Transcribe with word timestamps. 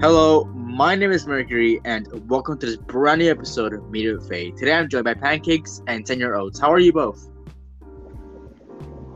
Hello, 0.00 0.44
my 0.54 0.94
name 0.94 1.10
is 1.10 1.26
Mercury, 1.26 1.80
and 1.84 2.06
welcome 2.30 2.56
to 2.56 2.66
this 2.66 2.76
brand 2.76 3.20
new 3.20 3.28
episode 3.28 3.72
of 3.72 3.90
Media 3.90 4.14
Buffet. 4.14 4.56
Today 4.56 4.74
I'm 4.74 4.88
joined 4.88 5.06
by 5.06 5.14
Pancakes 5.14 5.82
and 5.88 6.06
10 6.06 6.20
year 6.20 6.36
olds. 6.36 6.60
How 6.60 6.72
are 6.72 6.78
you 6.78 6.92
both? 6.92 7.28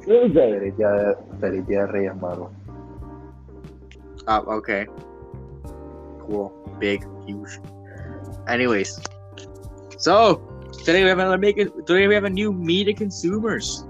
Good 0.04 0.34
day. 0.34 0.58
Feliz 0.58 0.74
día, 0.74 1.16
feliz 1.38 1.64
día 1.66 1.86
de 1.86 1.92
Reyes 1.92 2.14
Magos. 2.16 2.50
Oh, 4.22 4.24
ah, 4.26 4.40
okay. 4.40 4.86
Cool. 6.18 6.52
Big, 6.80 7.06
huge. 7.28 7.60
Anyways, 8.48 8.98
so 9.98 10.42
today 10.84 11.04
we 11.04 11.08
have 11.10 11.20
another 11.20 11.38
make 11.38 11.58
today 11.86 12.08
we 12.08 12.14
have 12.16 12.24
a 12.24 12.30
new 12.30 12.52
media 12.52 12.92
consumers. 12.92 13.86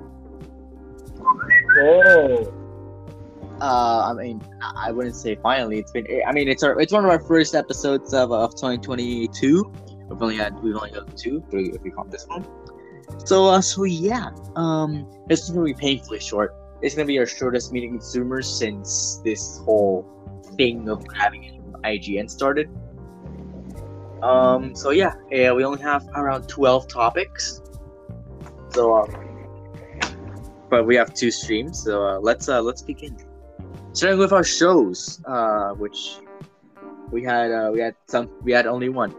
Oh, 1.80 2.52
Uh, 3.62 4.10
I 4.10 4.12
mean, 4.12 4.42
I 4.60 4.90
wouldn't 4.90 5.14
say 5.14 5.36
finally. 5.36 5.78
It's 5.78 5.92
been. 5.92 6.04
I 6.26 6.32
mean, 6.32 6.48
it's 6.48 6.64
our. 6.64 6.80
It's 6.80 6.92
one 6.92 7.04
of 7.04 7.10
our 7.10 7.20
first 7.20 7.54
episodes 7.54 8.12
of, 8.12 8.32
of 8.32 8.56
2022. 8.56 9.72
We've 10.08 10.20
only 10.20 10.36
had. 10.36 10.60
We've 10.60 10.74
only 10.74 10.90
got 10.90 11.16
two, 11.16 11.44
three 11.48 11.70
if 11.70 11.80
we 11.80 11.92
count 11.92 12.10
this 12.10 12.26
one. 12.26 12.44
So, 13.24 13.46
uh, 13.46 13.60
so 13.60 13.84
yeah. 13.84 14.30
Um, 14.56 15.08
this 15.28 15.44
is 15.44 15.50
gonna 15.50 15.64
be 15.64 15.74
painfully 15.74 16.18
short. 16.18 16.56
It's 16.82 16.96
gonna 16.96 17.06
be 17.06 17.20
our 17.20 17.26
shortest 17.26 17.72
meeting 17.72 17.90
consumers 17.90 18.48
since 18.48 19.20
this 19.24 19.58
whole 19.58 20.08
thing 20.56 20.88
of 20.88 21.06
having 21.16 21.62
IGN 21.84 22.28
started. 22.28 22.68
Um, 24.24 24.74
so 24.74 24.90
yeah, 24.90 25.14
yeah, 25.30 25.52
we 25.52 25.64
only 25.64 25.80
have 25.82 26.08
around 26.16 26.48
12 26.48 26.88
topics. 26.88 27.62
So, 28.70 28.92
um, 28.92 29.46
but 30.68 30.84
we 30.84 30.96
have 30.96 31.14
two 31.14 31.30
streams. 31.30 31.80
So 31.84 32.04
uh, 32.04 32.18
let's 32.18 32.48
uh, 32.48 32.60
let's 32.60 32.82
begin 32.82 33.16
starting 33.92 34.18
with 34.18 34.32
our 34.32 34.44
shows, 34.44 35.20
uh, 35.26 35.70
which 35.72 36.18
we 37.10 37.22
had 37.22 37.50
uh, 37.52 37.70
we 37.72 37.80
had 37.80 37.94
some 38.06 38.28
we 38.42 38.52
had 38.52 38.66
only 38.66 38.88
one. 38.88 39.14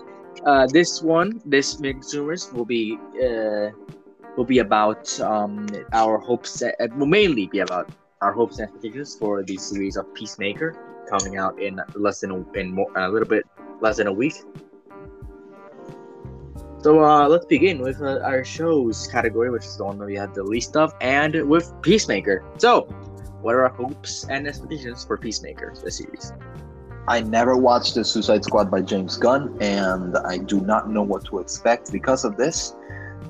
Uh, 0.45 0.67
this 0.67 1.01
one, 1.01 1.41
this 1.45 1.75
consumers 1.77 2.51
will 2.51 2.65
be 2.65 2.97
uh, 3.23 3.69
will 4.35 4.45
be 4.45 4.59
about 4.59 5.07
um, 5.21 5.67
our 5.93 6.17
hopes. 6.17 6.61
uh, 6.61 6.71
will 6.97 7.05
mainly 7.05 7.47
be 7.47 7.59
about 7.59 7.89
our 8.21 8.33
hopes 8.33 8.57
and 8.59 8.67
expectations 8.67 9.15
for 9.15 9.43
the 9.43 9.57
series 9.57 9.97
of 9.97 10.11
Peacemaker 10.13 10.75
coming 11.09 11.37
out 11.37 11.61
in 11.61 11.79
less 11.95 12.21
than 12.21 12.31
a, 12.31 12.51
in 12.57 12.73
more, 12.73 12.89
a 12.95 13.09
little 13.09 13.27
bit 13.27 13.45
less 13.81 13.97
than 13.97 14.07
a 14.07 14.13
week. 14.13 14.35
So 16.79 17.03
uh, 17.03 17.27
let's 17.29 17.45
begin 17.45 17.79
with 17.79 18.01
uh, 18.01 18.19
our 18.23 18.43
shows 18.43 19.07
category, 19.07 19.49
which 19.49 19.63
is 19.63 19.77
the 19.77 19.85
one 19.85 19.97
that 19.99 20.05
we 20.05 20.15
had 20.15 20.33
the 20.33 20.43
least 20.43 20.75
of, 20.75 20.93
and 20.99 21.47
with 21.47 21.73
Peacemaker. 21.81 22.43
So, 22.57 22.87
what 23.43 23.55
are 23.55 23.63
our 23.63 23.73
hopes 23.73 24.25
and 24.29 24.47
expectations 24.47 25.03
for 25.03 25.17
Peacemaker, 25.17 25.73
the 25.83 25.91
series? 25.91 26.31
I 27.09 27.19
never 27.19 27.57
watched 27.57 27.95
the 27.95 28.05
Suicide 28.05 28.45
Squad 28.45 28.71
by 28.71 28.81
James 28.81 29.17
Gunn, 29.17 29.57
and 29.59 30.17
I 30.17 30.37
do 30.37 30.61
not 30.61 30.89
know 30.89 31.01
what 31.01 31.25
to 31.25 31.39
expect 31.39 31.91
because 31.91 32.23
of 32.23 32.37
this. 32.37 32.73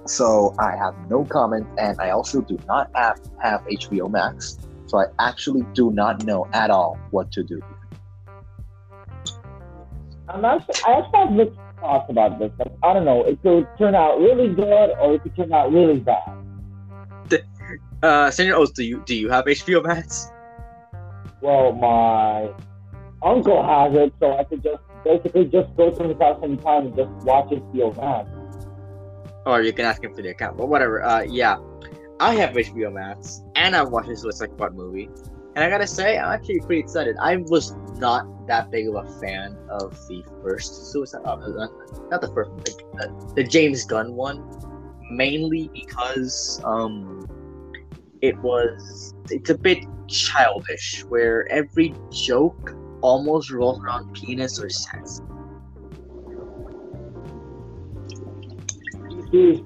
So 0.05 0.53
I 0.59 0.75
have 0.77 0.93
no 1.09 1.25
comment, 1.25 1.65
and 1.79 1.99
I 1.99 2.11
also 2.11 2.41
do 2.41 2.59
not 2.67 2.91
have, 2.93 3.19
have 3.41 3.65
HBO 3.65 4.11
Max. 4.11 4.59
So 4.85 4.99
I 4.99 5.05
actually 5.19 5.65
do 5.73 5.89
not 5.89 6.23
know 6.23 6.47
at 6.53 6.69
all 6.69 6.99
what 7.09 7.31
to 7.31 7.43
do. 7.43 7.59
I'm 10.29 10.45
actually, 10.45 10.75
I 10.85 10.99
actually 10.99 11.19
have 11.19 11.31
mixed 11.31 11.59
thoughts 11.79 12.05
about 12.11 12.37
this. 12.37 12.51
Like, 12.59 12.73
I 12.83 12.93
don't 12.93 13.05
know, 13.05 13.23
it 13.23 13.41
could 13.41 13.67
turn 13.79 13.95
out 13.95 14.19
really 14.19 14.53
good 14.53 14.91
or 14.99 15.15
it 15.15 15.23
could 15.23 15.35
turn 15.35 15.51
out 15.51 15.73
really 15.73 15.99
bad. 15.99 16.42
Uh, 18.03 18.29
Senior 18.29 18.55
Oates, 18.55 18.71
do 18.71 18.83
you 18.83 19.01
do 19.05 19.15
you 19.15 19.29
have 19.29 19.45
HBO 19.45 19.81
Max? 19.81 20.29
Well, 21.41 21.71
my 21.71 22.51
uncle 23.21 23.63
has 23.65 23.95
it, 23.95 24.13
so 24.19 24.37
I 24.37 24.43
could 24.43 24.61
just 24.61 24.83
basically 25.05 25.45
just 25.45 25.73
go 25.77 25.89
to 25.89 26.03
his 26.09 26.17
house 26.19 26.37
anytime 26.43 26.87
and 26.87 26.95
just 26.97 27.09
watch 27.25 27.49
HBO 27.49 27.95
Max. 27.95 28.29
Or 29.45 29.61
you 29.61 29.71
can 29.71 29.85
ask 29.85 30.03
him 30.03 30.13
for 30.13 30.21
the 30.21 30.29
account, 30.31 30.57
but 30.57 30.67
whatever. 30.67 31.01
Uh, 31.01 31.21
yeah, 31.21 31.59
I 32.19 32.35
have 32.35 32.51
HBO 32.51 32.91
Max, 32.91 33.41
and 33.55 33.73
I've 33.73 33.87
watched 33.87 34.09
the 34.09 34.17
Suicide 34.17 34.51
Squad 34.51 34.75
movie, 34.75 35.09
and 35.55 35.63
I 35.63 35.69
gotta 35.69 35.87
say, 35.87 36.17
I'm 36.17 36.33
actually 36.33 36.59
pretty 36.59 36.79
excited. 36.79 37.15
I 37.21 37.37
was 37.37 37.73
not 37.99 38.47
that 38.47 38.69
big 38.69 38.89
of 38.89 38.95
a 38.95 39.19
fan 39.21 39.57
of 39.69 39.91
the 40.09 40.25
first 40.41 40.91
Suicide, 40.91 41.21
uh, 41.23 41.37
not 42.11 42.19
the 42.19 42.31
first, 42.33 42.51
one, 42.51 42.63
like, 42.67 43.07
uh, 43.09 43.33
the 43.35 43.45
James 43.45 43.85
Gunn 43.85 44.13
one, 44.13 44.43
mainly 45.09 45.69
because 45.73 46.59
um, 46.65 47.25
it 48.23 48.37
was 48.39 49.13
it's 49.29 49.49
a 49.49 49.57
bit 49.57 49.79
childish, 50.07 51.03
where 51.09 51.45
every 51.51 51.93
joke 52.09 52.73
almost 53.01 53.51
revolves 53.51 53.83
around 53.83 54.13
penis 54.13 54.59
or 54.63 54.69
sex. 54.69 55.21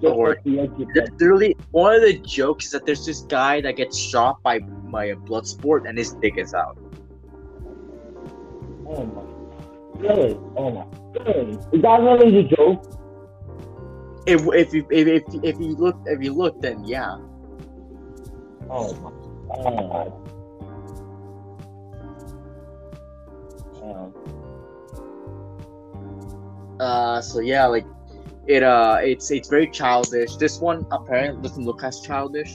Or- 0.02 0.30
like 0.30 0.44
the 0.44 0.60
edgy 0.62 0.88
Th- 0.94 1.10
Literally, 1.20 1.56
one 1.72 1.94
of 1.96 2.02
the 2.02 2.18
jokes 2.20 2.66
is 2.66 2.72
that 2.72 2.86
there's 2.86 3.06
this 3.06 3.22
guy 3.22 3.62
that 3.62 3.76
gets 3.76 3.96
shot 3.98 4.42
by 4.42 4.60
by 4.60 5.06
a 5.06 5.16
blood 5.16 5.46
sport 5.46 5.86
and 5.86 5.98
his 5.98 6.14
dick 6.14 6.38
is 6.38 6.54
out. 6.54 6.78
Oh 8.88 9.06
my. 9.06 9.22
Really? 10.00 10.40
Oh 10.56 10.72
my. 10.72 10.86
Really? 11.26 11.52
Is 11.74 11.82
that 11.82 12.00
really 12.02 12.32
the 12.42 12.56
joke? 12.56 12.82
If 14.26 14.42
if 14.54 14.74
you 14.74 14.88
if, 14.90 15.08
if, 15.08 15.24
if 15.44 15.60
you 15.60 15.76
look 15.76 15.98
if 16.08 16.24
you 16.24 16.34
look 16.34 16.60
then 16.62 16.84
yeah. 16.86 17.18
Oh 18.70 18.94
my 18.96 19.12
god. 19.64 20.14
Um, 23.84 24.14
Uh, 26.80 27.22
so 27.22 27.40
yeah, 27.40 27.66
like 27.66 27.86
it 28.46 28.62
uh 28.62 28.98
it's 29.02 29.32
it's 29.32 29.50
very 29.50 29.68
childish. 29.70 30.36
This 30.36 30.60
one 30.60 30.86
apparently 30.92 31.42
doesn't 31.42 31.66
look 31.66 31.84
as 31.84 32.02
childish. 32.02 32.54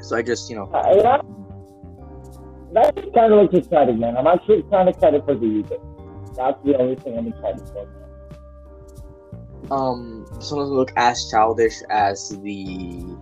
So 0.00 0.16
I 0.16 0.22
just 0.22 0.50
you 0.50 0.56
know 0.56 0.64
Uh, 0.72 0.94
yeah. 0.96 1.20
That 2.72 2.94
kind 3.14 3.32
of 3.32 3.42
looks 3.42 3.54
exciting, 3.54 4.00
man. 4.00 4.16
I'm 4.16 4.26
actually 4.26 4.62
kind 4.64 4.88
of 4.88 4.94
excited 4.94 5.24
for 5.24 5.34
the 5.34 5.46
user. 5.46 5.76
That's 6.34 6.60
the 6.64 6.76
only 6.78 6.96
thing 6.96 7.16
I'm 7.18 7.28
excited 7.28 7.68
for. 7.68 7.86
Um 9.72 10.26
one 10.38 10.56
look 10.56 10.92
as 10.96 11.30
childish 11.30 11.80
as 11.88 12.28
the 12.42 13.16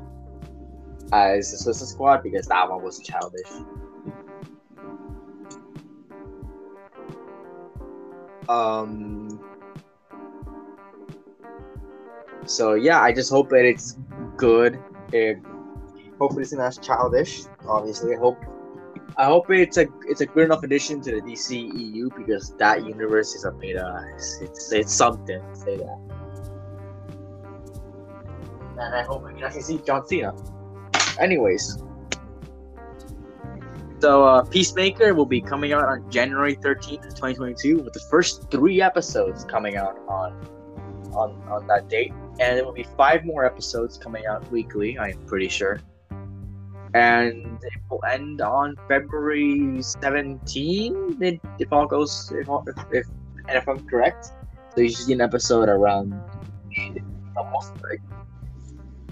as 1.12 1.52
the 1.52 1.58
Suicide 1.58 1.86
Squad 1.86 2.22
because 2.22 2.46
that 2.46 2.68
one 2.68 2.82
was 2.82 2.98
childish. 3.00 3.48
Um. 8.48 9.40
So 12.46 12.74
yeah, 12.74 13.00
I 13.00 13.12
just 13.12 13.30
hope 13.30 13.50
that 13.50 13.64
it's 13.64 13.96
good. 14.36 14.76
It 15.12 15.38
hopefully 16.18 16.42
it's 16.42 16.52
not 16.52 16.76
childish. 16.82 17.42
Obviously, 17.66 18.16
I 18.16 18.18
hope. 18.18 18.38
I 19.16 19.26
hope 19.26 19.50
it's 19.50 19.76
a 19.76 19.86
it's 20.08 20.20
a 20.20 20.26
good 20.26 20.46
enough 20.46 20.64
addition 20.64 21.00
to 21.02 21.12
the 21.12 21.20
DC 21.20 21.52
EU 21.74 22.10
because 22.16 22.54
that 22.56 22.84
universe 22.84 23.34
is 23.34 23.44
a 23.44 23.50
uh, 23.50 24.02
it's, 24.14 24.40
it's 24.40 24.72
it's 24.72 24.92
something. 24.92 25.42
Say 25.54 25.76
that. 25.76 26.09
And 28.80 28.94
I 28.94 29.02
hope 29.02 29.24
I 29.24 29.32
can 29.32 29.44
actually 29.44 29.62
see 29.62 29.78
John 29.78 30.06
Cena. 30.06 30.34
Anyways. 31.18 31.82
So 34.00 34.24
uh, 34.24 34.42
Peacemaker 34.44 35.14
will 35.14 35.26
be 35.26 35.42
coming 35.42 35.74
out 35.74 35.84
on 35.84 36.10
January 36.10 36.56
13th, 36.56 37.02
2022, 37.02 37.80
with 37.80 37.92
the 37.92 38.00
first 38.10 38.50
three 38.50 38.80
episodes 38.80 39.44
coming 39.44 39.76
out 39.76 39.98
on 40.08 40.32
on 41.12 41.32
on 41.50 41.66
that 41.66 41.88
date. 41.88 42.12
And 42.40 42.56
there 42.56 42.64
will 42.64 42.72
be 42.72 42.86
five 42.96 43.26
more 43.26 43.44
episodes 43.44 43.98
coming 43.98 44.24
out 44.24 44.50
weekly, 44.50 44.98
I'm 44.98 45.18
pretty 45.26 45.48
sure. 45.48 45.80
And 46.94 47.58
it 47.62 47.80
will 47.90 48.02
end 48.10 48.40
on 48.40 48.76
February 48.88 49.82
17, 49.82 51.40
if, 51.58 51.72
all 51.72 51.86
goes 51.86 52.32
if, 52.34 52.48
if, 52.48 52.84
if 52.92 53.06
and 53.48 53.58
if 53.58 53.68
I'm 53.68 53.86
correct. 53.86 54.32
So 54.74 54.80
you 54.80 54.88
should 54.88 55.06
see 55.06 55.12
an 55.12 55.20
episode 55.20 55.68
around 55.68 56.18
almost 57.36 57.74
like 57.82 58.00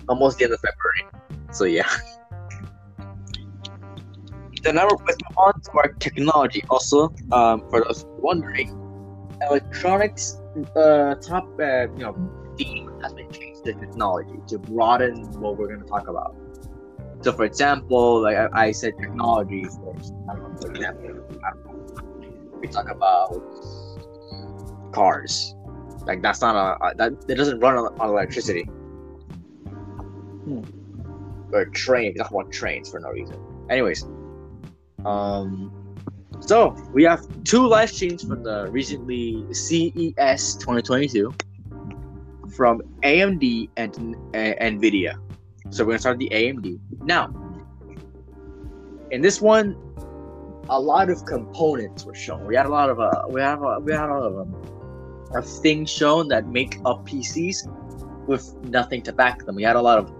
almost 0.08 0.38
the 0.38 0.44
end 0.44 0.54
of 0.54 0.60
February. 0.60 1.04
So 1.52 1.64
yeah. 1.64 1.88
So 4.64 4.72
now 4.72 4.88
we're 4.90 5.14
on 5.36 5.60
to 5.60 5.70
our 5.74 5.92
technology. 6.00 6.64
Also, 6.68 7.14
um, 7.32 7.62
for 7.70 7.84
those 7.84 8.04
wondering, 8.18 8.68
electronics 9.48 10.40
uh, 10.74 11.14
top 11.16 11.48
uh, 11.60 11.88
you 11.92 12.04
know 12.04 12.14
theme 12.56 12.90
has 13.02 13.14
been 13.14 13.30
changed 13.30 13.64
to 13.64 13.74
technology 13.74 14.34
to 14.48 14.58
broaden 14.58 15.22
what 15.40 15.56
we're 15.56 15.68
going 15.68 15.80
to 15.80 15.86
talk 15.86 16.08
about. 16.08 16.34
So, 17.20 17.32
for 17.32 17.44
example, 17.44 18.22
like 18.22 18.36
I, 18.36 18.48
I 18.52 18.72
said, 18.72 18.94
technology 18.98 19.62
know, 19.62 19.96
for 20.60 20.70
example, 20.70 21.38
we 22.60 22.68
talk 22.68 22.90
about 22.90 23.42
cars. 24.92 25.54
Like 26.06 26.22
that's 26.22 26.40
not 26.40 26.54
a, 26.56 26.84
a 26.84 26.94
that 26.96 27.12
it 27.28 27.34
doesn't 27.34 27.60
run 27.60 27.76
on, 27.76 28.00
on 28.00 28.08
electricity. 28.10 28.68
Hmm. 30.48 31.54
Or 31.54 31.64
train. 31.66 32.12
We 32.12 32.18
talk 32.18 32.30
about 32.30 32.52
trains 32.52 32.90
for 32.90 33.00
no 33.00 33.10
reason. 33.10 33.36
Anyways, 33.70 34.04
um, 35.04 35.72
So 36.40 36.70
we 36.92 37.04
have 37.04 37.26
two 37.44 37.66
live 37.66 37.90
streams 37.90 38.22
from 38.22 38.42
the 38.42 38.68
recently 38.70 39.44
CES 39.52 40.54
2022 40.56 41.34
from 42.56 42.82
AMD 43.02 43.68
and 43.76 44.14
uh, 44.34 44.54
Nvidia. 44.60 45.18
So 45.70 45.84
we're 45.84 45.92
gonna 45.92 45.98
start 45.98 46.18
the 46.18 46.30
AMD 46.30 46.78
now. 47.02 47.32
In 49.10 49.20
this 49.20 49.40
one, 49.40 49.76
a 50.68 50.80
lot 50.80 51.10
of 51.10 51.24
components 51.24 52.04
were 52.04 52.14
shown. 52.14 52.46
We 52.46 52.56
had 52.56 52.66
a 52.66 52.70
lot 52.70 52.90
of 52.90 53.00
uh, 53.00 53.24
we 53.28 53.40
have 53.40 53.62
a, 53.62 53.80
we 53.80 53.92
had 53.92 54.08
a 54.08 54.12
lot 54.12 54.22
of 54.22 54.38
um, 54.38 54.56
of 55.34 55.46
things 55.46 55.90
shown 55.90 56.28
that 56.28 56.46
make 56.46 56.78
up 56.84 57.06
PCs 57.06 57.68
with 58.26 58.54
nothing 58.64 59.02
to 59.02 59.12
back 59.12 59.44
them. 59.44 59.56
We 59.56 59.62
had 59.62 59.76
a 59.76 59.82
lot 59.82 59.98
of 59.98 60.10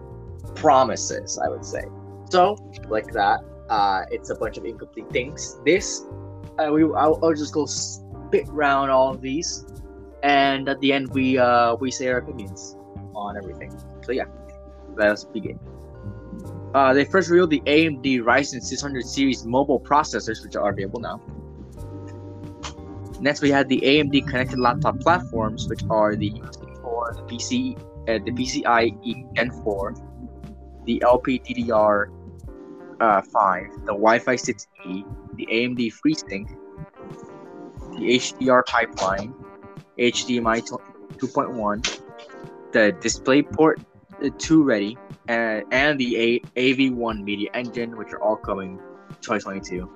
promises, 0.59 1.39
I 1.39 1.49
would 1.49 1.65
say. 1.65 1.85
So 2.31 2.57
like 2.89 3.13
that, 3.13 3.41
uh, 3.71 4.05
it's 4.11 4.31
a 4.31 4.35
bunch 4.35 4.59
of 4.59 4.65
incomplete 4.65 5.09
things. 5.11 5.59
This, 5.65 6.05
uh, 6.59 6.71
we 6.73 6.83
I'll, 6.85 7.19
I'll 7.23 7.35
just 7.35 7.55
go 7.55 7.67
spit 7.67 8.47
round 8.49 8.91
all 8.91 9.11
of 9.11 9.21
these, 9.21 9.65
and 10.23 10.69
at 10.69 10.81
the 10.81 10.93
end 10.93 11.13
we 11.13 11.39
uh, 11.39 11.75
we 11.77 11.91
say 11.91 12.09
our 12.09 12.19
opinions 12.19 12.77
on 13.15 13.37
everything. 13.37 13.73
So 14.03 14.13
yeah, 14.13 14.27
let 14.97 15.11
us 15.11 15.25
begin. 15.25 15.59
Uh, 16.75 16.93
they 16.93 17.05
first 17.05 17.31
revealed 17.31 17.51
the 17.51 17.61
AMD 17.61 18.21
Ryzen 18.21 18.63
600 18.63 19.05
series 19.05 19.45
mobile 19.45 19.81
processors, 19.81 20.45
which 20.45 20.55
are 20.55 20.71
available 20.71 21.01
now. 21.01 21.21
Next, 23.21 23.41
we 23.41 23.51
had 23.51 23.69
the 23.69 23.81
AMD 23.81 24.29
connected 24.29 24.59
laptop 24.59 25.01
platforms, 25.01 25.67
which 25.69 25.81
are 25.91 26.15
the 26.15 26.31
USB 26.31 26.81
4, 26.83 27.15
the 27.17 27.23
PC, 27.23 27.77
uh, 27.77 28.25
the 28.25 28.31
PCIe 28.31 29.35
Gen 29.35 29.51
4, 29.51 29.95
the 30.89 31.01
LPDDR 31.05 32.07
uh, 32.99 33.21
5, 33.21 33.65
the 33.85 33.93
Wi-Fi 33.93 34.35
6E, 34.35 35.05
the 35.37 35.47
AMD 35.47 35.93
FreeSync, 36.01 36.49
the 37.93 38.19
HDR 38.19 38.65
pipeline, 38.65 39.35
HDMI 39.99 40.63
2.1, 41.19 42.01
the 42.73 42.97
DisplayPort 43.03 43.85
uh, 44.25 44.31
2 44.39 44.63
ready, 44.63 44.97
and, 45.29 45.63
and 45.71 46.01
the 46.01 46.17
A- 46.17 46.41
AV1 46.57 47.23
media 47.23 47.51
engine, 47.53 47.95
which 47.99 48.09
are 48.15 48.23
all 48.23 48.37
coming 48.37 48.79
2022. 49.21 49.91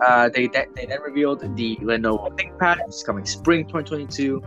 Uh, 0.00 0.30
they, 0.30 0.48
de- 0.48 0.64
they 0.74 0.86
then 0.86 1.02
revealed 1.02 1.40
the 1.40 1.76
Lenovo 1.82 2.34
ThinkPad, 2.38 2.78
which 2.86 2.94
is 2.96 3.02
coming 3.02 3.26
spring 3.26 3.66
2022. 3.66 4.42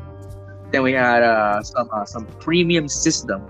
Then 0.71 0.81
we 0.81 0.93
had 0.93 1.21
uh, 1.21 1.61
some 1.61 1.87
uh, 1.93 2.03
some 2.03 2.25
premium 2.39 2.87
systems, 2.87 3.47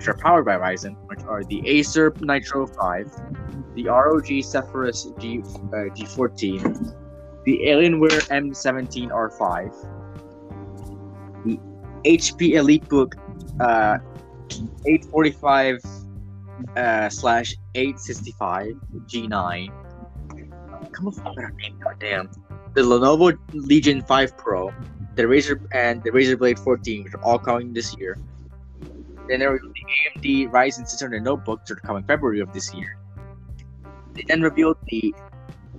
which 0.00 0.08
are 0.08 0.14
powered 0.14 0.46
by 0.46 0.56
Ryzen, 0.56 0.96
which 1.08 1.20
are 1.28 1.44
the 1.44 1.60
Acer 1.68 2.10
Nitro 2.20 2.66
5, 2.66 3.20
the 3.74 3.84
ROG 3.84 4.28
Zephyrus 4.42 5.12
G 5.18 5.40
uh, 5.40 5.92
G14, 5.92 6.96
the 7.44 7.60
Alienware 7.66 8.22
M17 8.30 9.10
R5, 9.10 9.70
the 11.44 11.60
HP 12.08 12.54
EliteBook 12.54 13.12
uh, 13.60 13.98
845 14.86 15.84
uh, 16.78 17.10
slash 17.10 17.54
865 17.74 18.72
G9. 19.06 19.70
Come 20.92 21.08
on, 21.08 21.34
better 21.34 21.50
name, 21.58 21.78
goddamn. 21.78 22.30
The 22.72 22.80
Lenovo 22.80 23.36
Legion 23.52 24.00
5 24.00 24.38
Pro, 24.38 24.72
the 25.16 25.24
Razer 25.24 25.60
and 25.72 26.02
the 26.02 26.08
Razer 26.10 26.38
Blade 26.38 26.58
14, 26.58 27.04
which 27.04 27.12
are 27.12 27.22
all 27.22 27.38
coming 27.38 27.74
this 27.74 27.94
year. 27.98 28.16
Then 29.30 29.38
there 29.38 29.60
AMD 29.90 30.50
Ryzen 30.50 30.86
600 30.88 31.22
notebooks, 31.22 31.70
are 31.70 31.76
coming 31.76 32.04
February 32.04 32.40
of 32.40 32.52
this 32.52 32.72
year. 32.74 32.98
They 34.14 34.24
then 34.26 34.42
revealed 34.42 34.76
the 34.88 35.14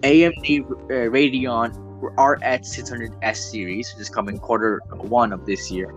AMD 0.02 0.62
uh, 0.62 1.10
Radeon 1.12 1.70
RX 2.02 2.76
600S 2.76 3.36
series, 3.36 3.94
which 3.94 4.02
is 4.02 4.10
coming 4.10 4.38
quarter 4.38 4.82
one 4.90 5.32
of 5.32 5.46
this 5.46 5.72
year. 5.72 5.94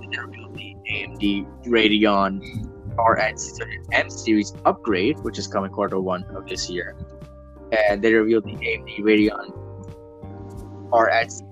They 0.00 0.06
then 0.16 0.30
revealed 0.30 0.54
the 0.54 0.76
AMD 0.90 1.66
Radeon 1.66 2.40
RX 2.98 3.58
600M 3.58 4.10
series 4.10 4.54
upgrade, 4.64 5.18
which 5.20 5.38
is 5.38 5.46
coming 5.46 5.70
quarter 5.70 6.00
one 6.00 6.24
of 6.36 6.46
this 6.46 6.70
year. 6.70 6.96
And 7.88 8.02
they 8.02 8.14
revealed 8.14 8.44
the 8.44 8.54
AMD 8.54 8.98
Radeon 9.00 9.52
RX 10.92 11.42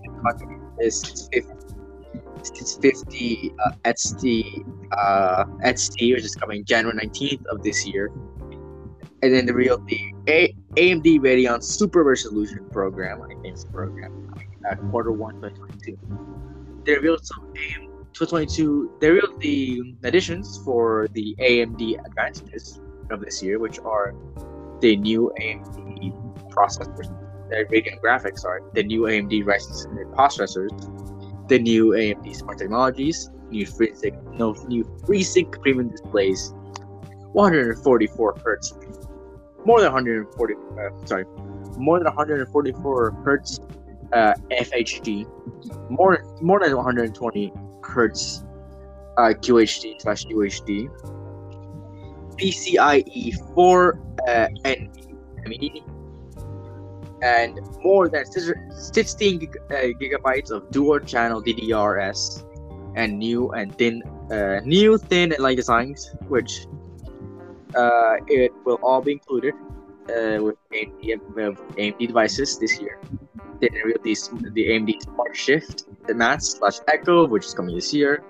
is 0.81 1.29
650 2.45 3.55
uh, 3.65 3.73
XT 3.85 4.65
uh, 4.93 5.45
XT, 5.65 6.15
which 6.15 6.25
is 6.25 6.35
coming 6.35 6.65
January 6.65 6.97
19th 6.97 7.45
of 7.47 7.63
this 7.63 7.87
year. 7.87 8.11
And 9.23 9.33
then 9.33 9.47
the 9.47 9.55
revealed 9.55 9.87
the 9.89 10.15
A- 10.29 10.55
AMD 10.77 11.21
Radeon 11.21 11.63
Super 11.63 12.03
Resolution 12.03 12.69
program, 12.71 13.23
I 13.23 13.29
think 13.29 13.47
it's 13.47 13.65
program, 13.65 14.35
uh, 14.71 14.75
quarter 14.91 15.13
one 15.13 15.35
2022. 15.37 15.99
They 16.85 16.95
revealed 16.95 17.25
some 17.25 17.47
AM 17.57 17.89
2022. 18.13 18.99
They 19.01 19.11
revealed 19.11 19.41
the 19.41 19.95
additions 20.05 20.61
for 20.65 21.09
the 21.13 21.35
AMD 21.39 22.05
advantages 22.05 22.81
of 23.11 23.21
this 23.21 23.43
year, 23.43 23.59
which 23.59 23.79
are 23.81 24.15
the 24.81 24.97
new 24.97 25.33
AMD 25.41 26.13
processors, 26.51 27.09
the 27.49 27.65
Radeon 27.73 28.01
graphics, 28.01 28.41
sorry, 28.41 28.61
the 28.75 28.83
new 28.83 29.03
AMD 29.03 29.45
Ryzen 29.45 30.15
processors, 30.15 30.71
the 31.49 31.59
new 31.59 31.91
AMD 31.91 32.35
Smart 32.37 32.59
Technologies, 32.59 33.31
new 33.51 33.67
FreeSync, 33.67 34.39
no 34.39 34.53
new 34.67 34.85
FreeSync 35.07 35.61
premium 35.61 35.91
displays, 35.91 36.53
144 37.33 38.39
hertz, 38.45 38.75
more 39.65 39.81
than 39.81 39.93
140, 39.93 40.55
uh, 40.55 41.07
sorry, 41.07 41.25
more 41.77 41.99
than 41.99 42.07
144 42.07 43.11
hertz 43.25 43.61
uh, 44.13 44.35
FHD, 44.51 45.27
more 45.91 46.25
more 46.41 46.61
than 46.61 46.77
120 46.77 47.53
hertz 47.83 48.45
uh, 49.19 49.33
QHD 49.35 50.01
slash 50.01 50.25
UHD, 50.27 50.89
PCIe 52.37 53.55
4 53.55 53.99
uh, 54.29 54.49
NVMe, 54.65 55.83
and 57.25 57.59
more 57.83 58.09
than 58.09 58.25
16 58.27 59.39
gig- 59.39 59.57
uh, 59.71 59.97
gigabytes 60.01 60.51
of 60.51 60.71
dual 60.71 61.01
channel 61.01 61.43
DDR5, 61.43 62.45
and 62.97 63.19
new 63.19 63.51
and 63.53 63.77
thin, 63.79 64.03
uh, 64.31 64.61
new 64.65 64.99
thin 64.99 65.33
and 65.33 65.43
light 65.43 65.57
designs, 65.57 66.15
which 66.29 66.67
uh, 67.75 68.17
it 68.29 68.53
will 68.65 68.79
all 68.83 69.01
be 69.01 69.13
included 69.13 69.55
uh, 70.11 70.39
with 70.45 70.57
AMD, 70.73 71.57
AMD 71.81 72.07
devices 72.07 72.59
this 72.59 72.79
year. 72.79 73.01
They 73.61 73.71
revealed 73.83 74.05
the 74.55 74.67
AMD 74.69 75.03
Smart 75.03 75.35
Shift, 75.35 75.85
the 76.07 76.15
Max 76.15 76.59
slash 76.59 76.79
Eco, 76.93 77.27
which 77.27 77.47
is 77.47 77.55
coming 77.55 77.75
this 77.75 77.95
year. 77.95 78.23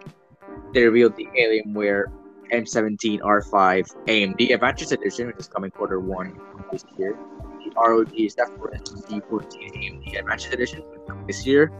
They 0.73 0.85
revealed 0.85 1.17
the 1.17 1.27
Alienware 1.37 2.05
M17 2.53 3.21
R5 3.21 4.07
AMD 4.07 4.55
Advantage 4.55 4.93
Edition, 4.93 5.27
which 5.27 5.41
is 5.41 5.49
coming 5.49 5.73
quarter 5.73 5.99
one 5.99 6.39
this 6.71 6.85
year. 6.97 7.19
The 7.75 7.81
ROG 7.81 8.15
Zephyrus 8.31 8.89
G14 9.09 9.75
AMD 9.75 10.19
Advantage 10.19 10.53
Edition, 10.53 10.81
which 10.81 11.01
is 11.01 11.07
coming 11.09 11.27
this 11.27 11.47
year. 11.47 11.73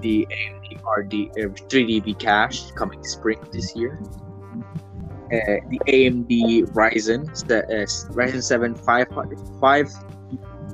The 0.00 0.26
AMD 0.30 0.60
RD 0.96 1.14
uh, 1.14 1.48
3D 1.68 2.04
V-Cache 2.04 2.70
coming 2.72 3.02
spring 3.04 3.38
this 3.52 3.74
year. 3.76 4.00
Uh, 5.32 5.62
the 5.70 5.80
AMD 5.86 6.72
Ryzen 6.72 7.28
uh, 7.50 8.12
Ryzen 8.14 8.42
7 8.42 8.74
500 8.74 9.38
5 9.60 9.90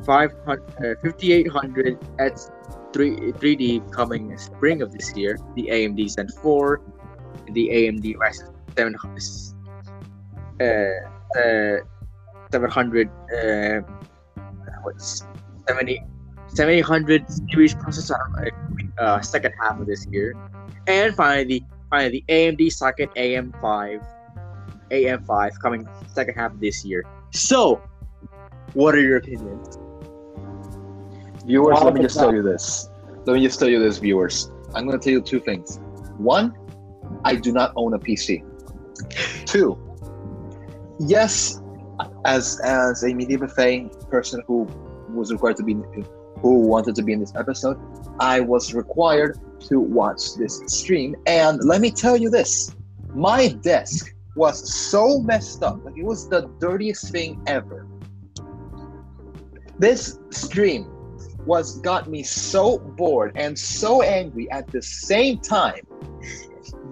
500 0.07 0.63
uh, 0.79 0.95
5800 1.03 1.99
X 2.19 2.51
3 2.93 3.33
3D 3.33 3.93
coming 3.93 4.37
spring 4.39 4.83
of 4.83 4.93
this 4.93 5.15
year. 5.17 5.39
The 5.57 5.69
AMD 5.71 6.09
Zen 6.09 6.29
4, 6.29 6.81
the 7.53 7.69
AMD 7.69 8.17
Ryzen 8.17 8.55
7 8.77 8.95
uh, 10.61 10.65
uh, 11.39 11.81
700 12.51 13.11
what's 14.87 15.27
70 15.69 16.01
7800 16.49 17.27
series 17.51 17.75
processor 17.75 18.17
uh, 18.99 19.21
second 19.21 19.53
half 19.61 19.81
of 19.81 19.87
this 19.87 20.07
year. 20.11 20.35
And 20.87 21.15
finally, 21.15 21.67
finally 21.91 22.25
the 22.29 22.33
AMD 22.33 22.73
socket 22.73 23.11
AM5 23.17 24.05
AM5 24.91 25.61
coming 25.61 25.89
second 26.07 26.35
half 26.35 26.53
of 26.53 26.61
this 26.61 26.85
year. 26.85 27.05
So, 27.33 27.83
what 28.75 28.95
are 28.95 29.01
your 29.01 29.17
opinions? 29.17 29.79
Viewers, 31.45 31.81
let 31.83 31.95
me 31.95 32.03
just 32.03 32.17
tell 32.17 32.33
you 32.33 32.43
this. 32.43 32.89
Let 33.25 33.35
me 33.35 33.43
just 33.43 33.59
tell 33.59 33.69
you 33.69 33.81
this, 33.81 33.99
viewers. 33.99 34.51
I'm 34.75 34.87
going 34.87 34.99
to 34.99 35.05
tell 35.05 35.13
you 35.13 35.21
two 35.21 35.41
things. 35.41 35.81
One, 36.17 36.55
I 37.25 37.35
do 37.35 37.53
not 37.53 37.73
own 37.77 37.95
a 37.95 37.99
PC. 37.99 38.45
Two, 39.45 39.79
yes, 41.01 41.61
as 42.25 42.61
as 42.65 43.03
a 43.05 43.15
media 43.15 43.39
buffet 43.39 43.89
person 44.11 44.43
who 44.47 44.67
was 45.11 45.33
required 45.33 45.57
to 45.57 45.63
be 45.63 45.75
who 46.41 46.61
wanted 46.61 46.95
to 46.97 47.03
be 47.03 47.13
in 47.13 47.21
this 47.21 47.33
episode, 47.37 47.79
I 48.21 48.41
was 48.41 48.75
required 48.75 49.39
to 49.69 49.81
watch 49.81 50.35
this 50.37 50.63
stream. 50.67 51.17
And 51.27 51.65
let 51.65 51.81
me 51.81 51.91
tell 51.91 52.17
you 52.17 52.31
this: 52.31 52.75
my 53.15 53.49
desk 53.49 54.15
was 54.37 54.73
so 54.75 55.21
messed 55.21 55.63
up, 55.63 55.85
like 55.85 55.97
it 55.97 56.05
was 56.05 56.29
the 56.29 56.51
dirtiest 56.61 57.11
thing 57.11 57.41
ever. 57.47 57.87
this 59.79 60.19
stream 60.31 60.87
was 61.47 61.79
got 61.81 62.09
me 62.09 62.23
so 62.23 62.79
bored 62.79 63.33
and 63.37 63.59
so 63.59 64.03
angry 64.03 64.51
at 64.51 64.67
the 64.69 64.83
same 64.83 65.39
time 65.39 65.81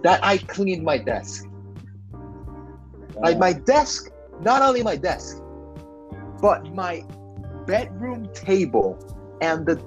that 0.03 0.21
I 0.23 0.39
cleaned 0.39 0.85
my 0.85 0.99
desk. 0.99 1.47
Like 3.17 3.39
my 3.39 3.53
desk, 3.53 4.11
not 4.45 4.63
only 4.63 4.83
my 4.83 4.95
desk, 4.95 5.39
but 6.41 6.73
my 6.75 7.03
bedroom 7.67 8.29
table 8.35 8.99
and 9.41 9.67
the 9.67 9.83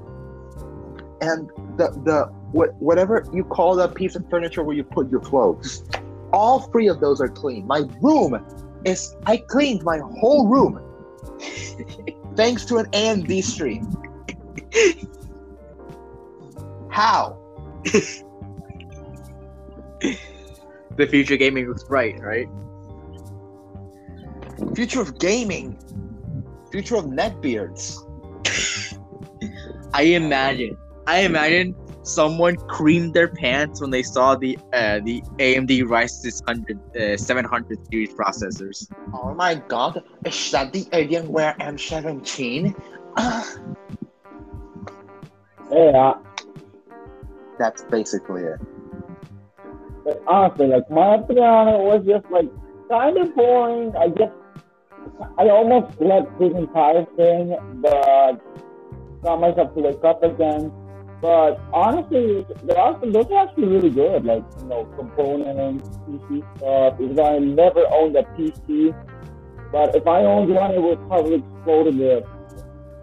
and 1.22 1.50
the 1.78 1.92
the 2.04 2.26
what 2.52 2.72
whatever 2.80 3.26
you 3.34 3.44
call 3.44 3.76
that 3.76 3.94
piece 3.96 4.16
of 4.16 4.26
furniture 4.30 4.64
where 4.64 4.76
you 4.76 4.84
put 4.84 5.10
your 5.10 5.20
clothes. 5.20 5.84
All 6.34 6.62
three 6.72 6.88
of 6.88 7.00
those 7.00 7.22
are 7.22 7.30
clean. 7.30 7.66
My 7.68 7.84
room 8.02 8.40
is 8.84 9.16
I 9.26 9.38
cleaned 9.38 9.84
my 9.84 10.00
whole 10.20 10.48
room 10.48 10.80
thanks 12.36 12.66
to 12.66 12.78
an 12.78 12.88
AMD 12.88 13.44
stream. 13.44 13.88
How? 16.90 17.38
The 20.98 21.06
future 21.06 21.38
gaming 21.38 21.68
looks 21.68 21.84
bright, 21.84 22.20
right? 22.22 22.48
Future 24.78 25.02
of 25.02 25.18
gaming. 25.18 25.76
Future 26.72 26.98
of 26.98 27.06
neckbeards. 27.06 27.98
I 29.96 30.04
imagine. 30.04 30.78
I 31.08 31.22
imagine 31.22 31.74
someone 32.04 32.58
creamed 32.70 33.16
their 33.16 33.28
pants 33.28 33.82
when 33.82 33.90
they 33.90 34.04
saw 34.04 34.36
the 34.36 34.56
uh, 34.74 35.00
the 35.04 35.24
AMD 35.40 35.72
Ryzen 35.90 36.30
600 36.30 36.78
uh, 36.96 37.18
700 37.18 37.88
series 37.90 38.14
processors. 38.14 38.88
Oh 39.16 39.34
my 39.34 39.56
god, 39.56 40.04
is 40.24 40.52
that 40.52 40.72
the 40.74 40.84
Alienware 40.94 41.58
M17? 41.58 42.76
Yeah, 45.72 46.14
That's 47.58 47.84
basically 47.86 48.44
it. 48.44 48.60
but 50.06 50.22
honestly, 50.28 50.68
like 50.68 50.88
my 50.92 51.16
opinion 51.16 51.46
on 51.46 51.68
it 51.68 51.80
was 51.82 52.06
just 52.06 52.30
like 52.32 52.50
kind 52.90 53.18
of 53.18 53.36
boring. 53.36 53.94
I 53.98 54.08
just, 54.10 54.32
I 55.38 55.50
almost 55.50 55.98
slept 55.98 56.40
this 56.40 56.54
entire 56.54 57.06
thing, 57.16 57.56
but 57.82 58.42
got 59.24 59.40
myself 59.40 59.74
to 59.76 59.82
wake 59.82 60.04
up 60.04 60.24
again. 60.24 60.72
But 61.22 61.60
honestly, 61.74 62.46
there 62.64 62.78
are 62.78 63.00
those 63.06 63.26
are 63.32 63.48
actually 63.48 63.68
really 63.68 63.90
good. 63.90 64.24
Like 64.26 64.44
you 64.60 64.66
know, 64.66 64.86
components, 64.96 65.90
PC 66.08 66.58
stuff. 66.58 67.02
Even 67.02 67.16
though 67.16 67.26
I 67.26 67.40
never 67.40 67.86
owned 67.92 68.16
a 68.16 68.24
PC, 68.38 68.94
but 69.72 69.96
if 69.96 70.06
I 70.06 70.22
owned 70.24 70.54
one, 70.54 70.72
it 70.72 70.82
would 70.82 71.00
probably 71.08 71.36
explode 71.36 71.88
in 71.88 71.98
the 71.98 72.24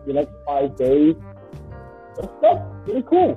the 0.06 0.12
next 0.12 0.32
five 0.46 0.76
days. 0.76 1.16
Stuff 2.14 2.62
pretty 2.84 3.02
cool. 3.02 3.34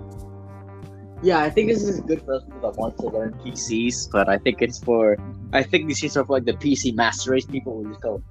Yeah, 1.23 1.39
I 1.39 1.49
think 1.49 1.69
this 1.69 1.81
is 1.81 1.99
good 2.01 2.21
for 2.21 2.35
us 2.35 2.43
people 2.43 2.61
that 2.61 2.77
want 2.77 2.97
to 2.99 3.07
learn 3.07 3.33
PCs, 3.43 4.11
but 4.11 4.29
I 4.29 4.37
think 4.37 4.61
it's 4.61 4.77
for 4.77 5.17
I 5.51 5.63
think 5.63 5.87
this 5.89 6.03
is 6.03 6.15
of 6.15 6.29
like 6.29 6.45
the 6.45 6.53
PC 6.53 6.93
master 6.93 7.31
race 7.31 7.45
people 7.45 7.81
who 7.81 7.89
just 7.89 8.01
go 8.01 8.21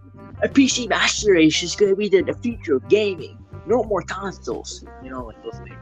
a 0.43 0.49
PC 0.49 0.89
master 0.89 1.33
race 1.33 1.63
is 1.63 1.75
gonna 1.77 1.97
be 1.97 2.09
the, 2.09 2.23
the 2.23 2.35
future 2.35 2.77
of 2.77 2.89
gaming. 2.89 3.39
No 3.67 3.83
more 3.85 4.03
consoles. 4.03 4.85
You 5.03 5.11
know, 5.11 5.27
like 5.27 5.43
those 5.43 5.59
things. 5.59 5.77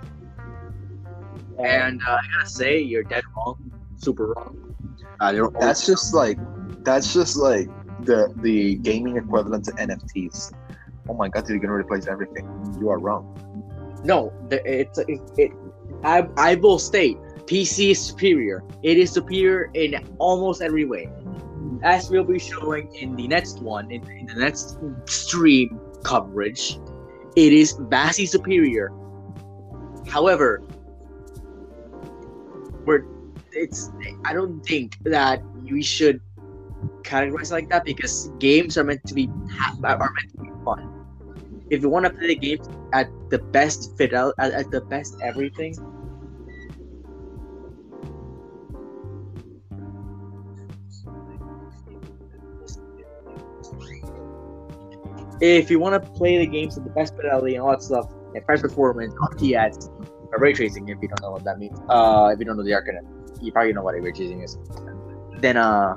And 1.59 2.01
uh, 2.07 2.13
I 2.13 2.21
gotta 2.37 2.49
say, 2.49 2.81
you're 2.81 3.03
dead 3.03 3.25
wrong. 3.37 3.71
Super 3.97 4.33
wrong. 4.33 4.75
Uh, 5.21 5.33
they're 5.33 5.49
That's 5.61 5.87
just 5.87 6.15
like 6.15 6.39
that's 6.85 7.15
just 7.15 7.37
like 7.37 7.69
the 8.05 8.33
the 8.43 8.77
gaming 8.77 9.17
equivalent 9.17 9.65
to 9.67 9.73
NFTs. 9.73 10.53
Oh 11.09 11.15
my 11.15 11.29
god, 11.29 11.47
they're 11.47 11.59
gonna 11.59 11.75
replace 11.75 12.07
everything. 12.07 12.47
You 12.81 12.91
are 12.91 12.99
wrong. 12.99 13.31
No, 14.05 14.33
the, 14.49 14.63
it's 14.71 14.99
it, 14.99 15.21
it. 15.39 15.53
I 16.03 16.29
I 16.37 16.55
will 16.57 16.79
state 16.79 17.19
PC 17.47 17.91
is 17.91 18.01
superior. 18.01 18.63
It 18.83 18.99
is 18.99 19.11
superior 19.11 19.71
in 19.75 19.97
almost 20.19 20.63
every 20.63 20.85
way, 20.85 21.09
as 21.83 22.11
we'll 22.11 22.25
be 22.25 22.39
showing 22.39 22.95
in 22.95 23.17
the 23.17 23.29
next 23.29 23.61
one 23.61 23.91
in, 23.91 24.09
in 24.11 24.27
the 24.27 24.35
next 24.35 24.79
stream 25.07 25.81
coverage. 26.03 26.79
It 27.37 27.53
is 27.53 27.73
vastly 27.89 28.27
superior. 28.27 28.93
However, 30.07 30.63
we're 32.85 33.05
it's. 33.53 33.91
I 34.25 34.33
don't 34.33 34.61
think 34.65 34.99
that 35.05 35.43
we 35.63 35.83
should 35.83 36.21
categorize 37.03 37.51
like 37.51 37.69
that 37.71 37.85
because 37.85 38.31
games 38.39 38.77
are 38.77 38.85
meant 38.85 39.05
to 39.07 39.15
be 39.15 39.29
are 39.83 39.97
meant 39.99 40.31
to 40.33 40.39
be 40.43 40.51
fun. 40.65 40.91
If 41.71 41.83
you 41.83 41.89
want 41.89 42.05
to 42.05 42.11
play 42.11 42.29
the 42.29 42.37
game 42.37 42.59
at 42.93 43.09
the 43.31 43.39
best 43.39 43.97
fidel 43.97 44.35
at, 44.39 44.53
at 44.53 44.71
the 44.71 44.83
best 44.83 45.17
everything 45.23 45.75
if 55.41 55.71
you 55.71 55.79
want 55.79 56.03
to 56.03 56.11
play 56.13 56.39
the 56.39 56.47
games 56.47 56.77
at 56.79 56.85
the 56.85 56.91
best 56.91 57.15
fidelity 57.17 57.55
and 57.55 57.65
all 57.65 57.71
that 57.71 57.83
stuff 57.83 58.07
and 58.35 58.45
price 58.45 58.63
performance 58.63 59.15
RTX 59.15 59.89
or 60.33 60.39
ray 60.39 60.53
tracing 60.53 60.89
if 60.89 60.99
you 61.03 61.09
don't 61.09 61.23
know 61.23 61.31
what 61.31 61.45
that 61.45 61.59
means 61.59 61.79
uh 61.89 62.31
if 62.33 62.39
you 62.39 62.45
don't 62.45 62.57
know 62.57 62.63
the 62.63 62.71
acronym 62.71 63.07
you 63.41 63.53
probably 63.53 63.73
know 63.73 63.83
what 63.83 63.95
ray 63.95 64.13
tracing 64.13 64.43
is. 64.43 64.59
Then 65.41 65.57
uh 65.57 65.97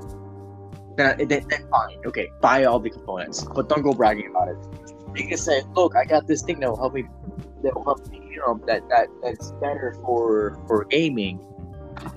then, 0.96 1.18
then, 1.28 1.46
then 1.48 1.68
fine 1.70 1.98
okay 2.06 2.30
buy 2.42 2.64
all 2.66 2.80
the 2.80 2.90
components 2.90 3.46
but 3.56 3.70
don't 3.70 3.84
go 3.84 3.94
bragging 3.94 4.30
about 4.30 4.50
it. 4.50 4.58
You 5.16 5.28
can 5.28 5.38
say 5.38 5.62
look 5.76 5.96
I 5.96 6.06
got 6.06 6.28
this 6.28 6.42
thing 6.44 6.60
that 6.62 6.70
will 6.70 6.78
help 6.78 6.94
me 6.94 7.06
that 7.64 7.76
will 7.76 7.84
help 7.84 8.08
me 8.08 8.22
you 8.30 8.38
know 8.40 8.60
that 8.66 8.88
that 8.90 9.08
that's 9.24 9.52
better 9.54 9.96
for 10.02 10.60
for 10.68 10.86
gaming. 10.86 11.40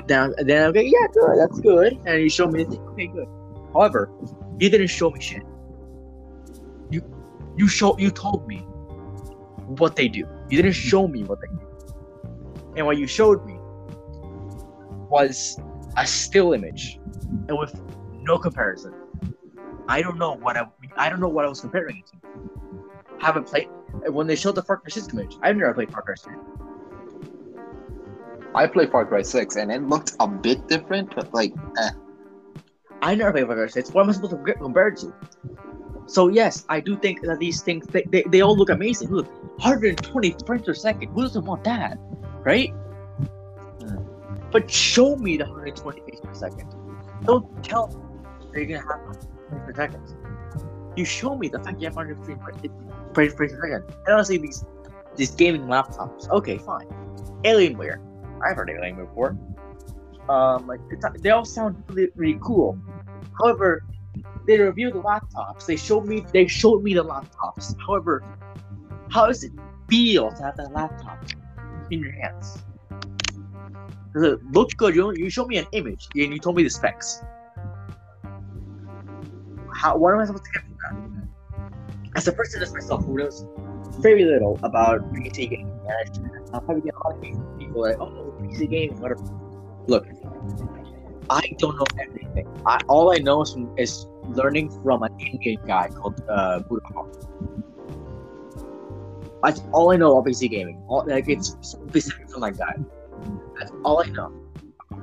Then 0.06 0.34
then 0.38 0.68
okay 0.70 0.84
yeah 0.84 1.06
good 1.12 1.38
that's 1.38 1.60
good 1.60 1.98
and 2.06 2.22
you 2.22 2.30
show 2.30 2.46
me 2.46 2.64
okay 2.64 3.06
good. 3.06 3.28
However 3.72 4.10
you 4.58 4.68
didn't 4.68 4.88
show 4.88 5.10
me 5.10 5.20
shit 5.20 5.42
you 6.90 7.02
you 7.56 7.68
show 7.68 7.96
you 7.98 8.10
told 8.10 8.46
me 8.46 8.58
what 9.78 9.96
they 9.96 10.08
do 10.08 10.26
you 10.48 10.56
didn't 10.62 10.72
show 10.72 11.06
me 11.06 11.22
what 11.24 11.40
they 11.40 11.48
do 11.48 11.94
and 12.76 12.86
what 12.86 12.98
you 12.98 13.06
showed 13.06 13.44
me 13.46 13.56
was 15.08 15.58
a 15.96 16.06
still 16.06 16.52
image 16.52 16.98
and 17.48 17.58
with 17.58 17.80
no 18.22 18.38
comparison 18.38 18.94
i 19.88 20.00
don't 20.02 20.18
know 20.18 20.34
what 20.36 20.56
i 20.56 20.64
i 20.96 21.08
don't 21.08 21.20
know 21.20 21.28
what 21.28 21.44
i 21.44 21.48
was 21.48 21.60
comparing 21.60 21.98
it 21.98 22.06
to 22.06 22.16
haven't 23.20 23.46
played 23.46 23.68
when 24.08 24.26
they 24.26 24.36
showed 24.36 24.54
the 24.54 24.62
Far 24.62 24.78
Cry 24.78 24.88
6 24.88 25.12
image. 25.12 25.36
I've 25.42 25.56
never 25.56 25.74
played 25.74 25.92
Far 25.92 26.02
Cry 26.02 26.14
6. 26.14 26.34
I 28.54 28.66
played 28.66 28.90
Far 28.90 29.06
Cry 29.06 29.22
6 29.22 29.56
and 29.56 29.70
it 29.70 29.82
looked 29.82 30.14
a 30.20 30.26
bit 30.26 30.66
different, 30.68 31.14
but 31.14 31.32
like 31.32 31.52
eh. 31.78 31.90
I 33.02 33.14
never 33.14 33.32
played 33.32 33.46
Far 33.46 33.56
Cry 33.56 33.66
6. 33.68 33.90
What 33.90 34.02
am 34.02 34.10
I 34.10 34.12
supposed 34.12 34.32
to 34.32 34.54
compare 34.54 34.88
it 34.88 34.98
to? 34.98 35.14
So 36.10 36.26
yes, 36.26 36.64
I 36.68 36.80
do 36.80 36.96
think 36.96 37.22
that 37.22 37.38
these 37.38 37.62
things 37.62 37.86
they, 37.86 38.02
they, 38.10 38.22
they 38.22 38.40
all 38.40 38.56
look 38.56 38.68
amazing. 38.68 39.10
Look, 39.10 39.28
120 39.62 40.34
frames 40.44 40.64
per 40.64 40.74
second. 40.74 41.08
Who 41.10 41.22
doesn't 41.22 41.44
want 41.44 41.62
that, 41.62 41.98
right? 42.42 42.74
But 44.50 44.68
show 44.68 45.14
me 45.14 45.36
the 45.36 45.44
120 45.44 46.00
frames 46.00 46.20
per 46.20 46.34
second. 46.34 46.74
Don't 47.24 47.46
tell 47.62 47.86
me 47.86 47.94
that 48.52 48.58
you're 48.58 48.66
gonna 48.66 48.92
have 48.92 49.06
120 49.06 49.66
per 49.66 49.74
second. 49.76 50.02
You 50.96 51.04
show 51.04 51.36
me 51.36 51.46
the 51.46 51.60
fact 51.60 51.80
you 51.80 51.86
have 51.86 51.94
120 51.94 52.70
frames 53.14 53.34
per 53.34 53.48
second. 53.48 53.84
And 54.06 54.08
honestly, 54.08 54.38
these 54.38 54.64
these 55.14 55.30
gaming 55.30 55.66
laptops. 55.66 56.28
Okay, 56.30 56.58
fine. 56.58 56.88
Alienware. 57.44 58.00
I've 58.44 58.56
heard 58.56 58.68
of 58.68 58.78
Alienware 58.78 59.06
before. 59.06 59.36
Um, 60.28 60.66
like 60.66 60.80
they 61.20 61.30
all 61.30 61.44
sound 61.44 61.80
really, 61.86 62.10
really 62.16 62.38
cool. 62.42 62.76
However, 63.38 63.84
they 64.46 64.58
reviewed 64.58 64.94
the 64.94 65.02
laptops. 65.02 65.66
They 65.66 65.76
showed 65.76 66.06
me 66.06 66.24
they 66.32 66.46
showed 66.46 66.82
me 66.82 66.94
the 66.94 67.04
laptops. 67.04 67.74
However, 67.86 68.24
how 69.10 69.26
does 69.26 69.44
it 69.44 69.52
feel 69.88 70.30
to 70.30 70.42
have 70.42 70.56
that 70.56 70.72
laptop 70.72 71.24
in 71.90 72.00
your 72.00 72.12
hands? 72.12 72.58
Does 74.14 74.24
it 74.24 74.52
look 74.52 74.76
good? 74.76 74.94
You 74.94 75.12
you 75.16 75.30
showed 75.30 75.48
me 75.48 75.58
an 75.58 75.66
image 75.72 76.08
and 76.14 76.32
you 76.32 76.38
told 76.38 76.56
me 76.56 76.62
the 76.62 76.70
specs. 76.70 77.22
How 79.74 79.96
what 79.96 80.14
am 80.14 80.20
I 80.20 80.24
supposed 80.26 80.44
to 80.44 80.50
get 80.52 80.62
from 80.64 80.76
that? 80.82 82.16
As 82.16 82.28
a 82.28 82.32
person 82.32 82.62
as 82.62 82.72
myself 82.72 83.04
who 83.04 83.16
knows 83.18 83.46
very 84.00 84.24
little 84.24 84.58
about 84.62 85.12
PC 85.12 85.50
gaming, 85.50 85.80
I'll 86.52 86.60
probably 86.60 86.82
get 86.82 86.94
a 86.94 86.98
lot 86.98 87.16
of 87.16 87.58
people 87.58 87.82
like, 87.82 87.98
oh, 88.00 88.34
PC 88.40 88.70
gaming, 88.70 89.00
whatever. 89.00 89.22
Look, 89.86 90.06
I 91.30 91.42
don't 91.58 91.76
know 91.76 91.86
everything. 92.00 92.48
I, 92.66 92.80
all 92.88 93.12
I 93.12 93.18
know 93.18 93.42
is, 93.42 93.56
is 93.76 94.06
learning 94.34 94.70
from 94.82 95.02
an 95.02 95.14
in-game 95.18 95.60
guy 95.66 95.88
called 95.88 96.20
uh. 96.28 96.60
That's 99.42 99.62
all 99.72 99.90
I 99.90 99.96
know 99.96 100.18
about 100.18 100.30
PC 100.30 100.50
gaming. 100.50 100.82
All, 100.86 101.04
like 101.06 101.28
it's 101.28 101.56
specific 101.62 102.30
from 102.30 102.42
that 102.42 102.58
guy. 102.58 102.74
That's 103.58 103.72
all 103.84 104.02
I 104.02 104.06
know. 104.06 104.32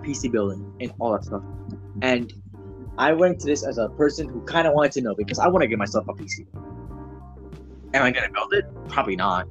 PC 0.02 0.32
building 0.32 0.72
and 0.80 0.92
all 1.00 1.14
that 1.14 1.26
stuff. 1.26 1.44
And 2.02 2.32
I 2.98 3.14
went 3.14 3.36
into 3.36 3.46
this 3.48 3.64
as 3.64 3.78
a 3.78 3.90
person 3.90 4.28
who 4.28 4.42
kind 4.42 4.68
of 4.68 4.74
wanted 4.74 4.92
to 4.94 5.02
know 5.02 5.16
because 5.16 5.40
I 5.40 5.48
want 5.48 5.64
to 5.64 5.68
get 5.68 5.78
myself 5.78 6.08
a 6.08 6.14
PC. 6.14 6.46
Am 7.94 8.04
I 8.04 8.12
gonna 8.12 8.32
build 8.32 8.54
it? 8.54 8.66
Probably 8.90 9.16
not. 9.16 9.48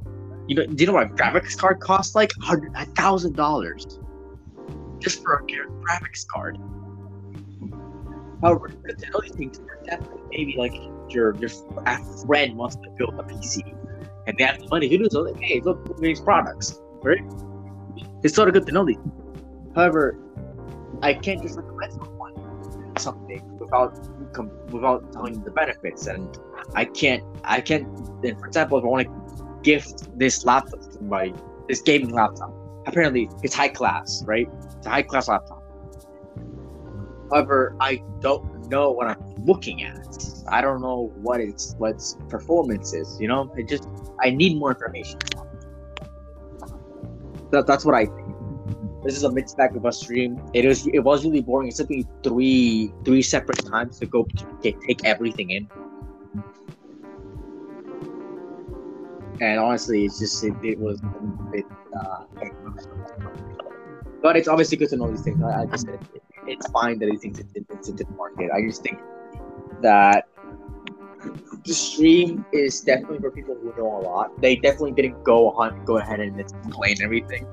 You 0.47 0.57
know, 0.57 0.67
do 0.67 0.83
you 0.83 0.87
know 0.87 0.93
what 0.93 1.05
a 1.05 1.09
graphics 1.09 1.57
card 1.59 1.81
costs? 1.81 2.15
Like 2.15 2.33
a 2.49 2.85
thousand 2.87 3.35
dollars 3.35 3.99
just 4.99 5.23
for 5.23 5.35
a 5.37 5.43
graphics 5.43 6.27
card. 6.27 6.59
However, 8.43 8.69
to 8.69 9.11
know 9.11 9.21
these 9.21 9.33
things. 9.33 9.61
Maybe 10.31 10.57
like 10.59 10.75
your 11.09 11.35
your 11.37 11.49
friend 12.27 12.57
wants 12.57 12.77
to 12.77 12.91
build 12.91 13.15
a 13.19 13.23
PC, 13.23 13.63
and 14.27 14.37
they 14.37 14.45
have 14.45 14.59
the 14.59 14.69
money 14.69 14.89
to 14.89 14.99
do 14.99 15.09
so. 15.11 15.23
Like, 15.23 15.41
hey, 15.41 15.61
look, 15.61 15.99
these 15.99 16.21
products, 16.21 16.81
right? 17.03 17.23
It's 18.23 18.35
sort 18.35 18.49
of 18.49 18.55
good 18.55 18.67
to 18.67 18.73
know 18.73 18.85
these. 18.85 18.99
However, 19.75 20.19
I 21.03 21.15
can't 21.15 21.43
just 21.43 21.57
recommend 21.57 21.93
someone 21.93 22.17
something 22.99 23.59
without 23.59 23.93
without 24.71 25.13
telling 25.13 25.35
them 25.35 25.45
the 25.45 25.51
benefits, 25.51 26.07
and 26.07 26.37
I 26.75 26.85
can't 26.85 27.23
I 27.45 27.61
can't. 27.61 27.87
And 28.25 28.39
for 28.39 28.47
example, 28.47 28.79
if 28.79 28.85
I 28.85 28.87
want 28.87 29.07
to 29.07 29.61
gift 29.63 30.19
this 30.19 30.45
laptop 30.45 30.81
to 30.81 30.93
somebody, 30.93 31.35
this 31.69 31.81
gaming 31.83 32.11
laptop, 32.11 32.53
apparently 32.87 33.31
it's 33.43 33.55
high 33.55 33.69
class, 33.69 34.23
right? 34.27 34.49
It's 34.77 34.87
a 34.87 34.91
high 34.91 35.03
class 35.03 35.29
laptop. 35.29 35.56
However, 37.31 37.77
I 37.81 38.03
don't 38.21 38.69
know 38.69 38.91
what 38.91 39.07
I'm 39.09 39.45
looking 39.45 39.83
at. 39.83 40.07
I 40.49 40.61
don't 40.61 40.81
know 40.81 41.13
what 41.17 41.41
its 41.41 41.75
what's 41.79 42.17
performance 42.29 42.95
is. 42.95 43.21
You 43.21 43.29
know, 43.29 43.53
I 43.57 43.63
just 43.63 43.89
I 44.23 44.31
need 44.31 44.59
more 44.59 44.71
information. 44.71 45.19
That, 47.51 47.67
that's 47.67 47.85
what 47.85 47.95
I 47.95 48.07
think. 48.07 48.27
This 49.03 49.17
is 49.17 49.23
a 49.23 49.31
mixed 49.31 49.57
bag 49.57 49.77
of 49.77 49.85
a 49.85 49.93
stream. 49.93 50.41
It 50.53 50.65
was 50.67 50.87
it 50.87 51.01
was 51.01 51.25
really 51.25 51.41
boring. 51.41 51.69
It 51.69 51.77
took 51.77 51.91
me 51.91 52.05
three 52.23 52.93
three 53.05 53.23
separate 53.23 53.65
times 53.65 53.99
to 54.01 54.07
go 54.07 54.27
take, 54.63 54.81
take 54.83 55.05
everything 55.05 55.51
in. 55.51 55.69
And 59.41 59.61
honestly, 59.61 60.07
it's 60.07 60.19
just 60.19 60.43
it, 60.43 60.55
it 60.63 60.79
was 60.79 61.01
a 61.01 61.53
bit. 61.53 61.65
Uh, 61.97 62.25
but 64.23 64.37
it's 64.37 64.49
obviously 64.49 64.77
good 64.77 64.89
to 64.91 64.97
know 64.97 65.11
these 65.11 65.23
things. 65.23 65.43
I, 65.43 65.63
I 65.63 65.67
just 65.67 65.87
it, 65.87 66.01
it's 66.47 66.69
fine 66.71 66.99
that 66.99 67.09
he 67.09 67.17
thinks 67.17 67.41
it's, 67.41 67.89
into 67.89 68.05
the 68.05 68.11
market. 68.17 68.51
I 68.55 68.63
just 68.63 68.83
think 68.83 69.01
that 69.83 70.29
the 71.65 71.73
stream 71.73 72.45
is 72.53 72.81
definitely 72.81 73.19
for 73.19 73.31
people 73.31 73.57
who 73.61 73.75
know 73.77 73.99
a 73.99 74.03
lot. 74.03 74.41
They 74.41 74.57
definitely 74.57 74.93
didn't 74.93 75.23
go 75.25 75.51
on 75.51 75.85
go 75.85 75.99
ahead 75.99 76.21
and 76.21 76.39
explain 76.39 76.97
everything. 77.03 77.47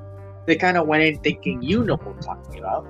They 0.46 0.56
kind 0.56 0.78
of 0.78 0.88
went 0.88 1.04
in 1.04 1.20
thinking 1.20 1.62
you 1.64 1.84
know 1.84 1.96
what 1.96 2.16
I'm 2.16 2.22
talking 2.22 2.60
about. 2.60 2.86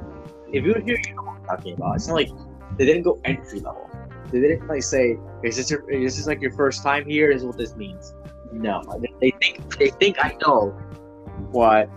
If 0.51 0.65
you're 0.65 0.81
here, 0.81 0.97
you 1.07 1.15
know 1.15 1.23
what 1.23 1.39
I'm 1.39 1.57
talking 1.57 1.73
about. 1.75 1.95
It's 1.95 2.07
not 2.07 2.15
like 2.15 2.29
they 2.77 2.85
didn't 2.85 3.03
go 3.03 3.19
entry 3.23 3.59
level. 3.59 3.89
They 4.31 4.39
didn't 4.41 4.67
like 4.67 4.83
say, 4.83 5.17
"Is 5.43 5.57
this 5.57 5.69
your, 5.69 5.89
is 5.89 6.17
this 6.17 6.27
like 6.27 6.41
your 6.41 6.51
first 6.53 6.83
time 6.83 7.05
here? 7.07 7.29
Is 7.31 7.43
what 7.43 7.57
this 7.57 7.75
means?" 7.75 8.13
No, 8.51 8.81
they 9.21 9.31
think 9.39 9.77
they 9.77 9.89
think 9.89 10.17
I 10.19 10.35
know 10.45 10.71
what 11.51 11.89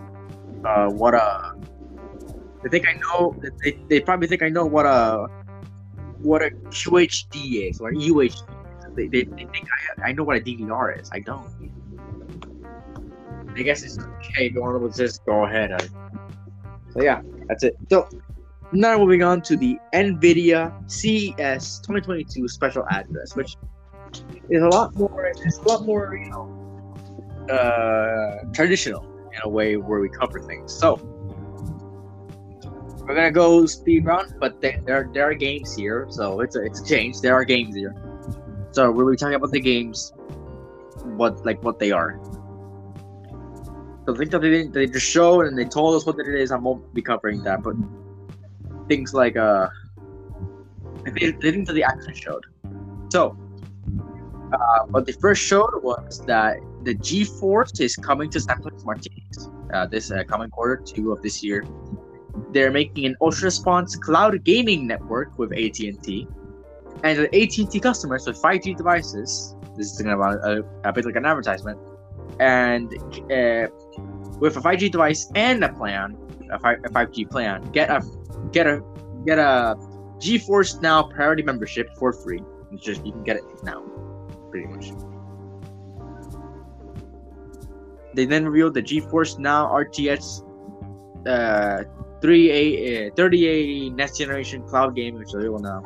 uh 0.63 0.89
what 0.89 1.15
uh 1.15 1.51
they 2.63 2.69
think 2.69 2.87
I 2.87 2.93
know. 2.93 3.35
They, 3.63 3.79
they 3.87 3.99
probably 3.99 4.27
think 4.27 4.43
I 4.43 4.49
know 4.49 4.65
what 4.65 4.85
a 4.85 5.27
what 6.19 6.41
a 6.41 6.49
QHD 6.49 7.69
is 7.69 7.79
or 7.79 7.91
UHD. 7.91 8.95
They, 8.95 9.07
they, 9.07 9.23
they 9.23 9.45
think 9.45 9.67
I, 9.99 10.09
I 10.09 10.11
know 10.13 10.23
what 10.23 10.37
a 10.37 10.41
DVR 10.41 10.99
is. 10.99 11.09
I 11.11 11.19
don't. 11.19 11.47
I 13.55 13.61
guess 13.61 13.83
it's 13.83 13.97
okay 13.99 14.47
if 14.47 14.53
you 14.53 14.61
want 14.61 14.93
to 14.93 14.97
just 14.97 15.25
go 15.25 15.45
ahead. 15.45 15.71
Uh, 15.71 15.79
so 16.91 17.01
yeah, 17.01 17.21
that's 17.47 17.63
it. 17.63 17.75
So 17.89 18.07
now 18.71 18.97
moving 18.97 19.23
on 19.23 19.41
to 19.43 19.55
the 19.55 19.77
NVIDIA 19.93 20.73
CES 20.89 21.79
2022 21.79 22.47
special 22.47 22.85
address, 22.89 23.35
which 23.35 23.55
is 24.49 24.61
a 24.61 24.67
lot 24.67 24.95
more. 24.95 25.25
It's 25.25 25.57
a 25.57 25.67
lot 25.67 25.85
more, 25.85 26.15
you 26.15 26.29
know, 26.29 27.47
uh, 27.51 28.51
traditional 28.53 29.03
in 29.31 29.39
a 29.43 29.49
way 29.49 29.77
where 29.77 29.99
we 29.99 30.09
cover 30.09 30.39
things. 30.39 30.73
So 30.73 31.16
we're 33.07 33.15
gonna 33.15 33.31
go 33.31 33.65
speed 33.65 34.05
run, 34.05 34.35
but 34.37 34.59
there 34.61 34.81
there, 34.85 35.09
there 35.13 35.29
are 35.29 35.33
games 35.33 35.73
here, 35.73 36.07
so 36.09 36.41
it's 36.41 36.57
a 36.57 36.63
it's 36.63 36.81
a 36.81 36.85
change. 36.85 37.21
There 37.21 37.33
are 37.33 37.45
games 37.45 37.73
here, 37.73 37.95
so 38.71 38.91
we'll 38.91 39.09
be 39.09 39.15
talking 39.15 39.35
about 39.35 39.51
the 39.51 39.61
games, 39.61 40.11
what 41.15 41.45
like 41.45 41.63
what 41.63 41.79
they 41.79 41.91
are. 41.91 42.19
The 44.05 44.13
things 44.13 44.31
that 44.31 44.41
they 44.41 44.49
didn't, 44.49 44.73
they 44.73 44.87
just 44.87 45.05
showed 45.05 45.47
and 45.47 45.57
they 45.57 45.65
told 45.65 45.95
us 45.95 46.05
what 46.05 46.19
it 46.19 46.27
is. 46.27 46.51
I 46.51 46.57
won't 46.57 46.93
be 46.93 47.01
covering 47.01 47.43
that, 47.43 47.63
but 47.63 47.75
things 48.89 49.13
like 49.13 49.37
uh, 49.37 49.69
they, 51.05 51.31
they 51.31 51.51
didn't 51.51 51.65
they 51.65 51.83
actually 51.83 52.15
showed. 52.15 52.45
So, 53.09 53.37
uh, 54.51 54.79
what 54.87 55.05
they 55.05 55.13
first 55.13 55.41
showed 55.41 55.81
was 55.81 56.25
that 56.25 56.57
the 56.83 56.95
GeForce 56.95 57.79
is 57.79 57.95
coming 57.95 58.29
to 58.31 58.39
San 58.41 58.61
Francisco 58.61 58.85
Martinez 58.85 59.49
uh, 59.73 59.85
this 59.85 60.11
uh, 60.11 60.23
coming 60.25 60.49
quarter 60.49 60.75
two 60.75 61.13
of 61.13 61.21
this 61.21 61.41
year 61.41 61.65
they're 62.51 62.71
making 62.71 63.05
an 63.05 63.15
ultra 63.21 63.45
response 63.45 63.95
cloud 63.95 64.43
gaming 64.43 64.87
network 64.87 65.37
with 65.37 65.51
AT&T, 65.51 66.27
and 67.03 67.19
the 67.19 67.41
AT&T 67.41 67.79
customers 67.79 68.25
with 68.25 68.41
5G 68.41 68.75
devices. 68.75 69.55
This 69.75 69.93
is 69.93 69.99
about 70.01 70.35
a, 70.43 70.65
a 70.83 70.93
bit 70.93 71.05
like 71.05 71.15
an 71.15 71.25
advertisement, 71.25 71.79
and 72.39 72.93
uh, 73.31 73.67
with 74.39 74.57
a 74.57 74.61
5G 74.61 74.91
device 74.91 75.31
and 75.35 75.63
a 75.63 75.69
plan, 75.73 76.17
a, 76.51 76.59
5, 76.59 76.79
a 76.85 76.89
5G 76.89 77.29
plan, 77.29 77.63
get 77.71 77.89
a 77.89 78.01
get 78.51 78.67
a 78.67 78.81
get 79.25 79.39
a 79.39 79.75
GeForce 80.19 80.81
Now 80.81 81.03
Priority 81.03 81.43
membership 81.43 81.95
for 81.97 82.11
free. 82.11 82.41
It's 82.71 82.83
just 82.83 83.05
you 83.05 83.11
can 83.11 83.23
get 83.23 83.37
it 83.37 83.43
now, 83.63 83.81
pretty 84.49 84.67
much. 84.67 84.91
They 88.15 88.25
then 88.25 88.45
revealed 88.45 88.73
the 88.73 88.81
GeForce 88.81 89.37
Now 89.37 89.67
RTX 89.67 90.43
uh, 91.27 91.83
3A, 92.21 93.11
uh, 93.11 93.15
3080 93.15 93.89
next 93.91 94.17
generation 94.17 94.63
cloud 94.67 94.95
gaming, 94.95 95.19
which 95.19 95.31
they 95.31 95.49
will 95.49 95.59
now. 95.59 95.83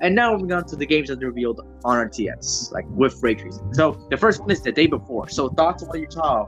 And 0.00 0.14
now 0.14 0.32
we're 0.32 0.38
moving 0.38 0.52
on 0.52 0.64
to 0.66 0.76
the 0.76 0.86
games 0.86 1.08
that 1.08 1.18
they 1.18 1.26
revealed 1.26 1.60
on 1.84 2.08
RTX, 2.08 2.72
like 2.72 2.84
with 2.90 3.20
ray 3.22 3.34
tracing. 3.34 3.74
So 3.74 3.98
the 4.10 4.16
first 4.16 4.40
one 4.40 4.50
is 4.50 4.62
the 4.62 4.72
day 4.72 4.86
before. 4.86 5.28
So 5.28 5.48
thoughts 5.48 5.82
on 5.82 5.88
what 5.88 6.00
you 6.00 6.06
saw 6.10 6.46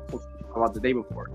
about 0.54 0.74
the 0.74 0.80
day 0.80 0.92
before? 0.92 1.30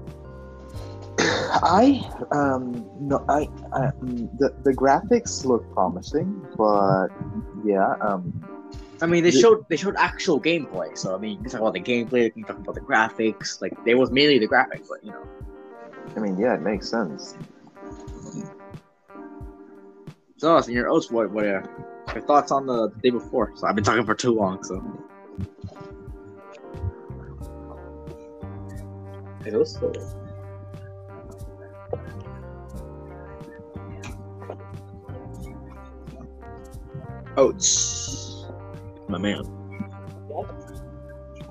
I 1.18 2.04
um 2.32 2.86
no 3.00 3.24
I, 3.30 3.48
I 3.74 3.88
um, 3.88 4.30
the 4.38 4.54
the 4.64 4.72
graphics 4.74 5.46
look 5.46 5.70
promising, 5.74 6.42
but 6.58 7.08
yeah 7.64 7.96
um. 8.02 8.34
I 9.02 9.08
mean, 9.08 9.24
they 9.24 9.32
the, 9.32 9.40
showed 9.40 9.66
they 9.70 9.76
showed 9.76 9.96
actual 9.98 10.40
gameplay. 10.40 10.98
So 10.98 11.16
I 11.16 11.18
mean, 11.18 11.32
you 11.32 11.38
can 11.42 11.52
talk 11.52 11.62
about 11.62 11.74
the 11.74 11.82
gameplay, 11.82 12.26
you 12.26 12.32
can 12.32 12.46
talk 12.46 12.60
about 12.60 12.76
the 12.76 12.82
graphics. 12.82 13.62
Like, 13.62 13.74
there 13.86 13.98
was 13.98 14.10
mainly 14.10 14.40
the 14.40 14.48
graphics, 14.48 14.88
but 14.90 15.04
you 15.04 15.12
know. 15.12 15.28
I 16.16 16.20
mean, 16.22 16.38
yeah, 16.38 16.56
it 16.56 16.62
makes 16.62 16.90
sense. 16.90 17.36
So, 20.38 20.58
in 20.58 20.74
your 20.74 20.90
oats, 20.90 21.10
what, 21.10 21.32
what 21.32 21.46
are 21.46 21.64
your 22.14 22.24
thoughts 22.24 22.52
on 22.52 22.66
the, 22.66 22.90
day 23.02 23.10
before? 23.10 23.54
So, 23.56 23.68
I've 23.68 23.76
been 23.76 23.84
talking 23.84 24.06
for 24.06 24.16
too 24.16 24.34
long, 24.34 24.64
so. 24.64 24.84
It 29.46 29.54
was 29.54 29.74
slow. 29.74 29.94
Oats, 37.38 38.46
my 39.08 39.18
man. 39.18 39.42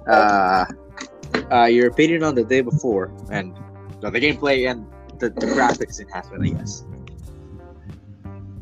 Uh, 0.06 0.64
uh, 1.50 1.64
your 1.64 1.88
opinion 1.88 2.22
on 2.22 2.34
the 2.34 2.44
day 2.44 2.60
before 2.60 3.12
and 3.30 3.56
the 4.00 4.10
gameplay 4.10 4.70
and 4.70 4.87
the, 5.28 5.40
the 5.40 5.46
graphics 5.46 6.00
enhancement, 6.00 6.44
I 6.44 6.58
guess. 6.58 6.84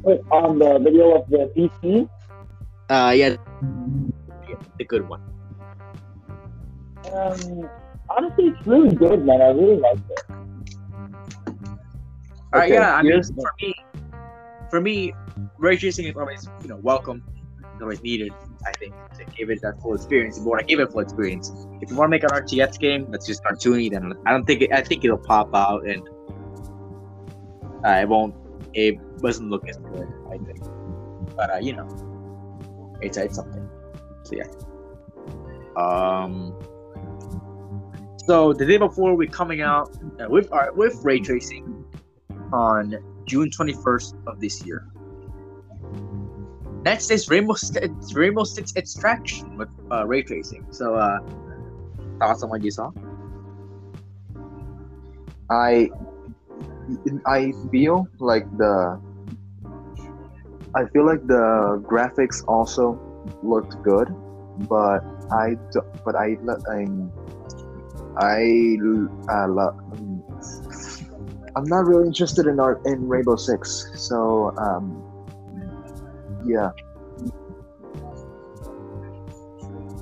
Wait, 0.02 0.20
on 0.30 0.58
the 0.58 0.78
video 0.78 1.14
of 1.14 1.28
the 1.28 1.50
PC? 1.56 2.08
Uh, 2.88 3.12
yeah, 3.14 3.36
yeah 4.48 4.56
the 4.78 4.84
good 4.84 5.08
one. 5.08 5.22
Um, 7.12 7.68
honestly, 8.08 8.48
it's 8.48 8.66
really 8.66 8.94
good, 8.94 9.24
man. 9.24 9.42
I 9.42 9.48
really 9.48 9.76
like 9.76 9.98
it. 10.10 10.24
Uh, 12.54 12.58
okay, 12.58 12.74
yeah, 12.74 12.94
I 12.94 13.02
mean, 13.02 13.22
for 13.22 13.52
me, 13.60 13.74
for 14.70 14.80
me, 14.80 15.14
ray 15.58 15.76
tracing 15.76 16.06
is 16.06 16.16
always, 16.16 16.48
you 16.62 16.68
know, 16.68 16.76
welcome. 16.76 17.24
It's 17.72 17.82
always 17.82 18.02
needed, 18.02 18.32
I 18.66 18.72
think, 18.72 18.94
to 19.18 19.24
give 19.36 19.50
it 19.50 19.62
that 19.62 19.80
full 19.80 19.94
experience. 19.94 20.36
If 20.36 20.44
you 20.44 20.50
want 20.50 20.60
to 20.60 20.66
give 20.66 20.80
it 20.80 20.92
full 20.92 21.00
experience, 21.00 21.50
if 21.80 21.90
you 21.90 21.96
want 21.96 22.08
to 22.08 22.10
make 22.10 22.22
an 22.24 22.30
RTX 22.30 22.78
game 22.78 23.10
that's 23.10 23.26
just 23.26 23.42
cartoony, 23.42 23.90
then 23.90 24.12
I 24.26 24.30
don't 24.30 24.44
think 24.44 24.62
it, 24.62 24.72
I 24.72 24.82
think 24.82 25.04
it'll 25.04 25.18
pop 25.18 25.54
out 25.54 25.86
and 25.86 26.06
uh, 27.84 27.90
it 27.90 28.08
won't. 28.08 28.34
It 28.74 28.98
doesn't 29.18 29.50
look 29.50 29.68
as 29.68 29.76
good, 29.78 30.08
I 30.30 30.38
think. 30.38 30.60
But 31.36 31.54
uh, 31.54 31.58
you 31.58 31.74
know, 31.74 31.88
it's 33.00 33.16
it's 33.16 33.36
something. 33.36 33.68
So 34.24 34.36
yeah. 34.36 34.46
Um. 35.76 36.56
So 38.26 38.52
the 38.52 38.64
day 38.64 38.76
before 38.76 39.16
we're 39.16 39.28
coming 39.28 39.62
out 39.62 39.96
uh, 40.20 40.28
with 40.28 40.52
our, 40.52 40.72
with 40.72 41.00
ray 41.02 41.18
tracing 41.18 41.84
on 42.52 42.96
June 43.26 43.50
21st 43.50 44.26
of 44.26 44.40
this 44.40 44.64
year. 44.64 44.86
Next 46.84 47.10
is 47.10 47.28
Rainbow 47.28 47.54
Six, 47.54 48.14
Rainbow 48.14 48.44
Six 48.44 48.74
Extraction 48.76 49.56
with 49.56 49.68
uh, 49.90 50.06
ray 50.06 50.22
tracing. 50.22 50.66
So 50.70 50.94
uh, 50.94 51.18
thoughts 52.18 52.42
on 52.42 52.50
what 52.50 52.62
you 52.62 52.70
saw? 52.70 52.90
I 55.50 55.90
I 57.26 57.52
feel 57.70 58.06
like 58.18 58.46
the 58.58 59.00
I 60.74 60.84
feel 60.92 61.06
like 61.06 61.26
the 61.26 61.82
graphics 61.86 62.42
also 62.48 62.98
looked 63.42 63.76
good, 63.82 64.08
but 64.68 65.04
I 65.30 65.56
but 66.04 66.16
I 66.16 66.36
I'm 66.70 67.12
I 68.16 68.76
uh, 69.28 69.48
lo- 69.48 69.76
I'm 71.54 71.64
not 71.64 71.86
really 71.86 72.06
interested 72.06 72.46
in 72.46 72.58
art 72.58 72.80
in 72.86 73.06
Rainbow 73.08 73.36
Six, 73.36 73.92
so 73.96 74.52
um, 74.56 74.96
yeah. 76.44 76.70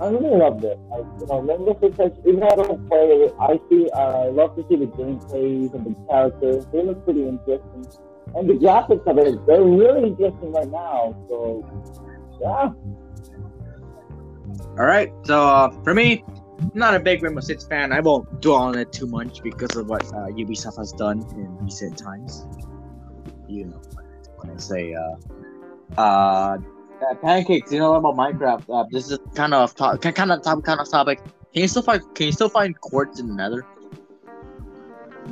I 0.01 0.09
really 0.09 0.37
love 0.37 0.63
this. 0.63 0.79
Like, 0.91 1.05
you 1.21 1.27
know, 1.27 1.77
Six 1.81 1.97
Siege, 1.99 2.13
even 2.27 2.41
though 2.41 2.49
I 2.49 2.57
don't 2.57 2.89
play 2.89 3.07
it, 3.07 3.35
I 3.39 3.61
see, 3.69 3.91
uh, 3.91 4.25
I 4.25 4.29
love 4.29 4.57
to 4.57 4.65
see 4.69 4.77
the 4.77 4.87
gameplays 4.87 5.75
and 5.75 5.85
the 5.85 5.95
characters. 6.09 6.67
They 6.73 6.83
look 6.83 7.05
pretty 7.05 7.29
interesting. 7.29 7.87
And 8.35 8.49
the 8.49 8.55
graphics 8.55 9.07
of 9.07 9.19
it, 9.19 9.45
they're 9.47 9.63
really 9.63 10.09
interesting 10.09 10.53
right 10.53 10.71
now. 10.71 11.15
So, 11.29 11.65
yeah. 12.41 12.73
All 14.79 14.87
right. 14.87 15.13
So 15.25 15.47
uh, 15.47 15.71
for 15.83 15.93
me, 15.93 16.25
I'm 16.61 16.71
not 16.73 16.95
a 16.95 17.01
big 17.01 17.23
Rainbow 17.23 17.41
Six 17.41 17.67
fan. 17.67 17.93
I 17.93 18.01
won't 18.01 18.41
dwell 18.41 18.57
on 18.57 18.79
it 18.79 18.93
too 18.93 19.07
much 19.07 19.43
because 19.43 19.77
of 19.77 19.89
what 19.89 20.05
uh, 20.07 20.29
Ubisoft 20.29 20.79
has 20.79 20.93
done 20.93 21.21
in 21.33 21.59
recent 21.59 21.99
times. 21.99 22.47
You 23.49 23.67
know, 23.67 23.83
when 24.39 24.57
I 24.57 24.59
say 24.59 24.95
uh, 24.95 26.01
uh, 26.01 26.59
uh, 27.03 27.15
pancakes, 27.17 27.73
you 27.73 27.79
know 27.79 27.95
about 27.95 28.17
Minecraft. 28.17 28.65
Uh, 28.69 28.85
this 28.91 29.11
is 29.11 29.19
kind 29.35 29.55
of 29.55 29.75
top, 29.75 30.01
kind 30.01 30.33
of 30.33 30.43
top, 30.43 30.63
kind 30.65 30.81
of 30.81 30.91
topic. 30.91 31.21
Can 31.53 31.63
you 31.63 31.69
still 31.69 31.83
find 31.83 32.03
Can 32.15 32.27
you 32.27 32.33
still 32.33 32.49
find 32.49 32.79
quartz 32.81 33.21
in 33.21 33.29
the 33.29 33.35
Nether? 33.35 33.67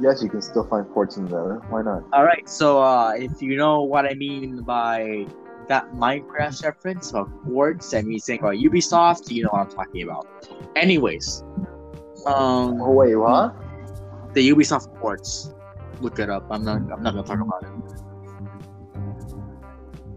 Yes, 0.00 0.22
you 0.22 0.28
can 0.28 0.42
still 0.42 0.64
find 0.64 0.88
quartz 0.90 1.16
in 1.16 1.26
there. 1.26 1.56
Why 1.70 1.82
not? 1.82 2.04
All 2.12 2.24
right. 2.24 2.48
So 2.48 2.82
uh, 2.82 3.12
if 3.16 3.40
you 3.42 3.56
know 3.56 3.82
what 3.82 4.04
I 4.04 4.14
mean 4.14 4.62
by 4.62 5.26
that 5.68 5.92
Minecraft 5.92 6.64
reference 6.64 7.10
about 7.10 7.28
quartz 7.44 7.92
and 7.92 8.06
me 8.06 8.18
saying 8.18 8.40
about 8.40 8.54
Ubisoft, 8.54 9.30
you 9.30 9.42
know 9.44 9.50
what 9.50 9.66
I'm 9.66 9.70
talking 9.70 10.02
about. 10.02 10.26
Anyways, 10.76 11.42
um, 12.26 12.80
Oh 12.80 12.92
wait, 12.92 13.14
what? 13.16 13.54
the 14.34 14.48
Ubisoft 14.50 14.94
quartz. 15.00 15.52
Look 16.00 16.18
it 16.18 16.30
up. 16.30 16.46
I'm 16.50 16.64
not. 16.64 16.76
I'm 16.92 17.02
not 17.02 17.14
gonna 17.14 17.26
talk 17.26 17.40
about 17.40 17.62
it. 17.64 17.70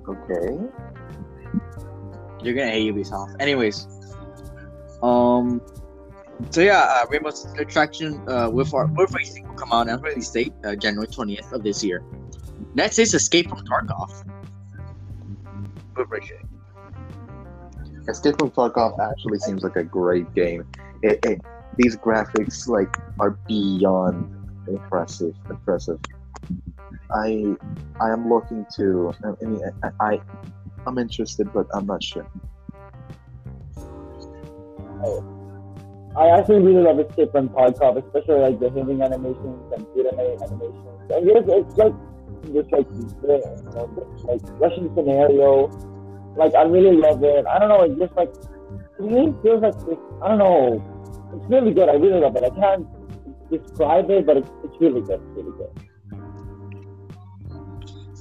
Okay. 0.08 0.91
You're 2.44 2.54
gonna 2.54 2.72
hate 2.72 2.94
Ubisoft. 2.94 3.36
Anyways, 3.40 3.88
um, 5.04 5.62
so 6.50 6.62
yeah, 6.62 6.80
uh, 6.80 7.06
Rainbow 7.10 7.30
Six 7.30 7.54
Extraction 7.60 8.28
uh, 8.28 8.50
with 8.50 8.74
our 8.74 8.88
with 8.88 9.14
racing 9.14 9.48
will 9.48 9.56
come 9.56 9.72
out 9.72 9.90
on 9.90 10.02
release 10.02 10.30
date 10.30 10.54
uh, 10.64 10.76
January 10.76 11.08
20th 11.08 11.52
of 11.52 11.64
this 11.64 11.84
year. 11.84 12.04
Next 12.74 13.00
is 13.00 13.14
Escape 13.14 13.50
from 13.50 13.66
Tarkov. 13.66 14.12
Escape 18.08 18.40
from 18.40 18.52
Tarkov 18.52 19.00
actually 19.00 19.40
seems 19.40 19.64
like 19.64 19.76
a 19.76 19.84
great 19.84 20.34
game. 20.34 20.66
It, 21.04 21.24
it 21.26 21.42
these 21.78 21.96
graphics 21.96 22.68
like 22.68 22.98
are 23.20 23.32
beyond 23.48 24.36
impressive. 24.68 25.36
Impressive. 25.50 26.00
I 27.14 27.56
I 28.00 28.10
am 28.10 28.30
looking 28.30 28.66
to. 28.76 29.14
I 29.24 29.46
mean, 29.46 29.62
I, 29.84 29.90
I 30.00 30.22
I'm 30.88 30.98
interested, 30.98 31.52
but 31.54 31.68
I'm 31.74 31.86
not 31.86 32.04
sure. 32.04 32.28
I 36.16 36.30
actually 36.38 36.60
really 36.60 36.84
love 36.84 37.00
Escape 37.00 37.32
from 37.32 37.50
Tarkov, 37.50 37.98
especially 38.06 38.42
like 38.42 38.60
the 38.60 38.70
hitting 38.70 39.02
animations 39.02 39.74
and 39.74 39.88
pyramid 39.94 40.42
animations. 40.42 41.02
And 41.10 41.30
it's, 41.30 41.48
it's 41.48 41.78
like 41.78 41.94
just 42.54 42.72
like 42.72 42.88
you 42.92 43.72
know, 43.74 43.90
like 44.26 44.42
Russian 44.60 44.94
scenario. 44.96 45.68
Like 46.36 46.54
I 46.56 46.64
really 46.64 46.98
love 46.98 47.24
it. 47.24 47.46
I 47.46 47.60
don't 47.60 47.70
know, 47.70 47.82
it 47.84 47.98
just 47.98 48.16
like 48.16 48.34
to 48.34 49.04
me 49.04 49.34
feels 49.42 49.62
like 49.62 49.78
this 49.86 49.98
I 50.22 50.30
don't 50.30 50.40
know. 50.40 50.84
It's 51.34 51.50
really 51.50 51.74
good. 51.74 51.88
I 51.88 51.94
really 51.94 52.20
love 52.20 52.36
it. 52.36 52.44
I 52.44 52.50
can't 52.50 52.86
describe 53.50 54.10
it, 54.10 54.26
but 54.26 54.38
it's, 54.38 54.50
it's 54.64 54.76
really 54.82 55.02
good. 55.02 55.22
It's 55.22 55.38
really 55.38 55.58
good. 55.58 55.91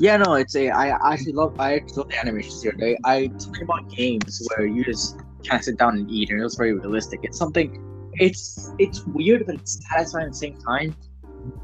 Yeah, 0.01 0.17
no, 0.17 0.33
it's 0.33 0.57
a. 0.57 0.71
I 0.71 1.13
actually 1.13 1.35
love. 1.35 1.61
I 1.61 1.75
actually 1.75 1.97
love 1.97 2.09
the 2.09 2.19
animations 2.19 2.63
here. 2.63 2.73
They, 2.75 2.97
I 3.05 3.27
talk 3.27 3.61
about 3.61 3.91
games 3.91 4.49
where 4.49 4.67
you 4.67 4.83
just 4.83 5.19
kind 5.45 5.61
of 5.61 5.65
sit 5.65 5.77
down 5.77 5.99
and 5.99 6.11
eat, 6.11 6.31
and 6.31 6.41
it 6.41 6.43
was 6.43 6.55
very 6.55 6.73
realistic. 6.73 7.21
It's 7.23 7.37
something. 7.37 8.11
It's 8.15 8.73
it's 8.79 9.05
weird, 9.05 9.45
but 9.45 9.57
it's 9.57 9.87
satisfying 9.91 10.25
at 10.25 10.33
the 10.33 10.39
same 10.39 10.57
time. 10.57 10.97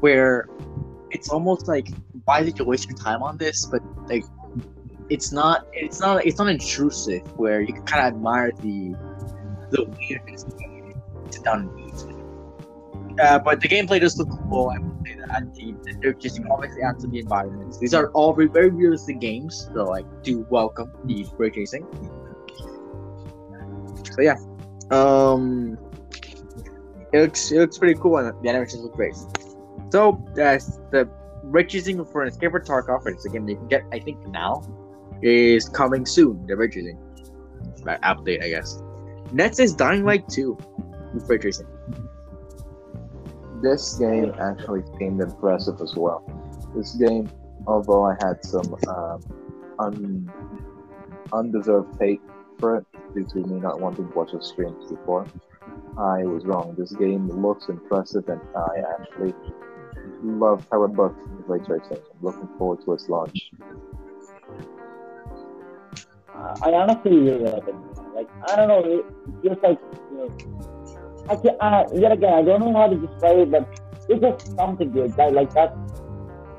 Where 0.01 0.47
it's 1.09 1.29
almost 1.29 1.67
like, 1.67 1.87
why 2.25 2.43
did 2.43 2.59
you 2.59 2.65
waste 2.65 2.87
your 2.87 2.95
time 2.95 3.23
on 3.23 3.37
this? 3.37 3.65
But 3.65 3.81
like, 4.07 4.23
it's 5.09 5.31
not. 5.31 5.65
It's 5.73 5.99
not. 5.99 6.23
It's 6.23 6.37
not 6.37 6.47
intrusive. 6.47 7.23
Where 7.39 7.61
you 7.61 7.73
can 7.73 7.85
kind 7.85 8.05
of 8.05 8.13
admire 8.13 8.51
the 8.51 8.95
the 9.71 9.85
weirdness. 9.97 10.45
Sit 11.31 11.43
down 11.43 11.69
and 11.69 11.79
eat. 11.79 11.86
Uh, 13.19 13.39
but 13.39 13.61
the 13.61 13.67
gameplay 13.67 13.99
does 13.99 14.17
look 14.17 14.29
cool. 14.49 14.69
I 14.69 14.79
would 14.79 15.05
say 15.05 15.15
that 15.15 15.53
the 15.55 15.97
they're 16.01 16.13
just 16.13 16.39
obviously 16.51 16.83
add 16.83 16.99
to 16.99 17.07
the 17.07 17.19
environments. 17.19 17.79
These 17.79 17.93
are 17.93 18.09
all 18.11 18.33
very, 18.33 18.47
very 18.47 18.69
realistic 18.69 19.19
games, 19.19 19.69
so 19.73 19.95
I 19.95 20.03
do 20.21 20.45
welcome 20.49 20.91
the 21.05 21.25
ray 21.37 21.49
tracing. 21.49 21.85
So 24.11 24.21
yeah, 24.21 24.37
um, 24.91 25.77
it 27.11 27.21
looks 27.21 27.51
it 27.51 27.59
looks 27.59 27.77
pretty 27.77 27.99
cool 27.99 28.17
and 28.17 28.31
the 28.43 28.49
animations 28.49 28.83
look 28.83 28.93
great. 28.93 29.15
So 29.91 30.23
that's 30.35 30.77
the 30.91 31.09
ray 31.43 31.63
tracing 31.63 32.03
for 32.05 32.25
Escape 32.25 32.51
from 32.51 32.63
Tarkov, 32.63 33.07
is 33.07 33.25
a 33.25 33.29
game 33.29 33.47
you 33.47 33.55
can 33.55 33.67
get 33.67 33.83
I 33.91 33.99
think 33.99 34.25
now, 34.27 34.63
is 35.21 35.67
coming 35.69 36.05
soon. 36.05 36.45
The 36.45 36.55
ray 36.55 36.67
tracing 36.67 36.99
update, 38.03 38.43
I 38.43 38.49
guess. 38.49 38.81
Next 39.31 39.59
is 39.59 39.73
Dying 39.73 40.05
Light 40.05 40.27
2 40.29 40.57
with 41.13 41.29
ray 41.29 41.37
tracing. 41.37 41.67
This 43.61 43.95
game 43.97 44.33
actually 44.39 44.83
seemed 44.97 45.21
impressive 45.21 45.81
as 45.81 45.95
well. 45.95 46.23
This 46.75 46.95
game, 46.95 47.29
although 47.65 48.03
I 48.03 48.15
had 48.21 48.43
some 48.43 48.75
um, 48.87 49.23
un- 49.79 50.31
undeserved 51.33 51.95
hate 51.99 52.21
for 52.59 52.77
it 52.77 52.85
due 53.15 53.25
to 53.25 53.47
me 53.47 53.59
not 53.59 53.79
wanting 53.79 54.07
to 54.07 54.13
watch 54.13 54.31
the 54.31 54.41
streams 54.41 54.91
before, 54.91 55.25
I 55.97 56.23
was 56.23 56.45
wrong. 56.45 56.75
This 56.77 56.93
game 56.93 57.27
looks 57.41 57.69
impressive, 57.69 58.27
and 58.29 58.41
I 58.55 58.83
actually 58.93 59.33
love 60.23 60.65
how 60.71 60.83
it 60.83 60.91
looks 60.91 61.15
ray 61.47 61.59
tracing. 61.59 61.97
I'm 61.97 62.21
looking 62.21 62.47
forward 62.57 62.83
to 62.85 62.93
its 62.93 63.09
launch. 63.09 63.51
Uh, 66.35 66.55
I 66.61 66.73
honestly 66.73 67.17
really 67.17 67.43
love 67.43 67.67
it. 67.67 67.75
Like 68.15 68.29
I 68.47 68.55
don't 68.55 68.67
know, 68.67 68.83
it 68.83 69.05
feels 69.41 69.57
like 69.63 69.79
you 70.11 70.17
know, 70.17 70.76
I 71.29 71.35
can 71.35 71.55
uh, 71.59 71.83
yet 71.93 72.11
again 72.11 72.33
I 72.33 72.41
don't 72.41 72.61
know 72.61 72.73
how 72.73 72.87
to 72.87 72.95
describe 72.95 73.39
it, 73.39 73.51
but 73.51 73.67
it's 74.09 74.21
just 74.21 74.55
something 74.55 74.91
good. 74.91 75.13
That 75.13 75.33
like 75.33 75.53
that 75.53 75.75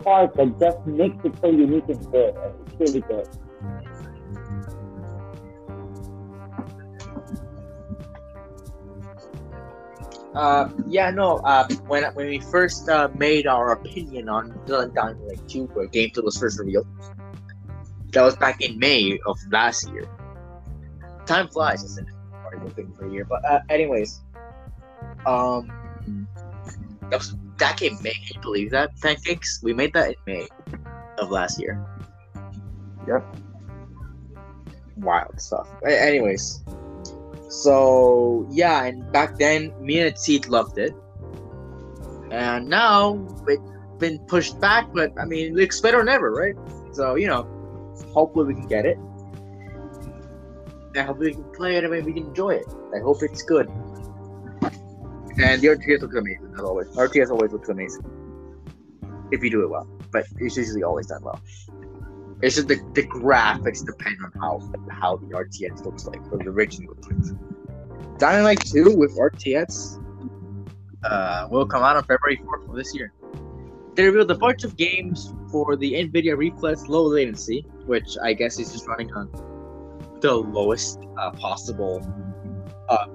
part 0.05 0.35
that 0.35 0.59
just 0.59 0.87
makes 0.87 1.25
it 1.25 1.35
so 1.41 1.51
unique 1.51 1.89
and 1.89 2.13
good. 2.13 2.35
It's 2.67 2.81
really 2.81 3.01
good. 3.01 3.29
Uh, 10.35 10.69
yeah, 10.87 11.11
no. 11.11 11.39
Uh, 11.39 11.67
when 11.89 12.05
when 12.15 12.27
we 12.29 12.39
first 12.39 12.89
uh, 12.89 13.09
made 13.17 13.47
our 13.47 13.73
opinion 13.73 14.29
on 14.29 14.55
Dying 14.67 15.19
Light 15.27 15.49
2, 15.49 15.65
where 15.75 15.89
gameplay 15.89 16.23
was 16.23 16.39
first 16.39 16.61
revealed, 16.61 16.87
that 18.13 18.23
was 18.23 18.37
back 18.37 18.61
in 18.61 18.79
May 18.79 19.19
of 19.27 19.37
last 19.51 19.89
year. 19.91 20.07
Time 21.27 21.49
flies, 21.49 21.83
isn't 21.83 22.07
it? 22.07 22.15
Already 22.45 22.65
looking 22.65 22.93
for 22.93 23.07
a 23.07 23.11
year, 23.11 23.25
but 23.25 23.45
uh, 23.45 23.61
anyways, 23.69 24.21
um, 25.27 25.71
that 27.11 27.19
was 27.19 27.33
back 27.59 27.83
in 27.83 28.01
May. 28.03 28.13
Can 28.13 28.37
you 28.37 28.41
believe 28.41 28.71
that? 28.71 28.99
Pancakes. 29.01 29.61
We 29.63 29.73
made 29.73 29.93
that 29.95 30.09
in 30.11 30.17
May 30.27 30.49
of 31.19 31.31
last 31.31 31.61
year. 31.61 31.85
Yep. 33.07 33.25
Wild 34.99 35.41
stuff. 35.41 35.69
Anyways, 35.87 36.63
so 37.49 38.47
yeah, 38.51 38.85
and 38.85 39.11
back 39.13 39.39
then 39.39 39.73
me 39.81 40.01
and 40.01 40.19
Seed 40.19 40.49
loved 40.49 40.79
it, 40.79 40.93
and 42.31 42.69
now 42.69 43.27
it's 43.47 43.63
been 43.99 44.19
pushed 44.27 44.61
back. 44.61 44.93
But 44.93 45.13
I 45.19 45.25
mean, 45.25 45.59
it's 45.59 45.81
better 45.81 45.99
than 45.99 46.09
ever, 46.09 46.33
right? 46.33 46.55
So 46.93 47.15
you 47.15 47.29
know, 47.29 47.47
hopefully 48.13 48.47
we 48.47 48.55
can 48.55 48.69
get 48.69 48.87
it. 48.87 48.99
I 50.97 51.03
hope 51.03 51.19
we 51.19 51.33
can 51.33 51.45
play 51.53 51.77
it 51.77 51.85
and 51.85 51.93
maybe 51.93 52.07
we 52.07 52.13
can 52.15 52.27
enjoy 52.29 52.51
it. 52.51 52.67
I 52.95 52.99
hope 53.01 53.23
it's 53.23 53.43
good. 53.43 53.71
And 55.39 55.63
the 55.63 55.69
RTX 55.69 56.01
looks 56.01 56.17
amazing 56.17 56.53
as 56.55 56.61
always. 56.61 56.89
RTX 56.89 57.31
always 57.31 57.53
looks 57.53 57.69
amazing 57.69 58.03
if 59.31 59.43
you 59.43 59.51
do 59.51 59.63
it 59.63 59.71
well, 59.71 59.87
but 60.11 60.25
it's 60.39 60.57
usually 60.57 60.83
always 60.83 61.07
done 61.07 61.23
well. 61.23 61.41
It's 62.43 62.57
just 62.57 62.69
the, 62.69 62.77
the 62.95 63.03
graphics 63.03 63.85
depend 63.85 64.17
on 64.25 64.33
how 64.41 64.61
how 64.91 65.17
the 65.17 65.27
RTX 65.27 65.85
looks 65.85 66.07
like 66.07 66.21
or 66.33 66.39
the 66.39 66.51
original 66.51 66.95
looks 66.95 67.31
like. 67.31 68.43
Light 68.43 68.61
2 68.61 68.97
with 68.97 69.17
RTX 69.17 70.03
uh, 71.05 71.49
will 71.51 71.67
come 71.67 71.83
out 71.83 71.97
on 71.97 72.03
February 72.03 72.41
4th 72.45 72.69
of 72.69 72.75
this 72.75 72.95
year. 72.95 73.13
They 73.95 74.05
revealed 74.05 74.31
a 74.31 74.37
bunch 74.37 74.65
of 74.65 74.77
games 74.77 75.33
for 75.51 75.77
the 75.77 75.93
NVIDIA 75.93 76.37
Reflex 76.37 76.87
low 76.89 77.05
latency, 77.05 77.65
which 77.87 78.17
I 78.23 78.33
guess 78.33 78.59
is 78.59 78.73
just 78.73 78.87
running 78.87 79.13
on 79.13 79.31
the 80.21 80.35
lowest 80.35 81.01
uh, 81.17 81.31
possible 81.33 82.05
uh, 82.89 83.07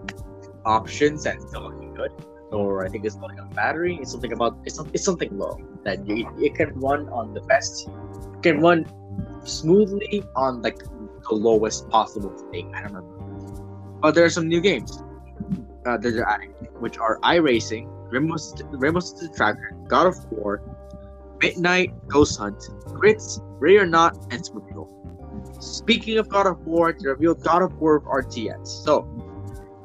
options 0.66 1.26
and 1.26 1.42
still 1.42 1.83
good. 1.96 2.12
Or 2.52 2.86
I 2.86 2.90
think 2.90 3.06
it's 3.06 3.16
running 3.16 3.40
on 3.40 3.50
battery. 3.50 3.98
It's 4.02 4.12
something 4.12 4.32
about 4.32 4.58
it's, 4.66 4.80
it's 4.94 5.04
something 5.04 5.36
low 5.38 5.58
that 5.84 6.08
you, 6.08 6.30
it 6.40 6.56
can 6.56 6.72
run 6.80 7.10
on 7.10 7.34
the 7.34 7.42
best. 7.42 7.88
It 7.88 8.44
can 8.44 8.62
run 8.62 8.86
smoothly 9.44 10.24
on 10.36 10.62
like 10.62 10.78
the 10.78 11.36
lowest 11.36 11.90
possible 11.90 12.36
thing. 12.52 12.74
I 12.76 12.82
don't 12.84 12.94
remember. 12.94 14.00
But 14.02 14.16
there 14.16 14.26
are 14.26 14.30
some 14.30 14.48
new 14.48 14.62
games 14.62 15.02
uh, 15.86 15.98
that 15.98 16.02
they're 16.02 16.28
adding, 16.28 16.52
which 16.80 16.98
are 16.98 17.20
iRacing, 17.22 17.88
Rainbow, 18.12 18.38
St- 18.38 18.70
Rainbow 18.72 19.00
Six 19.00 19.36
Tracker, 19.36 19.76
God 19.88 20.08
of 20.08 20.32
War, 20.32 20.62
Midnight, 21.42 21.94
Ghost 22.08 22.38
Hunt, 22.38 22.62
Grits, 22.86 23.40
Ready 23.60 23.78
or 23.78 23.86
Not, 23.86 24.16
and 24.32 24.44
Superhero. 24.44 24.90
Speaking 25.62 26.18
of 26.18 26.30
God 26.30 26.48
of 26.48 26.66
War, 26.66 26.94
they 26.94 27.08
revealed 27.08 27.42
God 27.44 27.64
of 27.64 27.74
War 27.80 28.02
RTX. 28.02 28.68
So, 28.68 29.08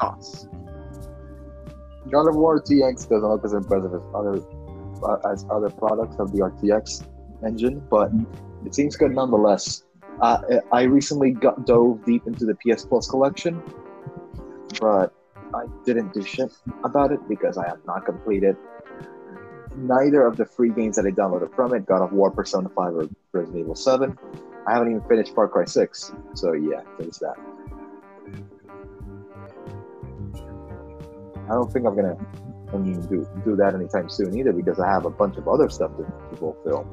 thoughts? 0.01 0.49
God 2.11 2.29
of 2.29 2.37
War 2.37 2.61
RTX 2.61 3.09
doesn't 3.09 3.29
look 3.29 3.45
as 3.45 3.53
impressive 3.53 3.95
as 3.95 4.03
other 4.15 4.41
uh, 5.03 5.31
as 5.31 5.45
other 5.51 5.71
products 5.71 6.17
of 6.19 6.33
the 6.33 6.39
RTX 6.39 7.07
engine, 7.45 7.87
but 7.91 8.11
it 8.65 8.75
seems 8.75 8.97
good 8.97 9.13
nonetheless. 9.13 9.85
Uh, 10.21 10.39
I 10.73 10.83
recently 10.83 11.31
got 11.33 11.67
dove 11.67 12.05
deep 12.05 12.27
into 12.27 12.45
the 12.45 12.57
PS 12.57 12.85
Plus 12.85 13.09
collection, 13.09 13.63
but 14.81 15.13
I 15.55 15.65
didn't 15.85 16.13
do 16.13 16.23
shit 16.23 16.51
about 16.83 17.13
it 17.13 17.21
because 17.29 17.57
I 17.57 17.69
have 17.69 17.79
not 17.87 18.05
completed 18.05 18.57
neither 19.77 20.27
of 20.27 20.37
the 20.37 20.45
free 20.45 20.71
games 20.71 20.97
that 20.97 21.07
I 21.07 21.11
downloaded 21.11 21.55
from 21.55 21.75
it: 21.75 21.87
God 21.87 22.03
of 22.03 22.13
War, 22.13 22.31
Persona 22.31 22.69
5, 22.69 22.95
or 22.95 23.09
Resident 23.33 23.61
Evil 23.61 23.75
7. 23.75 24.19
I 24.67 24.73
haven't 24.73 24.91
even 24.91 25.03
finished 25.09 25.35
Far 25.35 25.49
Cry 25.49 25.65
6, 25.65 26.13
so 26.35 26.53
yeah, 26.53 26.83
there's 26.99 27.19
that. 27.19 27.37
I 31.51 31.55
don't 31.55 31.73
think 31.73 31.87
I'm 31.87 31.97
gonna 31.97 32.17
do 33.09 33.27
do 33.45 33.57
that 33.57 33.75
anytime 33.75 34.09
soon 34.09 34.37
either 34.37 34.53
because 34.53 34.79
I 34.79 34.87
have 34.87 35.07
a 35.07 35.11
bunch 35.11 35.39
of 35.39 35.49
other 35.49 35.71
stuff 35.71 35.97
to, 35.97 36.03
to 36.05 36.37
fulfill. 36.37 36.87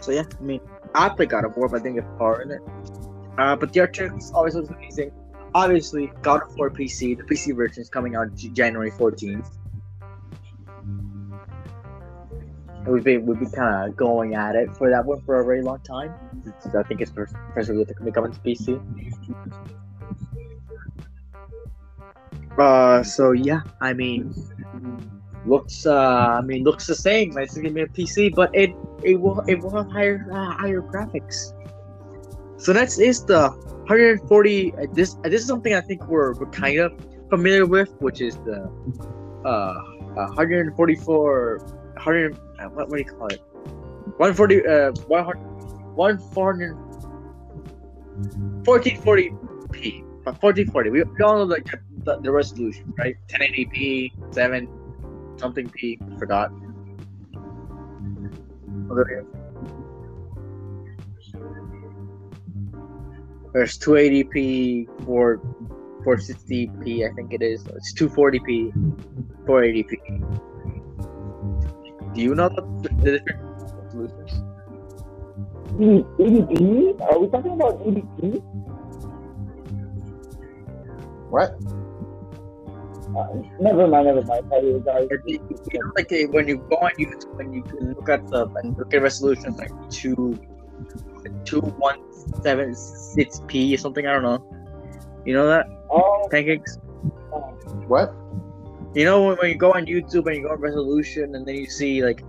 So 0.00 0.12
yeah, 0.12 0.24
I 0.38 0.42
mean, 0.42 0.60
I 0.94 1.10
play 1.10 1.26
God 1.26 1.44
of 1.44 1.56
War, 1.56 1.68
but 1.68 1.80
I 1.80 1.82
think 1.82 1.98
it's 1.98 2.06
far 2.18 2.40
in 2.40 2.50
it. 2.50 2.62
Uh, 3.36 3.54
but 3.56 3.72
the 3.72 3.80
RTX 3.80 4.32
always 4.32 4.54
looks 4.54 4.70
amazing. 4.70 5.12
Obviously, 5.54 6.10
God 6.22 6.42
of 6.42 6.56
War 6.56 6.70
PC, 6.70 7.18
the 7.18 7.24
PC 7.24 7.54
version 7.54 7.82
is 7.82 7.90
coming 7.90 8.14
out 8.14 8.34
January 8.34 8.90
14th. 8.90 9.48
We've 12.90 13.04
been 13.04 13.24
we've 13.24 13.38
been 13.38 13.50
kind 13.50 13.88
of 13.88 13.96
going 13.96 14.34
at 14.34 14.56
it 14.56 14.76
for 14.76 14.90
that 14.90 15.04
one 15.04 15.20
for 15.22 15.40
a 15.40 15.44
very 15.44 15.62
long 15.62 15.80
time. 15.80 16.12
It's- 16.46 16.74
I 16.74 16.82
think 16.82 17.00
it's 17.00 17.12
be 17.12 18.10
coming 18.10 18.32
to 18.32 18.40
PC. 18.40 18.80
Uh, 22.58 23.02
so 23.04 23.30
yeah, 23.30 23.62
I 23.80 23.92
mean, 23.92 24.34
looks 25.46 25.86
uh, 25.86 26.38
I 26.38 26.40
mean 26.40 26.64
looks 26.64 26.86
the 26.86 26.96
same. 26.96 27.38
It's 27.38 27.56
gonna 27.56 27.70
be 27.70 27.82
a 27.82 27.86
PC, 27.86 28.34
but 28.34 28.50
it 28.54 28.70
it 29.04 29.20
will 29.20 29.40
it 29.46 29.60
will 29.60 29.70
have 29.70 29.90
higher 29.90 30.26
uh, 30.32 30.50
higher 30.50 30.82
graphics. 30.82 31.54
So 32.56 32.72
next 32.72 32.98
is 32.98 33.24
the 33.24 33.50
140. 33.86 34.74
Uh, 34.74 34.86
this 34.92 35.16
uh, 35.24 35.28
this 35.28 35.42
is 35.42 35.46
something 35.46 35.74
I 35.74 35.80
think 35.80 36.06
we're, 36.08 36.34
we're 36.34 36.50
kind 36.50 36.80
of 36.80 36.92
familiar 37.30 37.66
with, 37.66 37.90
which 38.00 38.20
is 38.20 38.34
the 38.44 38.68
uh, 39.44 39.48
uh 39.48 40.34
144 40.34 41.58
100 41.94 42.49
uh, 42.60 42.68
what, 42.68 42.88
what 42.88 42.98
do 42.98 43.02
you 43.02 43.10
call 43.10 43.28
it? 43.28 43.40
140 44.18 44.66
uh 44.66 44.92
100 45.08 45.38
1440 45.96 46.90
1440p. 48.64 50.02
uh, 50.26 50.32
1440. 50.32 50.90
We, 50.90 51.02
we 51.02 51.24
all 51.24 51.38
know 51.38 51.44
like 51.44 51.66
the, 52.04 52.18
the 52.20 52.30
resolution, 52.30 52.92
right? 52.98 53.16
1080p, 53.28 54.34
7 54.34 54.68
something 55.38 55.68
p. 55.70 55.98
Forgot. 56.18 56.52
There's 63.52 63.78
280p, 63.78 65.04
4 65.04 65.40
460p, 66.04 67.10
I 67.10 67.14
think 67.14 67.32
it 67.34 67.42
is. 67.42 67.66
It's 67.66 67.92
240p, 67.94 68.72
480p. 69.44 70.49
Do 72.14 72.20
you 72.20 72.34
know 72.34 72.48
the, 72.48 72.62
the 72.82 73.18
different 73.18 73.40
resolutions? 73.84 74.42
E- 75.78 76.04
EDP? 76.18 77.00
Are 77.00 77.18
we 77.18 77.28
talking 77.28 77.52
about 77.52 77.80
E 77.86 77.90
EDP? 77.90 78.42
What? 81.30 81.54
Uh, 83.16 83.26
never 83.60 83.86
mind, 83.86 84.06
never 84.06 84.22
mind. 84.22 84.44
Sorry. 84.50 84.80
Do 85.08 85.20
you, 85.26 85.38
know, 85.38 85.92
like 85.96 86.12
uh, 86.12 86.26
when 86.30 86.48
you 86.48 86.58
go 86.68 86.76
on 86.76 86.90
YouTube 86.98 87.38
and 87.40 87.54
you 87.54 87.62
can 87.62 87.94
look 87.94 88.08
at 88.08 88.26
the 88.28 88.46
and 88.62 88.76
look 88.78 88.92
at 88.94 89.02
resolutions 89.02 89.58
like 89.58 89.72
two, 89.90 90.38
two 91.44 91.60
one 91.60 91.98
seven 92.42 92.74
six 92.74 93.40
p 93.46 93.74
or 93.74 93.78
something. 93.78 94.06
I 94.06 94.12
don't 94.14 94.22
know. 94.22 94.44
You 95.24 95.34
know 95.34 95.46
that 95.46 95.66
Oh, 95.90 96.28
pancakes. 96.30 96.78
What? 97.88 98.14
You 98.94 99.04
know 99.04 99.22
when, 99.22 99.36
when 99.36 99.50
you 99.50 99.56
go 99.56 99.72
on 99.72 99.86
YouTube 99.86 100.26
and 100.26 100.36
you 100.36 100.42
go 100.42 100.50
on 100.50 100.60
resolution 100.60 101.34
and 101.34 101.46
then 101.46 101.54
you 101.54 101.66
see 101.66 102.02
like 102.02 102.22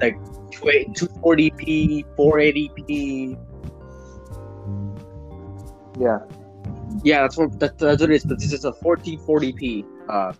like 0.00 0.16
240p, 0.52 2.04
480p. 2.16 3.38
Yeah. 5.98 6.18
Yeah, 7.04 7.22
that's 7.22 7.36
what 7.36 7.58
that, 7.60 7.78
that's 7.78 8.00
what 8.00 8.10
it 8.10 8.14
is. 8.14 8.24
But 8.24 8.38
this 8.38 8.52
is 8.52 8.64
a 8.64 8.72
1440p 8.72 9.84
uh, 10.08 10.32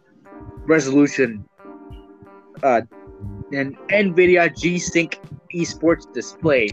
resolution. 0.66 1.44
Uh, 2.62 2.82
an 3.52 3.76
NVIDIA 3.90 4.56
G-Sync 4.56 5.20
esports 5.54 6.12
display. 6.12 6.68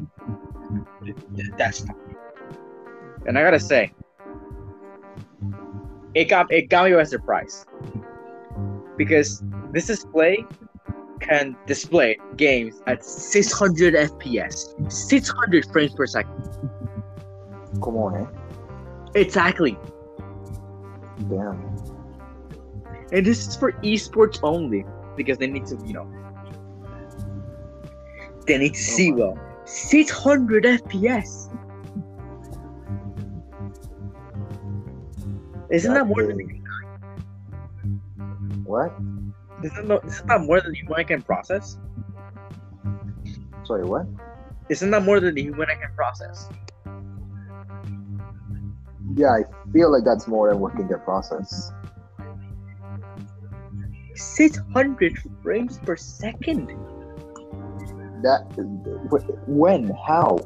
That's 1.57 1.85
and 3.27 3.37
I 3.37 3.43
gotta 3.43 3.59
say, 3.59 3.91
it 6.15 6.25
got 6.25 6.51
it 6.51 6.69
got 6.69 6.89
me 6.89 6.95
by 6.95 7.03
surprise 7.03 7.65
because 8.97 9.43
this 9.71 9.87
display 9.87 10.45
can 11.19 11.55
display 11.65 12.17
games 12.37 12.81
at 12.87 13.03
600 13.03 13.93
FPS, 13.93 14.91
600 14.91 15.71
frames 15.71 15.93
per 15.93 16.05
second. 16.05 16.43
Come 17.83 17.97
on, 17.97 18.21
eh? 18.21 19.19
Exactly. 19.19 19.77
Damn. 21.29 21.61
And 23.11 23.25
this 23.25 23.47
is 23.47 23.55
for 23.55 23.71
esports 23.83 24.39
only 24.43 24.85
because 25.15 25.37
they 25.37 25.47
need 25.47 25.65
to, 25.67 25.77
you 25.85 25.93
know, 25.93 26.07
they 28.45 28.57
need 28.57 28.73
to 28.73 28.79
see 28.79 29.11
well. 29.11 29.37
600 29.65 30.63
FPS. 30.63 31.49
Isn't 35.69 35.93
that 35.93 36.07
more 36.07 36.23
than 36.23 36.39
is- 36.41 36.47
What? 38.65 38.91
isn't 39.63 39.87
that, 39.87 40.01
isn't 40.05 40.27
that 40.27 40.41
more 40.41 40.61
than 40.61 40.71
the 40.71 40.77
human 40.77 41.05
can 41.05 41.21
process? 41.21 41.77
Sorry, 43.63 43.85
what? 43.85 44.05
Isn't 44.69 44.91
that 44.91 45.03
more 45.03 45.19
than 45.19 45.35
the 45.35 45.41
human 45.43 45.67
can 45.67 45.91
process? 45.95 46.49
Yeah, 49.15 49.29
I 49.29 49.43
feel 49.71 49.91
like 49.91 50.03
that's 50.03 50.27
more 50.27 50.49
than 50.49 50.59
what 50.59 50.75
can 50.75 50.87
get 50.87 51.03
processed. 51.05 51.71
600 54.15 55.17
frames 55.43 55.77
per 55.79 55.95
second. 55.95 56.69
That 58.23 58.41
when? 59.47 59.89
How? 60.07 60.37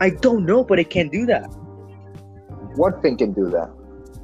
I 0.00 0.10
don't 0.10 0.44
know, 0.44 0.64
but 0.64 0.78
it 0.78 0.90
can 0.90 1.08
do 1.08 1.26
that. 1.26 1.46
What 2.76 3.02
thing 3.02 3.16
can 3.16 3.32
do 3.32 3.50
that? 3.50 3.70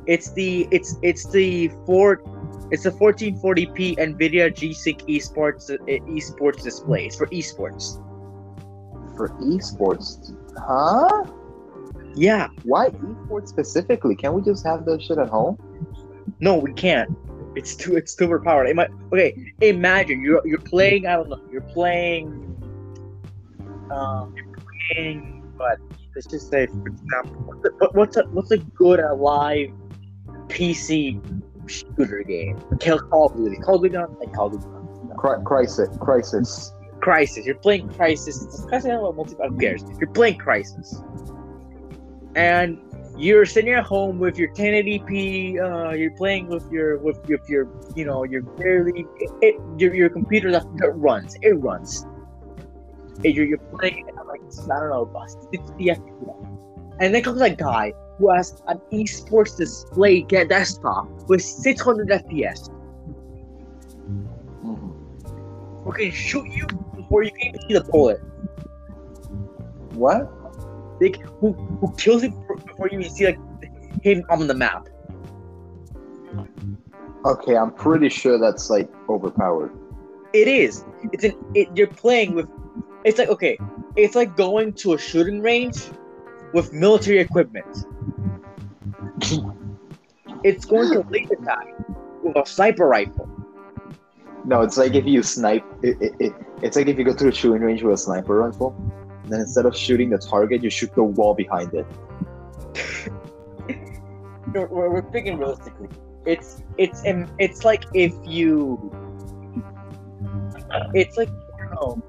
It's 0.07 0.33
the 0.33 0.69
it's 0.71 0.97
it's 1.03 1.31
the 1.31 1.69
four 1.87 2.23
it's 2.71 2.85
the 2.85 2.91
1440p 2.91 3.99
Nvidia 3.99 4.55
G-Sync 4.55 5.03
esports 5.03 5.71
uh, 5.71 5.77
esports 5.87 6.63
display. 6.63 7.07
It's 7.07 7.17
for 7.17 7.27
esports. 7.27 7.99
For 9.15 9.29
esports? 9.41 10.35
Huh? 10.59 11.25
Yeah. 12.15 12.49
Why 12.65 12.89
esports 12.89 13.49
specifically? 13.49 14.17
Can't 14.17 14.35
we 14.35 14.43
just 14.43 14.65
have 14.65 14.87
that 14.87 15.03
shit 15.03 15.19
at 15.19 15.29
home? 15.29 15.59
No, 16.41 16.57
we 16.57 16.73
can't. 16.73 17.15
It's 17.55 17.77
too 17.77 17.97
it's 17.97 18.15
too 18.15 18.25
overpowered. 18.25 18.67
It 18.67 18.77
might, 18.77 18.91
okay, 19.13 19.53
imagine 19.61 20.23
you're 20.23 20.41
you're 20.47 20.59
playing. 20.59 21.07
I 21.07 21.17
don't 21.17 21.29
know. 21.29 21.41
You're 21.51 21.61
playing. 21.61 22.31
Um, 23.93 24.35
you're 24.35 24.47
playing. 24.95 25.53
But 25.59 25.79
let's 26.15 26.27
just 26.27 26.51
say, 26.51 26.67
for 26.67 26.87
example, 26.89 27.43
what's 27.45 27.67
a, 27.67 27.89
what's 27.93 28.17
a 28.17 28.23
what's 28.31 28.51
a 28.51 28.59
good 28.59 29.01
uh, 29.01 29.15
live 29.15 29.71
PC 30.53 31.21
shooter 31.67 32.23
game? 32.23 32.59
Call 32.81 32.99
Call 33.01 33.27
of 33.27 33.37
Duty. 33.37 33.57
Call 33.57 33.77
of 33.77 33.83
Duty, 33.83 33.97
not 33.97 34.19
like 34.19 34.33
Call 34.33 34.47
of 34.47 34.63
Duty. 34.63 35.15
Cri- 35.17 35.43
crisis, 35.45 35.89
crisis. 35.99 36.73
Crysis. 37.01 37.45
You're 37.45 37.57
playing 37.57 37.89
Crysis. 37.89 38.45
It's 38.45 38.65
Crysis. 38.67 38.85
I 38.85 38.89
don't 38.89 39.03
know 39.03 39.13
multi. 39.13 39.35
Who 39.37 39.59
cares? 39.59 39.83
You're 39.99 40.11
playing 40.11 40.39
Crysis, 40.39 41.03
and 42.37 42.79
you're 43.19 43.45
sitting 43.45 43.73
at 43.73 43.85
home 43.85 44.19
with 44.19 44.39
your 44.39 44.53
1080p. 44.55 45.61
Uh, 45.61 45.95
you're 45.95 46.17
playing 46.17 46.49
with 46.49 46.71
your 46.71 46.99
with 46.99 47.19
your, 47.29 47.39
with 47.39 47.51
your 47.51 47.69
you 47.97 48.05
know 48.05 48.25
your 48.25 48.43
barely 48.43 49.05
it, 49.19 49.31
it, 49.43 49.55
your 49.79 49.95
your 49.95 50.09
computer 50.09 50.51
that, 50.53 50.65
that 50.77 50.91
runs. 50.91 51.37
It 51.43 51.53
runs. 51.53 52.07
And 53.25 53.35
you're, 53.35 53.45
you're 53.45 53.59
playing 53.59 54.09
at 54.09 54.27
like 54.27 54.41
I 54.41 54.81
don't 54.81 54.91
know 54.91 55.03
about 55.03 55.31
60 55.31 55.59
FPS, 55.79 56.97
and 57.01 57.15
then 57.15 57.23
comes 57.23 57.41
a 57.41 57.51
guy 57.51 57.93
who 58.19 58.31
has 58.31 58.63
an 58.69 58.81
esports 58.93 59.57
display 59.57 60.23
get 60.23 60.49
desktop 60.49 61.09
with 61.29 61.43
600 61.43 62.09
FPS 62.09 62.69
who 64.63 64.69
mm-hmm. 64.69 65.91
can 65.91 66.11
shoot 66.11 66.47
you 66.47 66.67
before 66.95 67.23
you 67.23 67.31
can 67.33 67.49
even 67.49 67.61
see 67.69 67.75
the 67.75 67.85
bullet. 67.85 68.19
What? 69.95 70.31
Like 71.01 71.21
who 71.41 71.53
who 71.53 71.93
kills 71.97 72.23
you 72.23 72.31
before- 72.31 72.57
before 72.57 72.89
you 72.91 73.01
even 73.01 73.13
see 73.13 73.27
like 73.27 73.39
him 74.03 74.25
on 74.31 74.47
the 74.47 74.55
map. 74.55 74.89
Okay, 77.25 77.57
I'm 77.57 77.73
pretty 77.73 78.09
sure 78.09 78.39
that's 78.39 78.69
like 78.69 78.91
overpowered. 79.09 79.71
It 80.33 80.49
is. 80.49 80.85
It's 81.13 81.25
an. 81.25 81.35
It, 81.55 81.69
you're 81.75 81.87
playing 81.87 82.35
with. 82.35 82.49
It's 83.05 83.19
like 83.19 83.29
okay. 83.29 83.59
It's 83.97 84.15
like 84.15 84.37
going 84.37 84.73
to 84.75 84.95
a 84.95 84.99
shooting 84.99 85.41
range 85.41 85.91
with 86.53 86.73
military 86.73 87.19
equipment. 87.19 87.87
It's 90.45 90.65
going 90.65 90.91
to 90.93 91.01
laser 91.11 91.37
tag 91.45 91.75
with 92.23 92.37
a 92.37 92.47
sniper 92.47 92.89
rifle. 92.89 93.29
No, 94.45 94.63
it's 94.63 94.77
like 94.77 94.95
if 94.95 95.07
you 95.07 95.23
snipe. 95.23 95.65
It, 95.83 96.01
it, 96.01 96.15
it, 96.19 96.33
it's 96.63 96.77
like 96.77 96.89
if 96.89 96.99
you 96.99 97.05
go 97.05 97.15
to 97.15 97.29
a 97.29 97.33
shooting 97.33 97.63
range 97.63 97.83
with 97.83 97.95
a 97.95 97.97
sniper 97.97 98.39
rifle, 98.39 98.75
and 99.23 99.33
then 99.33 99.41
instead 99.41 99.67
of 99.67 99.77
shooting 99.77 100.11
the 100.11 100.19
target, 100.19 100.63
you 100.63 100.71
shoot 100.71 100.93
the 100.95 101.03
wall 101.03 101.35
behind 101.35 101.73
it. 101.75 101.87
We're, 104.53 104.67
we're, 104.67 104.91
we're 104.91 105.11
thinking 105.13 105.39
realistically. 105.39 105.89
It's 106.27 106.63
it's 106.77 107.07
um, 107.07 107.27
it's 107.39 107.65
like 107.65 107.85
if 107.95 108.13
you. 108.25 108.93
It's 110.93 111.17
like 111.17 111.31
I 111.59 111.75
know. 111.75 112.03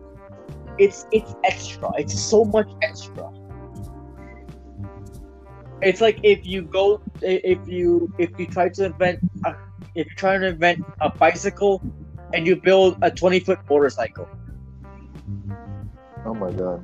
It's 0.77 1.05
it's 1.11 1.35
extra. 1.45 1.91
It's 1.97 2.19
so 2.19 2.43
much 2.43 2.69
extra. 2.81 3.31
It's 5.83 6.01
like 6.01 6.19
if 6.23 6.45
you 6.45 6.63
go 6.63 7.01
if 7.21 7.67
you 7.67 8.11
if 8.17 8.31
you 8.37 8.47
try 8.47 8.69
to 8.69 8.85
invent 8.85 9.19
a, 9.45 9.55
if 9.95 10.07
you're 10.07 10.15
trying 10.17 10.41
to 10.41 10.47
invent 10.47 10.79
a 11.01 11.09
bicycle 11.09 11.81
and 12.33 12.47
you 12.47 12.55
build 12.55 12.97
a 13.01 13.11
twenty 13.11 13.39
foot 13.39 13.59
motorcycle. 13.69 14.27
Oh 16.25 16.33
my 16.33 16.51
god. 16.51 16.83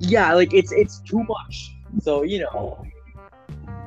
Yeah, 0.00 0.32
like 0.34 0.54
it's 0.54 0.72
it's 0.72 1.00
too 1.00 1.22
much. 1.24 1.76
So 2.00 2.22
you 2.22 2.40
know, 2.40 2.82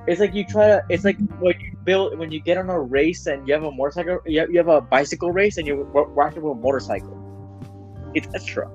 it's 0.08 0.19
like 0.19 0.34
you 0.34 0.45
try 0.45 0.67
to. 0.67 0.84
It's 0.89 1.04
like 1.04 1.17
when 1.39 1.56
you 1.60 1.71
build 1.86 2.17
when 2.19 2.32
you 2.32 2.41
get 2.41 2.58
on 2.58 2.69
a 2.69 2.80
race 2.80 3.26
and 3.28 3.47
you 3.47 3.54
have 3.54 3.63
a 3.63 3.71
motorcycle. 3.71 4.19
You 4.26 4.41
have, 4.41 4.52
you 4.52 4.58
have 4.58 4.67
a 4.67 4.82
bicycle 4.82 5.32
race 5.32 5.58
and 5.58 5.65
you're 5.65 5.84
walking 5.93 6.43
with 6.43 6.58
a 6.58 6.62
motorcycle. 6.62 7.17
It's 8.13 8.28
extra, 8.36 8.67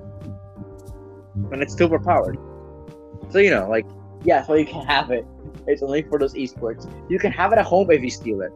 and 1.51 1.61
it's 1.61 1.77
super 1.77 1.99
powered. 1.99 2.37
So 3.29 3.39
you 3.39 3.51
know, 3.51 3.69
like 3.69 3.85
yeah, 4.23 4.43
so 4.43 4.53
you 4.55 4.65
can 4.65 4.85
have 4.85 5.11
it. 5.11 5.25
It's 5.67 5.81
only 5.81 6.01
for 6.03 6.19
those 6.19 6.33
esports. 6.33 6.91
You 7.09 7.19
can 7.19 7.31
have 7.31 7.51
it 7.53 7.59
at 7.59 7.65
home 7.65 7.89
if 7.91 8.01
you 8.01 8.09
steal 8.09 8.41
it. 8.41 8.51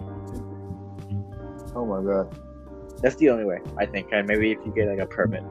Oh 1.76 1.86
my 1.86 2.02
god. 2.04 2.36
That's 3.02 3.16
the 3.16 3.30
only 3.30 3.46
way, 3.46 3.60
I 3.78 3.86
think. 3.86 4.10
And 4.12 4.28
maybe 4.28 4.52
if 4.52 4.60
you 4.66 4.74
get 4.74 4.88
like 4.88 5.00
a 5.00 5.06
permit. 5.06 5.44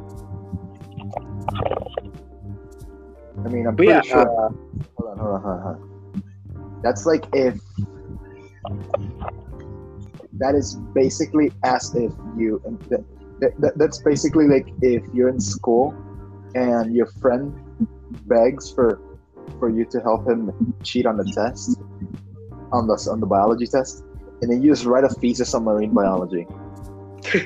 I 3.44 3.48
mean, 3.48 3.66
I'm 3.66 3.75
But 3.75 3.85
pretty 3.87 3.92
yeah, 3.92 4.01
sure. 4.01 4.46
uh, 4.46 4.51
hold 4.96 5.11
on, 5.11 5.18
hold 5.18 5.35
on, 5.35 5.42
hold 5.42 5.55
on, 5.55 5.62
hold 5.62 5.77
on. 5.77 6.81
That's 6.83 7.07
like 7.07 7.27
if. 7.33 7.59
That 10.35 10.55
is 10.55 10.77
basically 10.94 11.53
as 11.64 11.94
if 11.94 12.12
you. 12.37 12.61
That, 12.88 13.05
that, 13.61 13.77
that's 13.77 13.98
basically 13.98 14.46
like 14.46 14.68
if 14.83 15.03
you're 15.12 15.29
in 15.29 15.40
school 15.40 15.94
and 16.55 16.94
your 16.94 17.07
friend 17.07 17.53
begs 18.27 18.72
for 18.72 19.01
for 19.59 19.68
you 19.68 19.85
to 19.85 20.00
help 20.00 20.28
him 20.28 20.74
cheat 20.83 21.07
on 21.07 21.16
the 21.16 21.24
test 21.33 21.81
on 22.72 22.87
the 22.87 23.09
on 23.11 23.20
the 23.20 23.26
biology 23.26 23.66
test 23.66 24.05
and 24.40 24.50
then 24.50 24.62
you 24.62 24.70
just 24.70 24.85
write 24.85 25.05
a 25.05 25.09
thesis 25.09 25.55
on 25.55 25.64
marine 25.64 25.92
biology 25.92 26.46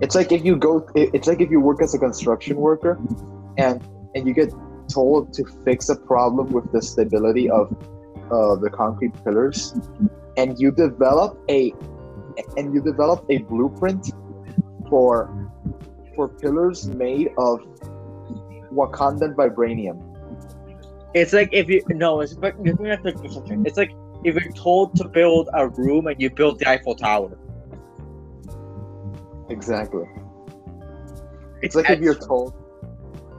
it's 0.00 0.14
like 0.14 0.32
if 0.32 0.44
you 0.44 0.56
go 0.56 0.86
it's 0.94 1.26
like 1.26 1.40
if 1.40 1.50
you 1.50 1.60
work 1.60 1.82
as 1.82 1.94
a 1.94 1.98
construction 1.98 2.56
worker 2.56 2.98
and 3.58 3.82
and 4.14 4.26
you 4.26 4.34
get 4.34 4.52
told 4.88 5.32
to 5.32 5.44
fix 5.64 5.88
a 5.88 5.96
problem 5.96 6.50
with 6.50 6.70
the 6.72 6.82
stability 6.82 7.48
of 7.48 7.72
uh, 8.30 8.54
the 8.56 8.70
concrete 8.70 9.12
pillars 9.24 9.74
and 10.36 10.58
you 10.58 10.70
develop 10.70 11.38
a 11.48 11.72
and 12.56 12.74
you 12.74 12.80
develop 12.80 13.24
a 13.28 13.38
blueprint 13.38 14.12
for 14.88 15.30
for 16.14 16.28
pillars 16.28 16.86
made 16.86 17.30
of 17.38 17.60
Wakandan 18.72 19.34
vibranium. 19.34 19.98
It's 21.14 21.32
like 21.32 21.50
if 21.52 21.68
you 21.68 21.82
no, 21.88 22.20
it's 22.20 22.34
but 22.34 22.54
it's 22.64 22.80
not 22.80 23.02
the 23.02 23.12
construction. 23.12 23.64
It's 23.66 23.76
like 23.76 23.92
if 24.24 24.34
you're 24.34 24.52
told 24.52 24.96
to 24.96 25.08
build 25.08 25.48
a 25.52 25.68
room 25.68 26.06
and 26.06 26.20
you 26.20 26.30
build 26.30 26.58
the 26.58 26.68
Eiffel 26.68 26.94
Tower. 26.94 27.38
Exactly. 29.50 30.04
It's 31.60 31.74
like 31.74 31.90
if 31.90 32.00
you're 32.00 32.14
told 32.14 32.54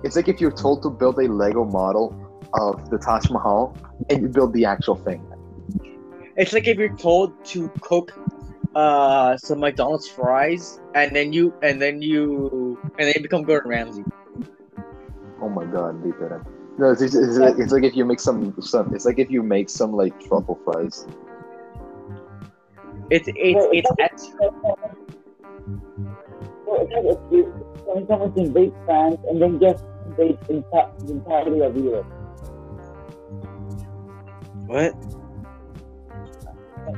it's 0.04 0.16
like 0.16 0.28
if 0.28 0.40
you're 0.40 0.52
told 0.52 0.84
to 0.84 0.90
build 0.90 1.18
a 1.18 1.28
Lego 1.28 1.66
model 1.66 2.16
of 2.54 2.90
the 2.92 3.00
Taj 3.00 3.30
Mahal 3.32 3.76
and 4.10 4.22
you 4.22 4.30
build 4.30 4.54
the 4.54 4.66
actual 4.66 4.96
thing. 4.96 5.26
It's 6.36 6.54
like 6.54 6.68
if 6.68 6.78
you're 6.78 6.96
told 6.98 7.44
to 7.46 7.70
cook 7.82 8.14
uh 8.76 9.38
some 9.38 9.60
McDonald's 9.60 10.08
fries 10.08 10.80
and 10.94 11.16
then 11.16 11.34
you 11.34 11.54
and 11.64 11.82
then 11.82 12.02
you 12.02 12.78
and 13.00 13.08
then 13.08 13.14
you 13.16 13.22
become 13.22 13.44
Gordon 13.44 13.70
Ramsay. 13.70 14.04
Oh 15.42 15.50
my 15.50 15.66
god, 15.66 16.06
literal. 16.06 16.53
No, 16.78 16.92
it's, 16.92 17.02
it's, 17.02 17.14
it's, 17.14 17.38
like, 17.38 17.56
it's 17.60 17.72
like 17.72 17.84
if 17.84 17.96
you 17.96 18.04
make 18.04 18.20
some 18.20 18.60
some. 18.60 18.96
It's 18.96 19.06
like 19.06 19.20
if 19.20 19.30
you 19.30 19.44
make 19.44 19.70
some 19.70 19.94
like 19.94 20.20
truffle 20.20 20.60
fries. 20.66 21.06
It's 23.12 23.28
it's 23.28 23.68
it's 23.72 23.92
extra. 24.00 24.50
So 26.66 26.82
it's 26.82 26.92
like 26.92 27.06
if 27.06 27.20
you, 27.32 27.44
when 27.86 28.08
someone 28.08 28.34
invade 28.36 28.74
France 28.86 29.20
and 29.30 29.40
then 29.40 29.60
just 29.60 29.84
invade 30.08 30.40
enti- 30.50 31.00
the 31.06 31.12
entirety 31.14 31.60
of 31.62 31.78
Europe. 31.78 32.08
What? 34.66 34.96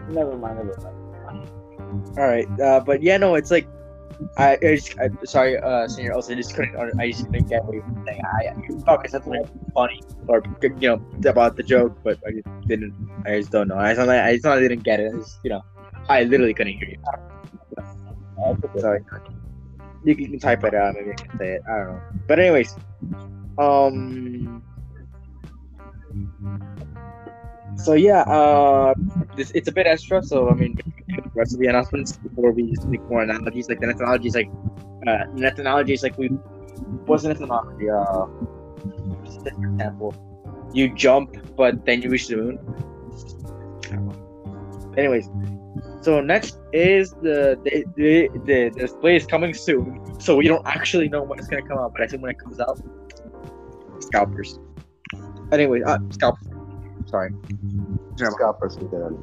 Never 0.09 0.37
mind, 0.37 0.57
never 0.57 0.75
mind. 0.79 1.49
All 2.17 2.23
right, 2.23 2.47
uh, 2.61 2.79
but 2.79 3.03
yeah, 3.03 3.17
no, 3.17 3.35
it's 3.35 3.51
like 3.51 3.67
I, 4.37 4.53
I 4.53 4.75
just 4.75 4.97
I, 4.99 5.09
sorry, 5.23 5.57
uh, 5.57 5.87
senior. 5.87 6.13
Also, 6.13 6.33
I 6.33 6.35
just 6.35 6.55
couldn't. 6.55 6.75
I 6.99 7.11
just 7.11 7.25
couldn't 7.25 7.49
get 7.49 7.63
what 7.65 7.75
you 7.75 7.81
were 7.85 8.03
saying. 8.05 8.21
I, 8.25 8.53
you 8.67 8.81
probably 8.83 9.09
said 9.09 9.23
something 9.23 9.45
funny 9.73 10.01
or 10.27 10.43
you 10.61 10.69
know 10.89 11.01
about 11.25 11.55
the 11.55 11.63
joke, 11.63 11.97
but 12.03 12.19
I 12.27 12.31
just 12.31 12.47
didn't. 12.67 12.93
I 13.25 13.37
just 13.37 13.51
don't 13.51 13.67
know. 13.67 13.77
I 13.77 13.93
just, 13.93 14.09
I 14.09 14.33
just 14.33 14.45
not 14.45 14.59
didn't 14.59 14.83
get 14.83 14.99
it. 14.99 15.11
I 15.13 15.17
just, 15.17 15.39
you 15.43 15.49
know, 15.49 15.61
I 16.09 16.23
literally 16.23 16.53
couldn't 16.53 16.73
hear 16.73 16.89
you. 16.89 16.97
Sorry. 18.79 19.03
You 20.03 20.15
can 20.15 20.39
type 20.39 20.63
it 20.63 20.73
out. 20.75 20.95
Maybe 20.95 21.11
I 21.11 21.15
can 21.15 21.37
say 21.39 21.53
it. 21.53 21.61
I 21.69 21.77
don't 21.77 21.87
know. 21.87 22.01
But 22.27 22.39
anyways, 22.39 22.75
um. 23.57 24.61
So 27.77 27.93
yeah, 27.93 28.21
uh, 28.21 28.93
this 29.35 29.51
it's 29.51 29.67
a 29.67 29.71
bit 29.71 29.87
extra. 29.87 30.23
So 30.23 30.49
I 30.49 30.53
mean, 30.53 30.77
the 31.07 31.21
rest 31.35 31.53
of 31.53 31.59
the 31.59 31.67
announcements 31.67 32.17
before 32.17 32.51
we 32.51 32.73
make 32.87 33.03
more 33.09 33.21
analogies. 33.21 33.69
Like 33.69 33.79
the 33.79 33.87
next 33.87 34.01
like, 34.01 34.49
uh, 35.07 35.25
the 35.35 35.61
analogy 35.61 35.93
is 35.93 36.03
like 36.03 36.17
we. 36.17 36.29
wasn't 37.05 37.33
next 37.33 37.43
analogy? 37.43 37.89
Uh, 37.89 38.27
for 39.43 39.65
example, 39.73 40.15
you 40.73 40.93
jump, 40.93 41.35
but 41.55 41.85
then 41.85 42.01
you 42.01 42.09
reach 42.09 42.27
the 42.27 42.37
moon. 42.37 42.59
Anyways, 44.97 45.29
so 46.01 46.21
next 46.21 46.59
is 46.71 47.11
the 47.21 47.59
the, 47.63 47.83
the 47.95 48.29
the 48.45 48.69
display 48.79 49.15
is 49.15 49.25
coming 49.25 49.53
soon, 49.53 50.19
so 50.19 50.35
we 50.35 50.47
don't 50.47 50.65
actually 50.65 51.09
know 51.09 51.23
when 51.23 51.39
it's 51.39 51.47
gonna 51.47 51.67
come 51.67 51.77
out. 51.77 51.91
But 51.93 52.01
I 52.03 52.07
think 52.07 52.21
when 52.23 52.31
it 52.31 52.39
comes 52.39 52.59
out, 52.59 52.79
scalpers. 53.99 54.59
Anyway, 55.51 55.81
uh, 55.83 55.99
Sorry. 57.15 57.31
Scalpers, 58.17 58.77
literally. 58.77 59.17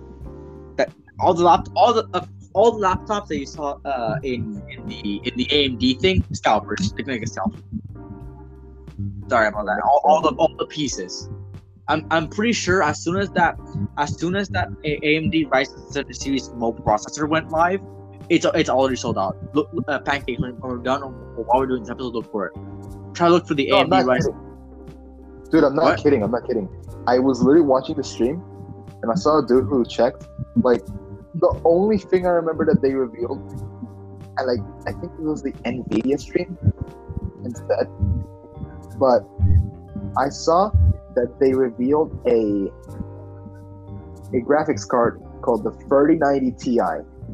all 1.20 1.34
the 1.34 1.44
lap, 1.44 1.68
all 1.76 1.92
the 1.92 2.08
uh, 2.14 2.24
all 2.54 2.72
the 2.72 2.86
laptops 2.86 3.28
that 3.28 3.38
you 3.38 3.44
saw 3.44 3.78
uh, 3.84 4.18
in 4.22 4.62
in 4.70 4.86
the 4.86 5.20
in 5.24 5.36
the 5.36 5.46
AMD 5.46 6.00
thing, 6.00 6.24
scalpers. 6.32 6.92
They're 6.92 7.04
gonna 7.04 7.18
get 7.18 7.28
scalped. 7.28 7.58
Sorry 9.28 9.48
about 9.48 9.66
that. 9.66 9.82
All, 9.84 10.00
all 10.04 10.22
the 10.22 10.30
all 10.36 10.54
the 10.56 10.66
pieces. 10.66 11.28
I'm, 11.88 12.06
I'm 12.10 12.28
pretty 12.28 12.52
sure 12.52 12.82
as 12.82 13.02
soon 13.02 13.16
as 13.16 13.30
that 13.32 13.58
as 13.98 14.18
soon 14.18 14.36
as 14.36 14.48
that 14.50 14.70
AMD 14.84 15.50
Ryzen 15.50 16.14
series 16.14 16.48
mobile 16.50 16.82
processor 16.82 17.28
went 17.28 17.50
live, 17.50 17.80
it's 18.30 18.46
it's 18.54 18.70
already 18.70 18.96
sold 18.96 19.18
out. 19.18 19.36
Look, 19.54 19.68
uh, 19.86 19.98
pancake 19.98 20.38
when 20.38 20.58
we're 20.60 20.78
done 20.78 21.02
while 21.02 21.60
we're 21.60 21.66
doing 21.66 21.82
this 21.82 21.90
episode, 21.90 22.14
look 22.14 22.32
for 22.32 22.46
it. 22.46 22.54
Try 23.12 23.28
to 23.28 23.34
look 23.34 23.46
for 23.46 23.54
the 23.54 23.68
No, 23.68 23.84
AMD 23.84 24.04
Ryzen. 24.04 24.51
Dude, 25.52 25.64
I'm 25.64 25.74
not 25.76 25.84
What? 25.84 25.98
kidding. 25.98 26.22
I'm 26.22 26.30
not 26.30 26.46
kidding. 26.46 26.68
I 27.06 27.18
was 27.18 27.42
literally 27.42 27.66
watching 27.66 27.96
the 27.96 28.02
stream, 28.02 28.42
and 29.02 29.12
I 29.12 29.14
saw 29.14 29.38
a 29.40 29.46
dude 29.46 29.66
who 29.66 29.84
checked. 29.84 30.26
Like, 30.56 30.82
the 31.34 31.60
only 31.64 31.98
thing 31.98 32.26
I 32.26 32.30
remember 32.30 32.64
that 32.64 32.80
they 32.80 32.94
revealed, 32.94 33.38
and 34.38 34.46
like, 34.46 34.60
I 34.86 34.92
think 34.98 35.12
it 35.12 35.22
was 35.22 35.42
the 35.42 35.52
Nvidia 35.64 36.18
stream 36.18 36.56
instead. 37.44 37.86
But 38.98 39.28
I 40.16 40.30
saw 40.30 40.70
that 41.16 41.38
they 41.38 41.52
revealed 41.52 42.18
a 42.26 42.72
a 44.34 44.40
graphics 44.40 44.88
card 44.88 45.20
called 45.42 45.64
the 45.64 45.72
3090 45.88 46.52
Ti, 46.52 46.80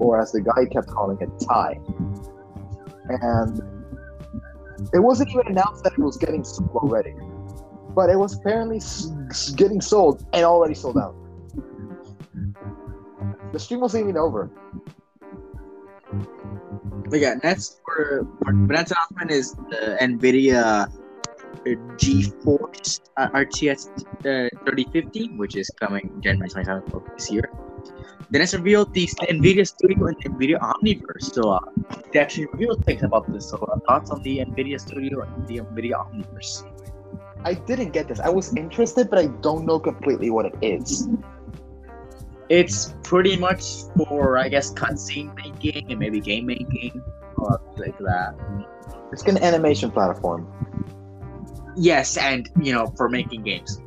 or 0.01 0.21
as 0.21 0.33
the 0.33 0.41
guy 0.41 0.65
kept 0.73 0.89
calling 0.89 1.19
it, 1.21 1.31
Ti. 1.39 1.79
And 3.09 3.63
it 4.93 4.99
wasn't 4.99 5.31
even 5.31 5.47
announced 5.47 5.85
that 5.85 5.93
it 5.93 5.99
was 6.01 6.17
getting 6.17 6.43
sold 6.43 6.71
already, 6.75 7.15
but 7.95 8.11
it 8.11 8.17
was 8.17 8.35
apparently 8.35 8.81
getting 9.57 9.81
sold 9.81 10.25
and 10.33 10.45
already 10.45 10.75
sold 10.75 10.99
out. 10.99 11.15
The 13.53 13.59
stream 13.59 13.81
wasn't 13.81 14.05
even 14.05 14.17
over. 14.17 14.51
But 17.09 17.21
yeah, 17.21 17.35
next 17.43 17.81
for, 17.85 18.27
for 18.45 18.51
announcement 18.51 19.31
is 19.31 19.55
the 19.71 19.97
Nvidia 20.01 20.93
GeForce 21.65 23.01
uh, 23.17 23.29
RTX 23.29 23.89
uh, 24.21 24.49
3050, 24.67 25.37
which 25.37 25.57
is 25.57 25.71
coming 25.81 26.21
January 26.23 26.49
27th 26.49 26.95
of 26.95 27.03
this 27.17 27.31
year. 27.31 27.51
Then 28.31 28.43
it's 28.43 28.53
revealed 28.53 28.93
the 28.93 29.07
Nvidia 29.07 29.67
Studio 29.67 30.07
and 30.07 30.17
Nvidia 30.19 30.61
Omniverse. 30.61 31.33
So 31.33 31.51
uh, 31.51 31.61
they 32.13 32.21
actually 32.21 32.47
revealed 32.53 32.85
things 32.85 33.03
about 33.03 33.31
this. 33.33 33.49
So 33.49 33.57
uh, 33.57 33.79
thoughts 33.87 34.11
on 34.11 34.23
the 34.23 34.39
Nvidia 34.39 34.79
Studio 34.79 35.23
and 35.23 35.49
the 35.49 35.61
Nvidia 35.61 35.97
Omniverse? 35.97 36.65
I 37.45 37.55
didn't 37.55 37.91
get 37.91 38.09
this. 38.09 38.21
I 38.21 38.29
was 38.29 38.55
interested, 38.57 39.11
but 39.11 39.19
I 39.19 39.27
don't 39.27 39.65
know 39.65 39.79
completely 39.79 40.31
what 40.31 40.47
it 40.47 40.55
is. 40.63 41.09
It's 42.49 42.95
pretty 43.03 43.37
much 43.37 43.85
for 43.97 44.39
I 44.39 44.49
guess 44.49 44.73
cutscene 44.73 45.35
making 45.37 45.91
and 45.91 46.01
maybe 46.01 46.21
game 46.21 46.47
making, 46.47 47.03
uh, 47.39 47.57
like 47.77 47.99
that. 47.99 48.35
It's 49.13 49.23
an 49.25 49.43
animation 49.43 49.91
platform. 49.91 50.47
Yes, 51.77 52.17
and 52.17 52.49
you 52.61 52.73
know 52.73 52.87
for 52.97 53.09
making 53.09 53.43
games. 53.43 53.81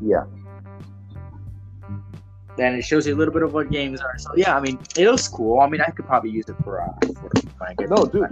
Yeah. 0.00 0.24
then 2.56 2.74
it 2.74 2.82
shows 2.82 3.06
you 3.06 3.14
a 3.14 3.18
little 3.18 3.32
bit 3.32 3.42
of 3.42 3.54
what 3.54 3.70
games 3.70 4.00
are. 4.00 4.18
So 4.18 4.32
yeah, 4.36 4.56
I 4.56 4.60
mean, 4.60 4.78
it 4.96 5.06
looks 5.06 5.28
cool. 5.28 5.60
I 5.60 5.68
mean, 5.68 5.80
I 5.80 5.90
could 5.90 6.06
probably 6.06 6.30
use 6.30 6.48
it 6.48 6.56
for 6.62 6.82
uh, 6.82 6.92
for 7.14 7.30
when 7.58 7.70
I 7.70 7.74
get 7.74 7.88
No, 7.90 8.04
dude. 8.04 8.28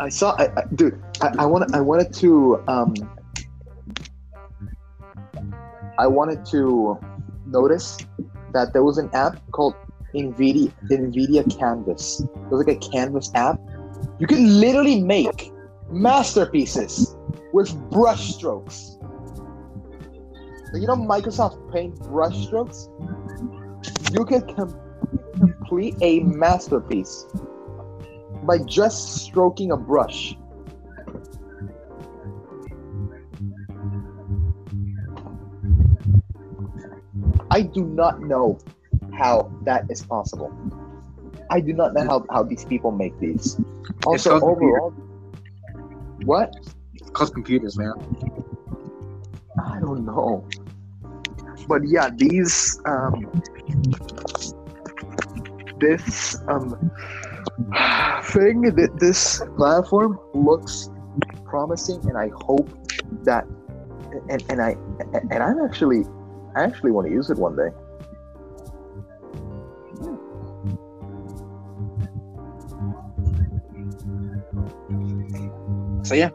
I 0.00 0.08
saw, 0.08 0.36
I, 0.38 0.48
I, 0.56 0.64
dude. 0.74 1.02
I, 1.20 1.32
I 1.40 1.46
wanted, 1.46 1.74
I 1.74 1.80
wanted 1.80 2.12
to, 2.14 2.62
um, 2.68 2.94
I 5.98 6.06
wanted 6.06 6.46
to 6.46 6.98
notice 7.46 7.98
that 8.52 8.72
there 8.72 8.84
was 8.84 8.98
an 8.98 9.10
app 9.12 9.40
called 9.50 9.74
Nvidia 10.14 10.72
Nvidia 10.90 11.58
Canvas. 11.58 12.20
It 12.20 12.50
was 12.50 12.64
like 12.64 12.76
a 12.76 12.90
Canvas 12.90 13.30
app. 13.34 13.58
You 14.18 14.26
can 14.26 14.60
literally 14.60 15.02
make 15.02 15.50
masterpieces 15.90 17.16
with 17.52 17.74
brush 17.90 18.34
strokes. 18.34 18.98
You 20.74 20.86
know 20.86 20.96
Microsoft 20.96 21.72
Paint 21.72 21.98
brush 22.00 22.46
strokes? 22.46 22.88
You 24.12 24.24
can 24.24 24.42
com- 24.54 24.78
complete 25.40 25.96
a 26.02 26.20
masterpiece 26.20 27.26
by 28.48 28.56
just 28.56 29.26
stroking 29.26 29.72
a 29.72 29.76
brush. 29.76 30.34
I 37.50 37.60
do 37.60 37.84
not 37.84 38.22
know 38.22 38.58
how 39.12 39.52
that 39.64 39.84
is 39.90 40.00
possible. 40.00 40.50
I 41.50 41.60
do 41.60 41.74
not 41.74 41.92
know 41.92 42.04
how, 42.04 42.24
how 42.30 42.42
these 42.42 42.64
people 42.64 42.90
make 42.90 43.18
these. 43.20 43.60
Also, 44.06 44.40
computer. 44.40 44.80
overall, 44.80 44.90
what? 46.24 46.54
It's 46.94 47.10
called 47.10 47.34
computers, 47.34 47.76
man. 47.76 47.92
I 49.62 49.78
don't 49.80 50.06
know. 50.06 50.48
But 51.68 51.82
yeah, 51.86 52.08
these 52.16 52.80
um 52.86 53.30
this 55.80 56.36
um 56.48 56.90
thing 58.24 58.62
that 58.62 58.96
this 58.98 59.42
platform 59.56 60.18
looks 60.34 60.90
promising 61.44 62.00
and 62.08 62.16
I 62.16 62.30
hope 62.34 62.68
that 63.24 63.44
and, 64.28 64.44
and 64.48 64.62
I 64.62 64.76
and 65.30 65.42
I'm 65.42 65.60
actually 65.64 66.04
I 66.54 66.64
actually 66.64 66.92
want 66.92 67.06
to 67.08 67.12
use 67.12 67.30
it 67.30 67.38
one 67.38 67.56
day. 67.56 67.70
So 76.04 76.14
yeah, 76.14 76.30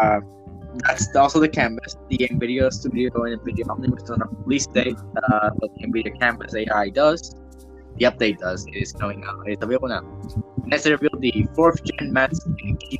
uh, 0.00 0.20
that's 0.86 1.14
also 1.16 1.40
the 1.40 1.48
canvas. 1.48 1.96
The 2.08 2.18
NVIDIA 2.18 2.72
Studio 2.72 3.10
and 3.24 3.40
NVIDIA 3.40 3.64
Omniverse 3.64 4.10
on 4.10 4.22
a 4.22 4.26
release 4.44 4.66
date. 4.66 4.96
Uh, 5.16 5.50
the 5.60 5.68
NVIDIA 5.84 6.18
Canvas 6.20 6.54
AI 6.54 6.90
does. 6.90 7.34
The 8.02 8.10
update 8.10 8.38
does. 8.38 8.66
It 8.66 8.74
is 8.74 8.92
coming 8.92 9.22
out. 9.24 9.44
It's 9.46 9.62
available 9.62 9.86
now. 9.86 10.02
Next, 10.66 10.82
they 10.82 10.90
revealed 10.90 11.20
the 11.20 11.46
fourth 11.54 11.84
gen 11.84 12.12
Max 12.12 12.40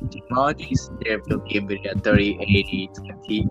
technologies. 0.09 0.89
They 1.03 1.17
revealed 1.17 1.43
the 1.43 1.59
NVIDIA 1.59 2.01
3080 2.01 2.89
20 2.95 3.49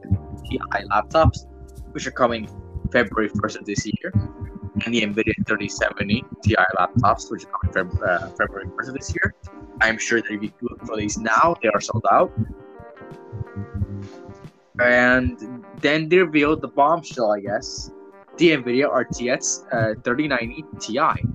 Ti 0.48 0.61
laptops, 0.90 1.44
which 1.90 2.07
are 2.07 2.11
coming 2.11 2.48
February 2.90 3.28
1st 3.28 3.61
of 3.61 3.64
this 3.66 3.84
year, 3.84 4.12
and 4.14 4.94
the 4.94 5.03
NVIDIA 5.03 5.34
3070 5.46 6.24
Ti 6.42 6.57
laptops, 6.78 7.30
which 7.30 7.44
are 7.44 7.68
coming 7.68 8.03
uh, 8.03 8.30
February 8.30 8.68
1st 8.68 8.88
of 8.88 8.94
this 8.94 9.14
year. 9.14 9.34
I'm 9.82 9.98
sure 9.98 10.22
that 10.22 10.32
if 10.32 10.42
you 10.42 10.50
look 10.62 10.86
for 10.86 10.96
these 10.96 11.18
now, 11.18 11.55
they 11.62 11.68
are 11.68 11.82
sold 11.82 12.07
out. 12.11 12.32
And 14.80 15.36
then 15.82 16.09
they 16.09 16.16
revealed 16.16 16.62
the 16.62 16.68
bombshell, 16.68 17.30
I 17.30 17.40
guess, 17.40 17.90
the 18.38 18.53
NVIDIA 18.53 18.88
RTX 18.88 19.66
uh, 19.70 20.00
3090 20.03 20.64
Ti. 20.80 21.28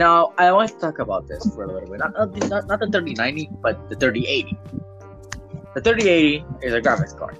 Now, 0.00 0.32
I 0.38 0.50
want 0.50 0.70
to 0.70 0.78
talk 0.78 0.98
about 0.98 1.28
this 1.28 1.44
for 1.54 1.64
a 1.64 1.66
little 1.70 1.86
bit. 1.90 1.98
Not, 1.98 2.14
not, 2.14 2.32
the- 2.32 2.48
not, 2.48 2.80
the 2.80 2.86
3090, 2.86 3.50
but 3.60 3.90
the 3.90 3.96
3080. 3.96 4.56
The 5.74 5.80
3080 5.82 6.44
is 6.62 6.72
a 6.72 6.80
graphics 6.80 7.14
card, 7.14 7.36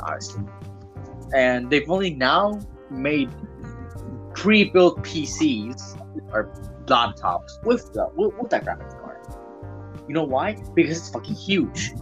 obviously. 0.00 0.44
And 1.34 1.70
they've 1.70 1.88
only 1.88 2.12
now 2.12 2.60
made 2.90 3.30
pre-built 4.34 5.02
PCs 5.04 5.96
or 6.34 6.52
laptops 6.84 7.64
with 7.64 7.90
the 7.94 8.10
with, 8.14 8.34
with 8.34 8.50
that 8.50 8.66
graphics 8.66 9.00
card. 9.00 9.16
You 10.06 10.12
know 10.12 10.24
why? 10.24 10.58
Because 10.74 10.98
it's 10.98 11.08
fucking 11.08 11.34
huge. 11.34 11.92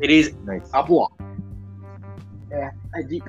It 0.00 0.10
is 0.10 0.32
Nice. 0.44 0.70
a 0.72 0.82
block. 0.82 1.12
Yeah, 2.50 2.70
I 2.94 3.02
do. 3.02 3.20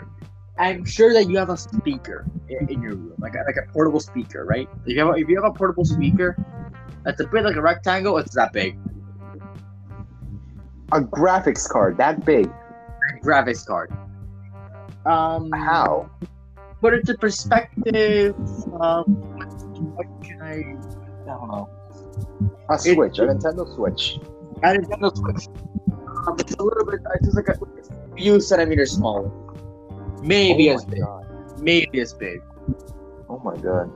I'm 0.58 0.86
sure 0.86 1.14
that 1.14 1.30
you 1.30 1.38
have 1.38 1.50
a 1.50 1.58
speaker 1.58 2.26
in, 2.48 2.70
in 2.70 2.82
your 2.82 2.96
room, 2.96 3.16
like 3.18 3.34
a, 3.36 3.44
like 3.46 3.58
a 3.58 3.72
portable 3.72 4.00
speaker, 4.00 4.46
right? 4.46 4.70
If 4.86 4.94
you 4.94 5.00
have 5.00 5.16
a, 5.16 5.20
if 5.20 5.28
you 5.28 5.42
have 5.42 5.52
a 5.52 5.54
portable 5.54 5.86
speaker, 5.86 6.38
that's 7.04 7.20
a 7.20 7.28
bit 7.28 7.44
like 7.44 7.56
a 7.56 7.62
rectangle. 7.62 8.18
It's 8.18 8.36
that 8.36 8.54
big. 8.54 8.78
A 10.92 11.02
graphics 11.02 11.68
card 11.68 11.98
that 11.98 12.24
big. 12.24 12.46
A 12.46 13.26
Graphics 13.26 13.66
card. 13.66 13.92
Um, 15.06 15.52
How? 15.52 16.10
put 16.84 16.94
it 16.94 17.00
into 17.00 17.18
perspective. 17.18 18.36
Um, 18.80 19.06
what 19.96 20.06
can 20.22 20.42
I? 20.42 20.52
I 20.52 21.38
don't 21.38 21.48
know. 21.48 21.70
A 22.70 22.78
Switch, 22.78 23.20
a 23.20 23.24
Nintendo 23.24 23.74
Switch. 23.74 24.20
I 24.64 24.76
Nintendo 24.76 25.16
Switch. 25.16 25.48
Um, 26.28 26.36
it's 26.40 26.54
a 26.54 26.64
little 26.64 26.86
bit. 26.86 27.00
It's 27.16 27.26
just 27.26 27.36
like 27.38 27.48
a, 27.48 27.54
a 27.54 28.16
few 28.18 28.40
centimeters 28.40 28.92
smaller. 28.92 29.32
Maybe 30.24 30.70
oh 30.70 30.76
as 30.76 30.86
big. 30.86 31.02
god. 31.02 31.26
Maybe 31.62 32.00
as 32.00 32.14
big. 32.14 32.42
Oh 33.30 33.40
my 33.44 33.58
god. 33.58 33.92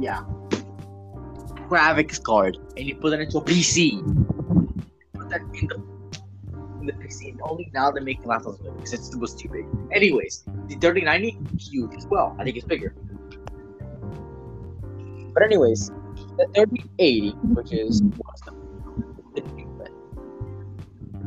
Yeah. 0.00 0.24
Graphics 1.68 2.22
card, 2.22 2.56
and 2.76 2.86
you 2.86 2.96
put 2.96 3.12
it 3.12 3.20
into 3.20 3.38
a 3.38 3.44
PC. 3.44 4.00
Put 5.14 5.28
that 5.28 5.42
in 5.54 5.68
the 5.68 5.76
in 6.80 6.86
the 6.86 6.92
PC. 6.92 7.32
And 7.32 7.40
only 7.42 7.70
now 7.74 7.90
they're 7.90 8.02
making 8.02 8.24
laptops 8.24 8.58
with 8.58 8.68
it 8.68 8.76
because 8.76 8.92
it's, 8.94 9.14
it 9.14 9.18
was 9.18 9.34
too 9.34 9.48
big. 9.48 9.66
Anyways, 9.92 10.44
the 10.68 10.76
3090 10.76 11.38
huge 11.58 11.94
as 11.96 12.06
well. 12.06 12.34
I 12.38 12.44
think 12.44 12.56
it's 12.56 12.66
bigger. 12.66 12.94
But 15.34 15.42
anyways, 15.44 15.90
the 16.38 16.46
3080, 16.54 17.30
which 17.54 17.72
is 17.72 18.02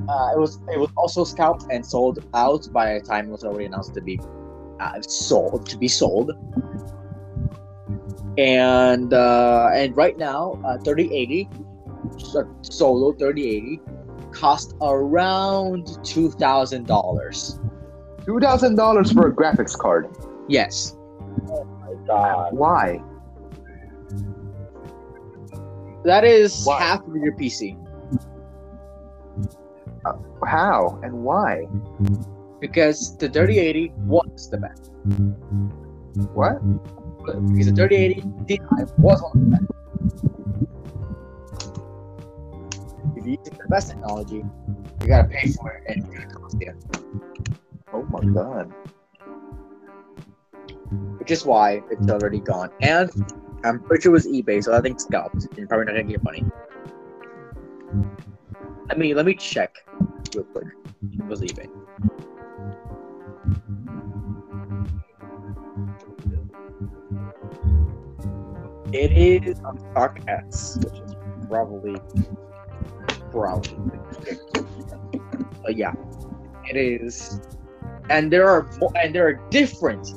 uh, 0.09 0.29
it 0.35 0.39
was 0.39 0.59
it 0.73 0.79
was 0.79 0.89
also 0.97 1.23
scalped 1.23 1.65
and 1.71 1.85
sold 1.85 2.19
out 2.33 2.67
by 2.71 2.93
the 2.95 3.01
time 3.01 3.27
it 3.27 3.31
was 3.31 3.43
already 3.43 3.65
announced 3.65 3.93
to 3.93 4.01
be 4.01 4.19
uh, 4.79 5.01
sold 5.01 5.65
to 5.67 5.77
be 5.77 5.87
sold. 5.87 6.31
And 8.37 9.13
uh, 9.13 9.69
and 9.73 9.95
right 9.95 10.17
now, 10.17 10.59
uh, 10.65 10.77
3080 10.79 11.49
solo 12.61 13.13
3080 13.13 13.79
cost 14.31 14.73
around 14.81 15.87
two 16.03 16.31
thousand 16.31 16.87
dollars. 16.87 17.59
Two 18.25 18.39
thousand 18.39 18.75
dollars 18.75 19.11
for 19.11 19.27
a 19.27 19.31
graphics 19.31 19.77
card. 19.77 20.07
Yes, 20.49 20.95
Oh 21.49 21.63
my 21.81 21.93
God. 22.07 22.53
Why? 22.53 22.99
that 26.05 26.25
is 26.25 26.65
Why? 26.65 26.79
half 26.81 26.99
of 27.07 27.15
your 27.15 27.33
PC 27.33 27.77
How 30.45 30.99
and 31.03 31.13
why? 31.23 31.67
because 32.63 33.17
the 33.17 33.27
3080 33.27 33.91
was 34.07 34.49
the 34.49 34.55
best. 34.55 34.89
What? 36.31 36.63
Because 37.25 37.67
the 37.67 37.75
3080 37.75 38.21
Ti 38.47 38.61
was 38.97 39.21
one 39.21 39.35
of 39.35 39.43
the 39.43 39.49
best. 39.51 39.67
If 43.17 43.25
you're 43.25 43.35
using 43.35 43.57
the 43.59 43.67
best 43.67 43.89
technology, 43.89 44.45
you 45.01 45.07
gotta 45.07 45.27
pay 45.27 45.51
for 45.51 45.73
it 45.73 45.83
and 45.87 46.05
it's 46.05 46.15
gonna 46.15 46.33
cost 46.33 46.55
you. 46.61 46.73
Oh 47.91 48.03
my 48.03 48.23
god. 48.31 48.71
Which 51.19 51.31
is 51.31 51.45
why 51.45 51.81
it's 51.91 52.09
already 52.09 52.39
gone. 52.39 52.69
And 52.81 53.11
I'm 53.65 53.81
pretty 53.81 54.03
sure 54.03 54.11
it 54.11 54.23
was 54.23 54.27
eBay, 54.27 54.63
so 54.63 54.71
that 54.71 54.83
thing's 54.83 55.03
scalped. 55.03 55.47
You're 55.57 55.67
probably 55.67 55.87
not 55.87 55.95
gonna 55.99 56.03
get 56.03 56.23
money. 56.23 56.45
Let 58.87 58.97
me 58.97 59.13
let 59.13 59.25
me 59.25 59.33
check 59.35 59.75
real 60.35 60.43
quick. 60.45 60.67
Was 61.27 61.41
eBay. 61.41 61.69
It 68.93 69.11
is 69.11 69.59
on 69.61 69.77
StockX, 69.77 70.83
which 70.83 71.01
is 71.01 71.15
probably 71.49 71.95
probably. 73.31 73.99
But 75.63 75.77
yeah, 75.77 75.93
it 76.65 76.75
is, 76.75 77.41
and 78.09 78.31
there 78.31 78.47
are 78.47 78.69
and 78.95 79.15
there 79.15 79.27
are 79.27 79.33
different 79.49 80.13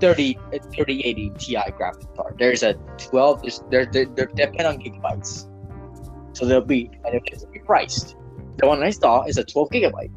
30 0.00 0.38
uh, 0.38 0.58
3080 0.72 1.32
Ti 1.38 1.54
graphics 1.78 2.16
card. 2.16 2.36
There's 2.38 2.62
a 2.62 2.74
12. 2.98 3.42
There's 3.42 3.62
there 3.70 3.86
they 3.86 4.06
they 4.06 4.26
depend 4.26 4.66
on 4.66 4.78
gigabytes, 4.78 5.46
so 6.32 6.46
they'll 6.46 6.60
be 6.60 6.90
and 7.04 7.20
be 7.52 7.58
priced. 7.60 8.16
The 8.58 8.66
one 8.66 8.82
I 8.82 8.90
saw 8.90 9.24
is 9.24 9.38
a 9.38 9.44
12 9.44 9.70
gigabyte, 9.70 10.12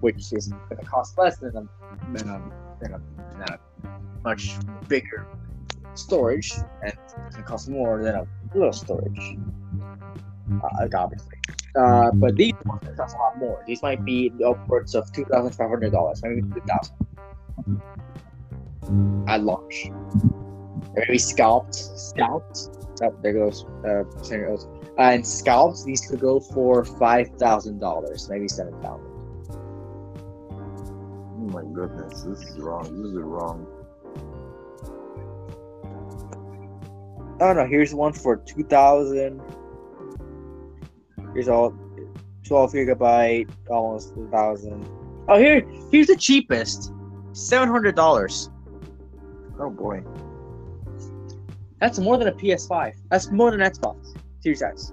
which 0.00 0.32
is 0.32 0.48
going 0.68 0.80
to 0.80 0.86
cost 0.86 1.16
less 1.18 1.38
than 1.38 1.56
a 1.56 1.62
than 2.12 2.28
a, 2.28 2.42
than 2.80 2.94
a, 2.94 3.00
than 3.38 3.42
a 3.42 3.58
much 4.24 4.52
bigger 4.88 5.26
storage, 5.94 6.52
and 6.82 6.94
cost 7.46 7.68
more 7.68 8.02
than 8.02 8.14
a 8.14 8.26
little 8.54 8.72
storage. 8.72 9.38
Uh, 10.52 10.88
obviously. 10.96 11.38
Uh, 11.76 12.10
but 12.14 12.34
these 12.36 12.54
ones 12.64 12.82
cost 12.96 13.14
a 13.14 13.18
lot 13.18 13.38
more. 13.38 13.62
These 13.66 13.82
might 13.82 14.04
be 14.04 14.32
upwards 14.44 14.94
of 14.94 15.10
two 15.12 15.24
thousand 15.24 15.52
five 15.52 15.68
hundred 15.68 15.92
dollars, 15.92 16.20
maybe 16.22 16.42
two 16.42 16.62
thousand 16.66 16.96
at 19.28 19.44
launch. 19.44 19.90
Maybe 20.94 21.18
scalped, 21.18 21.74
scalped. 21.74 22.70
Oh, 23.02 23.14
there 23.22 23.32
goes. 23.32 23.64
Uh. 23.86 24.02
And 25.00 25.26
scalps, 25.26 25.82
these 25.82 26.06
could 26.06 26.20
go 26.20 26.38
for 26.38 26.84
five 26.84 27.28
thousand 27.38 27.78
dollars, 27.78 28.28
maybe 28.28 28.46
seven 28.46 28.74
thousand. 28.82 29.06
Oh 31.32 31.48
my 31.52 31.62
goodness, 31.74 32.22
this 32.22 32.42
is 32.42 32.58
wrong. 32.58 32.84
This 33.02 33.12
is 33.12 33.18
wrong. 33.18 33.66
Oh 37.40 37.52
no, 37.54 37.66
here's 37.66 37.94
one 37.94 38.12
for 38.12 38.36
two 38.36 38.62
thousand. 38.64 39.40
Here's 41.32 41.48
all 41.48 41.74
twelve 42.44 42.72
gigabyte, 42.72 43.48
almost 43.70 44.14
two 44.14 44.28
thousand. 44.30 44.86
Oh 45.28 45.38
here, 45.38 45.66
here's 45.90 46.08
the 46.08 46.16
cheapest, 46.16 46.92
seven 47.32 47.68
hundred 47.68 47.96
dollars. 47.96 48.50
Oh 49.58 49.70
boy. 49.70 50.02
That's 51.80 51.98
more 51.98 52.18
than 52.18 52.28
a 52.28 52.32
PS5. 52.32 52.92
That's 53.10 53.30
more 53.30 53.50
than 53.50 53.60
Xbox 53.60 54.14
Series 54.40 54.62
X. 54.62 54.92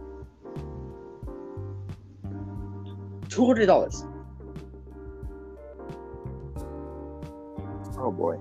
Two 3.30 3.46
hundred 3.46 3.68
dollars. 3.68 4.06
Oh 7.98 8.12
boy. 8.12 8.38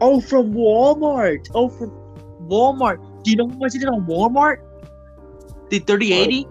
Oh, 0.00 0.20
from 0.20 0.52
Walmart. 0.54 1.48
Oh, 1.54 1.68
from 1.68 1.90
Walmart. 2.42 2.98
Do 3.24 3.30
you 3.30 3.36
know 3.36 3.48
how 3.48 3.56
much 3.56 3.74
it 3.74 3.78
is 3.78 3.84
on 3.86 4.06
Walmart? 4.06 4.58
The 5.70 5.78
thirty 5.80 6.12
eighty. 6.12 6.46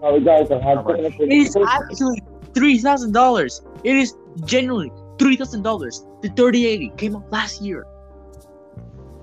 Sorry 0.00 0.20
guys, 0.20 0.50
I 0.50 0.60
How 0.60 0.76
have 0.76 0.84
much? 0.84 0.96
technical 0.96 1.26
It 1.26 1.32
is 1.32 1.56
actually 1.56 2.22
three 2.54 2.78
thousand 2.78 3.12
dollars. 3.12 3.62
It 3.84 3.96
is 3.96 4.14
genuinely 4.44 4.92
three 5.20 5.36
thousand 5.36 5.62
dollars. 5.62 6.04
The 6.22 6.30
thirty 6.30 6.66
eighty 6.66 6.90
came 6.96 7.14
out 7.14 7.30
last 7.30 7.62
year. 7.62 7.86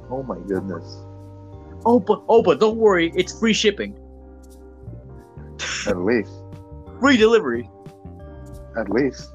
Oh 0.09 0.23
my 0.23 0.37
goodness. 0.47 0.85
Oh, 1.85 1.99
but 1.99 2.23
oh, 2.29 2.41
but 2.41 2.59
don't 2.59 2.77
worry, 2.77 3.11
it's 3.15 3.37
free 3.37 3.53
shipping, 3.53 3.97
At 5.85 5.97
least. 5.97 6.31
free 7.01 7.17
delivery. 7.17 7.69
At 8.77 8.89
least. 8.89 9.33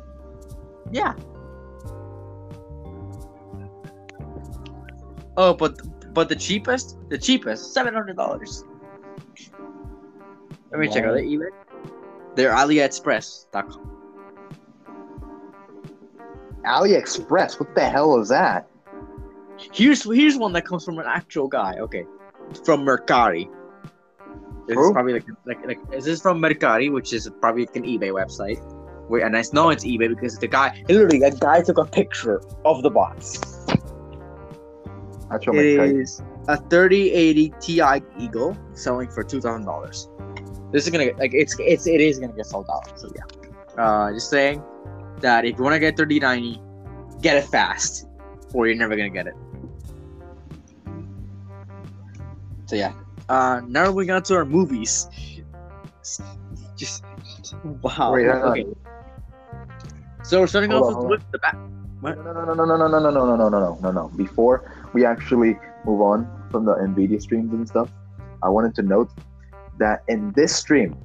Yeah. 0.92 1.14
Oh, 5.36 5.54
but 5.54 5.80
but 6.14 6.28
the 6.28 6.36
cheapest, 6.36 6.96
the 7.10 7.18
cheapest, 7.18 7.74
seven 7.74 7.92
hundred 7.92 8.16
dollars. 8.16 8.64
Let 10.70 10.80
me 10.80 10.88
check 10.88 11.04
out 11.04 11.14
their 11.14 11.24
eBay. 11.24 11.50
They're 12.34 12.52
AliExpress.com. 12.52 13.91
AliExpress, 16.64 17.58
what 17.58 17.74
the 17.74 17.84
hell 17.84 18.18
is 18.20 18.28
that? 18.28 18.68
Here's 19.72 20.02
here's 20.04 20.36
one 20.36 20.52
that 20.54 20.64
comes 20.64 20.84
from 20.84 20.98
an 20.98 21.06
actual 21.06 21.48
guy. 21.48 21.76
Okay, 21.78 22.04
from 22.64 22.84
Mercari. 22.84 23.48
This 24.66 24.78
is 24.78 24.92
probably 24.92 25.12
like, 25.14 25.26
like 25.44 25.66
like 25.66 25.78
is 25.92 26.04
this 26.04 26.20
from 26.20 26.40
Mercari, 26.40 26.90
which 26.92 27.12
is 27.12 27.28
probably 27.40 27.66
like 27.66 27.76
an 27.76 27.84
eBay 27.84 28.10
website. 28.10 28.60
Wait, 29.08 29.22
and 29.22 29.36
I 29.36 29.42
know 29.52 29.70
it's 29.70 29.84
eBay 29.84 30.08
because 30.08 30.38
the 30.38 30.48
guy 30.48 30.82
literally 30.88 31.22
a 31.22 31.30
guy 31.30 31.62
took 31.62 31.78
a 31.78 31.84
picture 31.84 32.40
of 32.64 32.82
the 32.82 32.90
box. 32.90 33.38
Actual 35.30 35.58
It 35.58 35.78
McKay. 35.78 36.02
is 36.02 36.22
a 36.48 36.56
3080 36.56 37.54
Ti 37.60 37.82
Eagle 38.18 38.56
selling 38.74 39.08
for 39.10 39.22
two 39.22 39.40
thousand 39.40 39.64
dollars. 39.64 40.08
This 40.72 40.84
is 40.84 40.90
gonna 40.90 41.06
get 41.06 41.18
like 41.18 41.34
it's 41.34 41.56
it's 41.58 41.86
it 41.86 42.00
is 42.00 42.18
gonna 42.18 42.32
get 42.32 42.46
sold 42.46 42.68
out. 42.72 42.98
So 42.98 43.10
yeah, 43.14 43.82
uh, 43.82 44.12
just 44.12 44.30
saying 44.30 44.62
that 45.22 45.44
if 45.44 45.56
you 45.56 45.64
want 45.64 45.74
to 45.74 45.80
get 45.80 45.96
3090, 45.96 46.60
get 47.20 47.36
it 47.36 47.44
fast, 47.44 48.08
or 48.52 48.66
you're 48.66 48.76
never 48.76 48.96
gonna 48.96 49.10
get 49.10 49.26
it. 49.26 49.34
So 52.66 52.76
yeah, 52.76 52.92
uh, 53.28 53.60
now 53.66 53.86
moving 53.90 54.10
on 54.10 54.22
to 54.24 54.34
our 54.36 54.44
movies. 54.44 55.08
Just 56.76 57.04
wow. 57.82 58.12
Wait, 58.12 58.26
okay. 58.26 58.66
So 60.24 60.40
we're 60.40 60.46
starting 60.46 60.70
Hold 60.70 60.84
off 60.84 61.04
on, 61.04 61.08
with, 61.08 61.20
with 61.20 61.32
the 61.32 61.38
back. 61.38 61.56
No, 62.02 62.14
no, 62.14 62.32
no, 62.32 62.54
no, 62.54 62.64
no, 62.64 62.76
no, 62.76 62.88
no, 62.88 62.98
no, 62.98 63.10
no, 63.10 63.36
no, 63.36 63.36
no, 63.36 63.48
no, 63.48 63.78
no, 63.80 63.90
no. 63.92 64.08
Before 64.16 64.70
we 64.92 65.04
actually 65.04 65.56
move 65.84 66.00
on 66.00 66.26
from 66.50 66.64
the 66.64 66.74
Nvidia 66.74 67.22
streams 67.22 67.52
and 67.52 67.68
stuff, 67.68 67.88
I 68.42 68.48
wanted 68.48 68.74
to 68.76 68.82
note 68.82 69.10
that 69.78 70.02
in 70.08 70.32
this 70.32 70.54
stream, 70.54 70.96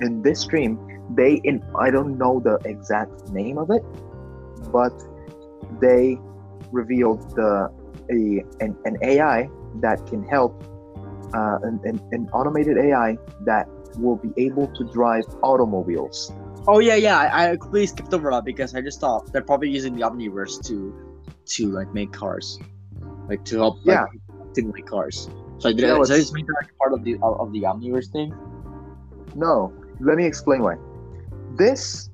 in 0.00 0.22
this 0.22 0.40
stream, 0.40 0.78
they 1.10 1.40
in 1.44 1.62
I 1.78 1.90
don't 1.90 2.16
know 2.18 2.40
the 2.40 2.58
exact 2.64 3.30
name 3.30 3.58
of 3.58 3.70
it, 3.70 3.82
but 4.72 4.92
they 5.80 6.18
revealed 6.70 7.20
the 7.36 7.68
a 8.10 8.44
an, 8.60 8.76
an 8.84 8.96
AI 9.02 9.48
that 9.80 10.04
can 10.06 10.22
help 10.24 10.62
uh, 11.34 11.58
an, 11.62 11.80
an, 11.84 12.00
an 12.12 12.28
automated 12.32 12.78
AI 12.78 13.16
that 13.44 13.66
will 13.98 14.16
be 14.16 14.30
able 14.36 14.68
to 14.68 14.84
drive 14.92 15.24
automobiles. 15.42 16.30
Oh 16.66 16.78
yeah, 16.78 16.94
yeah. 16.94 17.18
I, 17.18 17.52
I 17.52 17.56
completely 17.56 17.86
skipped 17.86 18.14
over 18.14 18.30
that 18.30 18.44
because 18.44 18.74
I 18.74 18.80
just 18.80 19.00
thought 19.00 19.32
they're 19.32 19.42
probably 19.42 19.70
using 19.70 19.94
the 19.96 20.02
Omniverse 20.02 20.64
to 20.66 20.94
to 21.46 21.66
like 21.68 21.92
make 21.92 22.12
cars, 22.12 22.58
like 23.28 23.44
to 23.46 23.56
help 23.56 23.78
like, 23.84 23.98
Yeah. 23.98 24.06
simulate 24.54 24.86
cars. 24.86 25.28
So 25.58 25.70
I 25.70 25.72
did. 25.72 25.88
So 25.88 26.14
I 26.14 26.18
just 26.18 26.34
made 26.34 26.46
that 26.46 26.54
like, 26.62 26.78
part 26.78 26.92
of 26.92 27.04
the 27.04 27.18
of 27.22 27.52
the 27.52 27.62
Omniverse 27.62 28.10
thing. 28.12 28.32
No, 29.34 29.72
let 30.00 30.16
me 30.16 30.26
explain 30.26 30.62
why. 30.62 30.74
This 31.56 32.08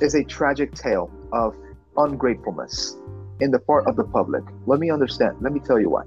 is 0.00 0.14
a 0.14 0.24
tragic 0.24 0.74
tale 0.74 1.10
of 1.32 1.56
ungratefulness 1.96 2.96
in 3.40 3.50
the 3.50 3.58
part 3.58 3.86
of 3.86 3.96
the 3.96 4.04
public. 4.04 4.42
Let 4.66 4.80
me 4.80 4.90
understand. 4.90 5.36
Let 5.40 5.52
me 5.52 5.60
tell 5.60 5.80
you 5.80 5.90
why. 5.90 6.02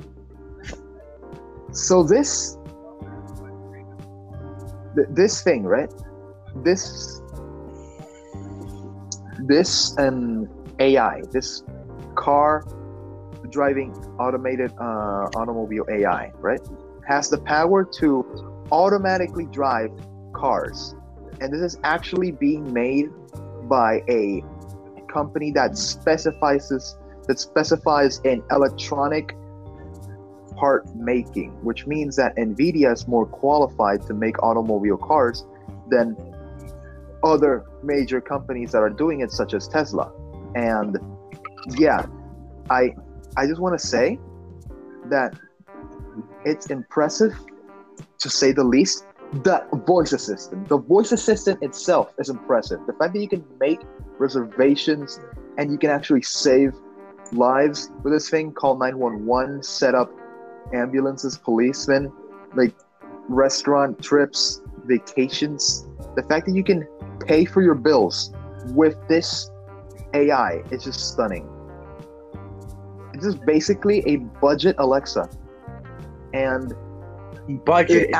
So 1.71 2.03
this 2.03 2.57
th- 4.95 5.07
this 5.11 5.41
thing, 5.41 5.63
right? 5.63 5.89
This 6.63 7.21
this 9.39 9.97
um, 9.97 10.47
AI, 10.79 11.21
this 11.31 11.63
car 12.15 12.65
driving 13.51 13.93
automated 14.19 14.71
uh, 14.79 15.29
automobile 15.35 15.85
AI, 15.91 16.31
right? 16.39 16.61
Has 17.07 17.29
the 17.29 17.37
power 17.39 17.87
to 17.99 18.25
automatically 18.71 19.47
drive 19.51 19.89
cars. 20.35 20.93
And 21.41 21.53
this 21.53 21.61
is 21.61 21.79
actually 21.83 22.31
being 22.31 22.71
made 22.73 23.09
by 23.63 24.01
a 24.09 24.43
company 25.11 25.51
that 25.51 25.77
specifies 25.77 26.69
that 27.27 27.39
specifies 27.39 28.19
in 28.23 28.41
electronic 28.51 29.35
part 30.55 30.93
making, 30.95 31.51
which 31.63 31.85
means 31.85 32.15
that 32.15 32.35
Nvidia 32.35 32.93
is 32.93 33.07
more 33.07 33.25
qualified 33.25 34.01
to 34.07 34.13
make 34.13 34.41
automobile 34.41 34.97
cars 34.97 35.45
than 35.89 36.15
other 37.23 37.65
major 37.83 38.21
companies 38.21 38.71
that 38.71 38.81
are 38.81 38.89
doing 38.89 39.21
it, 39.21 39.31
such 39.31 39.53
as 39.53 39.67
Tesla. 39.67 40.11
And 40.55 40.97
yeah, 41.77 42.05
I 42.69 42.95
I 43.35 43.45
just 43.45 43.59
want 43.59 43.79
to 43.79 43.85
say 43.85 44.19
that 45.09 45.33
it's 46.45 46.67
impressive 46.67 47.33
to 48.19 48.29
say 48.29 48.51
the 48.51 48.63
least. 48.63 49.05
The 49.33 49.65
voice 49.85 50.13
assistant, 50.13 50.69
the 50.69 50.77
voice 50.77 51.11
assistant 51.11 51.61
itself 51.61 52.13
is 52.17 52.29
impressive. 52.29 52.79
The 52.87 52.93
fact 52.93 53.13
that 53.13 53.21
you 53.21 53.27
can 53.27 53.43
make 53.59 53.81
reservations 54.17 55.19
and 55.57 55.71
you 55.71 55.77
can 55.77 55.89
actually 55.89 56.21
save 56.21 56.73
lives 57.33 57.91
with 58.03 58.13
this 58.13 58.29
thing, 58.29 58.53
call 58.53 58.77
911, 58.77 59.63
set 59.63 59.95
up 59.95 60.11
ambulances, 60.73 61.37
policemen, 61.37 62.11
like 62.55 62.73
restaurant 63.27 64.01
trips, 64.01 64.61
vacations. 64.85 65.85
The 66.15 66.23
fact 66.23 66.45
that 66.45 66.55
you 66.55 66.63
can 66.63 66.87
pay 67.19 67.43
for 67.43 67.61
your 67.61 67.75
bills 67.75 68.31
with 68.67 68.95
this 69.09 69.51
AI 70.13 70.63
is 70.71 70.85
just 70.85 71.11
stunning. 71.11 71.47
It's 73.13 73.25
just 73.25 73.45
basically 73.45 74.03
a 74.07 74.17
budget 74.17 74.75
Alexa. 74.79 75.29
And 76.33 76.73
Budget. 77.65 78.09
It 78.09 78.15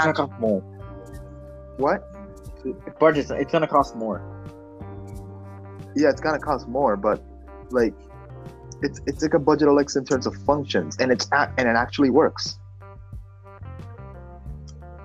what? 1.77 2.03
Budget. 2.99 3.29
It's 3.31 3.51
gonna 3.51 3.67
cost 3.67 3.95
more. 3.95 4.21
Yeah, 5.95 6.09
it's 6.09 6.21
gonna 6.21 6.39
cost 6.39 6.67
more, 6.67 6.95
but 6.95 7.23
like 7.71 7.93
it's 8.81 9.01
it's 9.07 9.21
like 9.21 9.33
a 9.33 9.39
budget 9.39 9.67
Alexa 9.67 9.99
in 9.99 10.05
terms 10.05 10.27
of 10.27 10.35
functions, 10.43 10.97
and 10.99 11.11
it's 11.11 11.27
ac- 11.33 11.51
and 11.57 11.67
it 11.67 11.75
actually 11.75 12.09
works. 12.09 12.57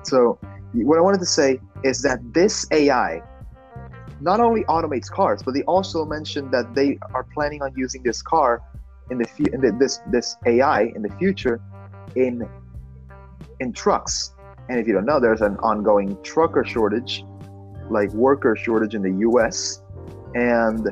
So 0.05 0.39
what 0.75 0.99
I 0.99 1.01
wanted 1.01 1.21
to 1.21 1.27
say 1.27 1.61
is 1.85 2.03
that 2.03 2.21
this 2.33 2.67
AI 2.73 3.23
not 4.21 4.41
only 4.41 4.63
automates 4.65 5.11
cars, 5.11 5.43
but 5.43 5.53
they 5.55 5.63
also 5.65 6.05
mentioned 6.05 6.51
that 6.53 6.75
they 6.75 6.99
are 7.15 7.27
planning 7.35 7.63
on 7.63 7.73
using 7.77 8.03
this 8.03 8.23
car 8.23 8.63
in 9.11 9.19
the, 9.19 9.25
fu- 9.25 9.53
in 9.53 9.61
the 9.61 9.73
this 9.79 10.01
this 10.11 10.37
AI 10.47 10.83
in 10.95 11.03
the 11.03 11.11
future 11.19 11.61
in 12.15 12.49
in 13.61 13.73
trucks. 13.73 14.33
And 14.69 14.79
if 14.79 14.87
you 14.87 14.93
don't 14.93 15.05
know, 15.05 15.21
there's 15.21 15.41
an 15.41 15.57
ongoing 15.59 16.17
trucker 16.23 16.65
shortage, 16.65 17.25
like 17.91 18.11
worker 18.13 18.57
shortage 18.57 18.95
in 18.95 19.03
the 19.03 19.13
U.S. 19.21 19.83
And 20.35 20.89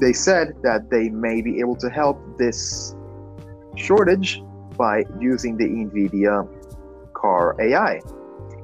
they 0.00 0.12
said 0.12 0.54
that 0.62 0.90
they 0.90 1.08
may 1.10 1.42
be 1.42 1.58
able 1.60 1.76
to 1.76 1.90
help 1.90 2.20
this 2.38 2.94
shortage 3.76 4.42
by 4.76 5.04
using 5.20 5.56
the 5.56 5.64
NVIDIA 5.64 6.48
car 7.14 7.56
AI. 7.60 8.00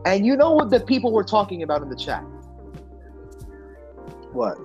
And 0.05 0.27
you 0.27 0.37
know 0.37 0.53
what 0.53 0.71
the 0.71 0.81
people 0.81 1.13
were 1.13 1.25
talking 1.25 1.63
about 1.63 1.83
in 1.83 1.89
the 1.89 1.97
chat? 1.97 2.23
What? 4.33 4.59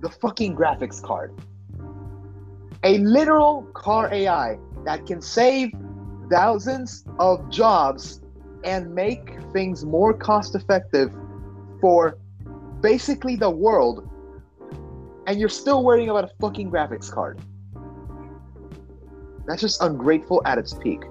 The 0.00 0.10
fucking 0.10 0.56
graphics 0.56 1.02
card. 1.02 1.34
A 2.82 2.98
literal 2.98 3.62
car 3.74 4.12
AI 4.12 4.58
that 4.84 5.06
can 5.06 5.20
save 5.20 5.72
thousands 6.30 7.04
of 7.18 7.48
jobs 7.50 8.20
and 8.64 8.94
make 8.94 9.36
things 9.52 9.84
more 9.84 10.12
cost 10.12 10.54
effective 10.54 11.14
for 11.80 12.18
basically 12.80 13.36
the 13.36 13.50
world. 13.50 14.08
And 15.26 15.40
you're 15.40 15.48
still 15.48 15.84
worrying 15.84 16.08
about 16.08 16.24
a 16.24 16.30
fucking 16.40 16.70
graphics 16.70 17.10
card. 17.10 17.40
That's 19.46 19.60
just 19.60 19.82
ungrateful 19.82 20.42
at 20.44 20.58
its 20.58 20.74
peak. 20.74 21.02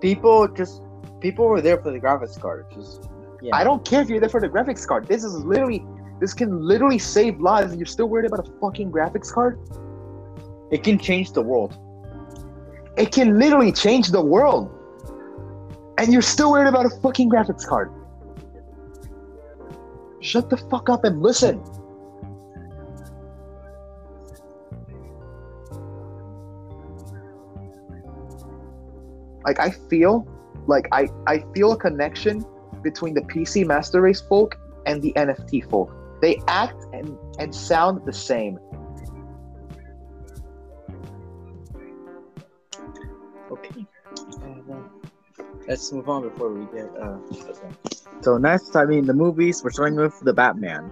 People 0.00 0.48
just 0.48 0.82
people 1.20 1.46
were 1.46 1.60
there 1.60 1.80
for 1.80 1.90
the 1.90 2.00
graphics 2.00 2.40
card. 2.40 2.66
Just 2.74 3.08
yeah. 3.42 3.54
I 3.54 3.64
don't 3.64 3.84
care 3.84 4.02
if 4.02 4.08
you're 4.08 4.20
there 4.20 4.28
for 4.28 4.40
the 4.40 4.48
graphics 4.48 4.86
card. 4.86 5.06
This 5.06 5.24
is 5.24 5.34
literally, 5.44 5.84
this 6.20 6.34
can 6.34 6.60
literally 6.60 6.98
save 6.98 7.40
lives, 7.40 7.70
and 7.70 7.80
you're 7.80 7.86
still 7.86 8.08
worried 8.08 8.26
about 8.26 8.46
a 8.46 8.50
fucking 8.60 8.90
graphics 8.90 9.32
card. 9.32 9.60
It 10.70 10.82
can 10.82 10.98
change 10.98 11.32
the 11.32 11.42
world. 11.42 11.76
It 12.98 13.12
can 13.12 13.38
literally 13.38 13.70
change 13.70 14.08
the 14.08 14.20
world, 14.20 14.74
and 15.98 16.12
you're 16.12 16.20
still 16.20 16.50
worried 16.50 16.68
about 16.68 16.84
a 16.84 16.90
fucking 16.90 17.30
graphics 17.30 17.64
card. 17.64 17.92
Shut 20.20 20.50
the 20.50 20.56
fuck 20.56 20.90
up 20.90 21.04
and 21.04 21.22
listen. 21.22 21.62
Like 29.44 29.60
I 29.60 29.70
feel, 29.88 30.26
like 30.66 30.88
I 30.90 31.06
I 31.28 31.44
feel 31.54 31.72
a 31.72 31.76
connection 31.76 32.44
between 32.82 33.14
the 33.14 33.22
PC 33.22 33.64
Master 33.64 34.00
Race 34.00 34.20
folk 34.20 34.58
and 34.86 35.00
the 35.00 35.12
NFT 35.14 35.70
folk. 35.70 35.94
They 36.20 36.40
act 36.48 36.84
and, 36.92 37.16
and 37.38 37.54
sound 37.54 38.04
the 38.04 38.12
same. 38.12 38.58
Let's 45.68 45.92
move 45.92 46.08
on 46.08 46.22
before 46.28 46.52
we 46.52 46.64
get. 46.76 46.90
Uh, 46.96 47.18
okay. 47.30 47.68
So 48.22 48.38
next, 48.38 48.74
I 48.74 48.84
mean, 48.84 49.06
the 49.06 49.14
movies. 49.14 49.62
We're 49.62 49.70
starting 49.70 49.96
with 49.96 50.18
the 50.20 50.32
Batman. 50.32 50.90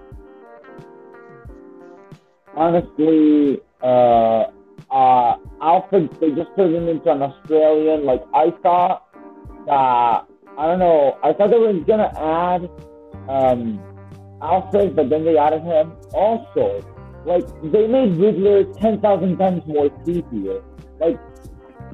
honestly, 2.57 3.61
uh, 3.83 4.45
uh, 4.91 5.37
Alfred, 5.61 6.17
they 6.21 6.31
just 6.31 6.51
turned 6.57 6.75
him 6.75 6.89
into 6.89 7.13
an 7.13 7.23
Australian. 7.23 8.05
Like, 8.05 8.25
I 8.35 8.51
thought 8.63 9.07
that, 9.67 10.25
I 10.59 10.67
don't 10.67 10.79
know, 10.79 11.19
I 11.23 11.33
thought 11.35 11.51
they 11.51 11.59
were 11.59 11.73
going 11.75 12.01
to 12.01 12.19
add 12.19 12.71
um, 13.29 13.81
Alfred, 14.43 14.97
but 14.97 15.11
then 15.11 15.25
they 15.25 15.37
added 15.37 15.63
him. 15.63 15.93
Also, 16.15 16.83
like, 17.25 17.47
they 17.63 17.87
made 17.87 18.17
Riddler 18.17 18.65
10,000 18.73 19.37
times 19.37 19.63
more 19.67 19.91
creepier. 19.91 20.63
Like, 20.99 21.21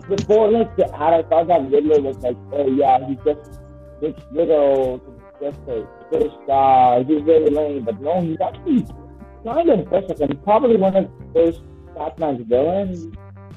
before, 0.09 0.51
like, 0.51 0.75
the 0.77 0.87
ad, 0.95 1.15
I 1.15 1.23
thought 1.23 1.49
that 1.49 1.71
Riddler 1.71 2.01
was 2.01 2.17
like, 2.19 2.37
oh, 2.53 2.69
yeah, 2.69 3.07
he's 3.07 3.19
just 3.25 3.61
this 4.01 4.15
little, 4.33 5.01
just 5.41 5.59
a 5.69 5.87
fish 6.11 6.33
guy, 6.47 7.05
he's 7.05 7.23
very 7.23 7.51
lame. 7.51 7.85
But 7.85 8.01
no, 8.01 8.21
he's 8.21 8.41
actually 8.41 8.87
kind 9.45 9.71
of 9.71 9.79
impressive 9.81 10.21
and 10.21 10.45
probably 10.45 10.77
one 10.77 10.97
of 10.97 11.05
the 11.05 11.33
first 11.33 11.63
Batman's 11.97 12.47
villains. 12.49 13.15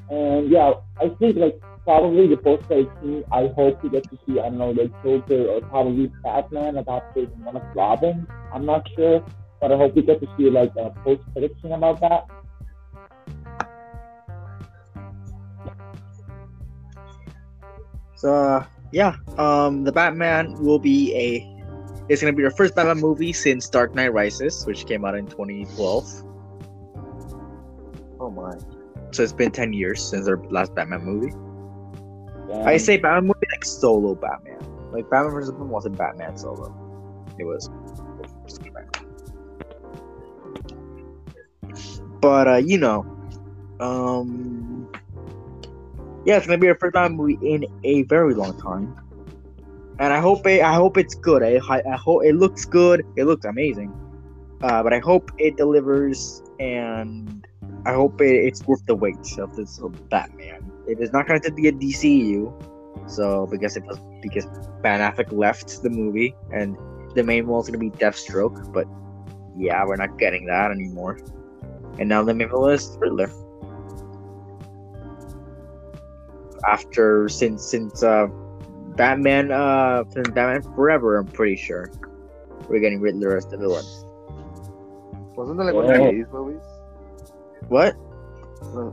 And 0.09 0.49
yeah, 0.51 0.73
I 1.01 1.09
think 1.19 1.37
like 1.37 1.59
probably 1.83 2.27
the 2.27 2.37
post 2.37 2.67
credit 2.67 2.89
scene, 3.01 3.23
I 3.31 3.47
hope 3.55 3.83
we 3.83 3.89
get 3.89 4.03
to 4.09 4.17
see, 4.25 4.39
I 4.39 4.49
don't 4.49 4.57
know, 4.57 4.73
the 4.73 4.91
Joker 5.03 5.47
or 5.47 5.61
probably 5.61 6.11
Batman 6.23 6.77
adopted 6.77 7.31
one 7.43 7.55
of 7.55 7.63
Robin. 7.75 8.27
I'm 8.53 8.65
not 8.65 8.87
sure, 8.95 9.23
but 9.61 9.71
I 9.71 9.77
hope 9.77 9.95
we 9.95 10.01
get 10.01 10.19
to 10.21 10.27
see 10.37 10.49
like 10.49 10.73
a 10.77 10.89
post 11.03 11.23
scene 11.35 11.71
about 11.71 12.01
that. 12.01 12.27
Uh, 18.25 18.65
yeah, 18.91 19.15
um, 19.37 19.83
the 19.83 19.91
Batman 19.91 20.53
will 20.55 20.79
be 20.79 21.13
a. 21.15 21.51
It's 22.07 22.21
gonna 22.21 22.33
be 22.33 22.43
the 22.43 22.51
first 22.51 22.75
Batman 22.75 22.99
movie 22.99 23.33
since 23.33 23.67
Dark 23.69 23.95
Knight 23.95 24.13
Rises, 24.13 24.65
which 24.65 24.85
came 24.85 25.05
out 25.05 25.15
in 25.15 25.27
2012. 25.27 26.23
Oh 28.19 28.29
my. 28.29 28.53
So 29.11 29.23
it's 29.23 29.33
been 29.33 29.51
10 29.51 29.73
years 29.73 30.03
since 30.03 30.25
their 30.25 30.37
last 30.49 30.75
Batman 30.75 31.03
movie. 31.03 31.31
And 32.51 32.69
I 32.69 32.77
say 32.77 32.97
Batman 32.97 33.27
movie 33.27 33.47
like 33.51 33.65
solo 33.65 34.15
Batman. 34.15 34.59
Like 34.91 35.09
Batman 35.09 35.33
vs 35.33 35.49
Superman 35.49 35.69
wasn't 35.69 35.97
Batman 35.97 36.37
solo. 36.37 36.73
It 37.39 37.43
was. 37.43 37.69
But 42.21 42.47
uh, 42.47 42.55
you 42.55 42.77
know, 42.77 43.05
um, 43.79 44.64
yeah, 46.25 46.37
it's 46.37 46.47
gonna 46.47 46.57
be 46.57 46.67
our 46.67 46.75
first 46.75 46.93
Batman 46.93 47.17
movie 47.17 47.39
in 47.41 47.65
a 47.83 48.03
very 48.03 48.33
long 48.33 48.59
time, 48.59 48.95
and 49.99 50.13
I 50.13 50.19
hope 50.19 50.45
it, 50.47 50.61
I 50.61 50.73
hope 50.73 50.97
it's 50.97 51.15
good. 51.15 51.43
I, 51.43 51.59
I, 51.69 51.95
hope 51.95 52.23
it 52.25 52.35
looks 52.35 52.65
good. 52.65 53.05
It 53.15 53.25
looks 53.25 53.45
amazing, 53.45 53.93
uh, 54.61 54.83
but 54.83 54.93
I 54.93 54.99
hope 54.99 55.31
it 55.37 55.57
delivers 55.57 56.41
and 56.59 57.45
I 57.85 57.93
hope 57.93 58.19
it, 58.21 58.33
it's 58.33 58.65
worth 58.65 58.85
the 58.85 58.95
wait 58.95 59.37
of 59.37 59.55
this 59.55 59.79
of 59.79 60.09
Batman. 60.09 60.71
It 60.87 60.99
is 60.99 61.13
not 61.13 61.27
going 61.27 61.41
to 61.41 61.51
be 61.51 61.67
a 61.67 61.71
DCU, 61.71 62.51
so 63.07 63.47
because 63.47 63.77
it 63.77 63.83
because 64.21 64.45
Ben 64.81 64.99
Affleck 64.99 65.31
left 65.31 65.83
the 65.83 65.89
movie 65.89 66.35
and 66.51 66.75
the 67.13 67.23
main 67.23 67.47
one 67.47 67.61
is 67.61 67.67
going 67.69 67.79
to 67.79 67.79
be 67.79 67.91
Deathstroke, 67.91 68.73
but 68.73 68.87
yeah, 69.57 69.85
we're 69.85 69.95
not 69.95 70.17
getting 70.17 70.45
that 70.47 70.71
anymore. 70.71 71.19
And 71.97 72.09
now 72.09 72.23
the 72.23 72.33
main 72.33 72.49
one 72.49 72.73
is 72.73 72.97
Riddler. 72.99 73.31
After 76.67 77.29
since 77.29 77.63
since 77.63 78.01
uh 78.03 78.27
Batman 78.95 79.51
uh 79.51 80.03
since 80.09 80.29
Batman 80.29 80.61
Forever, 80.75 81.17
I'm 81.17 81.27
pretty 81.27 81.55
sure 81.55 81.91
we're 82.69 82.79
getting 82.79 82.99
Riddler 83.01 83.37
as 83.37 83.45
the 83.45 83.57
villain. 83.57 83.85
Wasn't 85.35 85.57
that 85.57 85.65
like 85.65 85.75
one 85.75 85.85
of 85.85 85.91
the 85.91 85.99
Yeah. 86.03 86.23
80s 86.23 86.31
movies? 86.31 86.61
What? 87.67 87.95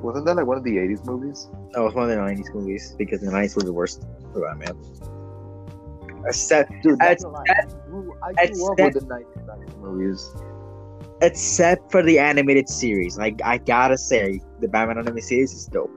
Wasn't 0.03 0.27
that 0.27 0.37
like 0.37 0.47
one 0.47 0.59
of 0.59 0.65
the 0.65 0.77
80s 0.77 1.05
movies? 1.07 1.49
No, 1.75 1.87
it's 1.87 1.95
one 1.95 2.05
of 2.05 2.11
the 2.11 2.17
'90s 2.17 2.53
movies 2.55 2.95
because 2.99 3.21
the 3.21 3.31
'90s 3.31 3.57
were 3.57 3.63
the 3.63 3.73
worst 3.73 4.03
for 4.33 4.41
Batman. 4.43 4.77
Except, 6.27 6.71
Dude, 6.83 6.99
that's- 6.99 7.23
not 7.23 7.33
gonna 7.33 7.45
I 7.49 7.87
grew, 7.89 8.15
I 8.23 8.31
up 8.31 8.79
with 8.79 8.95
the 8.95 9.07
90s 9.07 9.77
movies. 9.81 10.35
except 11.23 11.91
for 11.91 12.03
the 12.03 12.19
animated 12.19 12.69
series, 12.69 13.17
like 13.17 13.41
I 13.45 13.59
gotta 13.59 13.97
say, 13.97 14.41
the 14.61 14.69
Batman 14.69 14.99
animated 14.99 15.25
series 15.25 15.53
is 15.53 15.67
dope. 15.67 15.91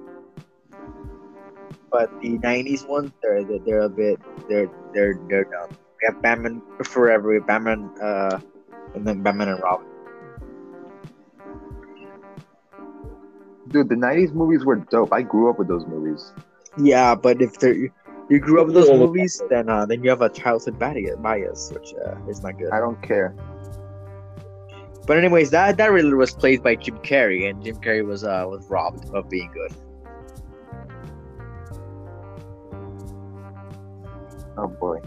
But 1.96 2.12
the 2.20 2.38
'90s 2.40 2.86
ones, 2.90 3.12
they're 3.24 3.42
they're, 3.46 3.60
they're 3.60 3.82
a 3.84 3.90
bit 3.90 4.20
they're 4.50 4.70
they're 4.94 5.18
they're 5.30 5.46
dumb. 5.46 5.70
We 5.70 6.04
have 6.08 6.22
Batman 6.22 6.62
Forever, 6.84 7.30
we 7.30 7.36
have 7.36 7.48
Batman, 7.48 7.90
uh, 8.02 8.38
and 8.94 9.08
then 9.08 9.24
Batman 9.24 9.48
and 9.48 9.64
Robin. 9.64 9.88
Dude, 13.70 13.88
the 13.88 13.96
90s 13.96 14.34
movies 14.34 14.66
were 14.66 14.76
dope. 14.76 15.14
I 15.14 15.22
grew 15.22 15.50
up 15.50 15.58
with 15.58 15.70
those 15.70 15.86
movies. 15.88 16.34
Yeah, 16.78 17.16
but 17.16 17.42
if 17.42 17.60
they're 17.60 17.88
you 18.30 18.40
grew 18.40 18.60
up 18.60 18.68
with 18.68 18.76
those 18.76 18.90
movies, 18.90 19.42
then 19.50 19.70
uh, 19.70 19.86
then 19.86 20.04
you 20.04 20.10
have 20.10 20.22
a 20.22 20.28
childhood 20.28 20.78
bias, 20.78 21.16
bias 21.20 21.72
which 21.74 21.94
uh, 22.06 22.18
is 22.28 22.44
not 22.44 22.58
good. 22.58 22.72
I 22.74 22.80
don't 22.82 23.02
care. 23.02 23.34
But 25.08 25.18
anyways, 25.18 25.50
that 25.52 25.78
that 25.78 25.94
Riddler 25.94 26.18
was 26.18 26.34
played 26.34 26.62
by 26.62 26.76
Jim 26.76 26.98
Carrey, 26.98 27.50
and 27.50 27.64
Jim 27.64 27.78
Carrey 27.78 28.06
was 28.06 28.26
uh 28.26 28.44
was 28.50 28.70
robbed 28.70 29.10
of 29.16 29.30
being 29.30 29.50
good. 29.54 29.72
Oh 34.58 34.68
boy. 34.68 35.02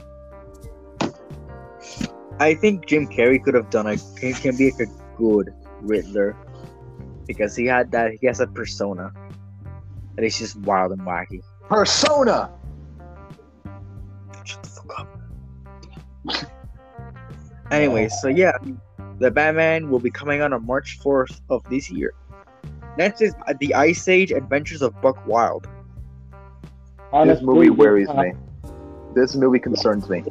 I 2.40 2.55
think 2.55 2.86
Jim 2.86 3.07
Carrey 3.09 3.42
could 3.42 3.55
have 3.55 3.70
done 3.70 3.86
a 3.86 3.96
can, 4.16 4.32
can 4.34 4.57
be 4.57 4.70
like 4.70 4.88
a 4.88 5.16
good 5.16 5.53
Riddler 5.80 6.36
because 7.26 7.57
he 7.57 7.66
had 7.66 7.90
that 7.92 8.12
he 8.20 8.26
has 8.26 8.40
a 8.40 8.46
persona 8.46 9.12
that 10.16 10.24
is 10.24 10.38
just 10.38 10.57
wild 10.61 10.92
and 10.92 11.01
wacky. 11.03 11.42
Persona! 11.68 12.51
Shut 14.44 14.62
the 14.62 14.68
fuck 14.68 15.01
up. 15.01 15.09
Anyways, 17.70 18.18
so 18.20 18.28
yeah, 18.28 18.53
the 19.18 19.30
Batman 19.30 19.90
will 19.90 19.99
be 19.99 20.11
coming 20.11 20.40
out 20.40 20.53
on 20.53 20.64
March 20.64 20.99
fourth 21.03 21.40
of 21.51 21.62
this 21.68 21.90
year. 21.90 22.14
Next 22.96 23.20
is 23.20 23.34
uh, 23.46 23.55
the 23.61 23.74
Ice 23.74 24.09
Age 24.09 24.32
Adventures 24.32 24.82
of 24.82 25.01
Buck 25.03 25.24
Wild. 25.26 25.68
This 27.24 27.42
movie 27.42 27.70
worries 27.70 28.09
time- 28.09 28.18
me. 28.18 28.47
This 29.14 29.34
movie 29.34 29.59
concerns 29.59 30.09
me. 30.09 30.24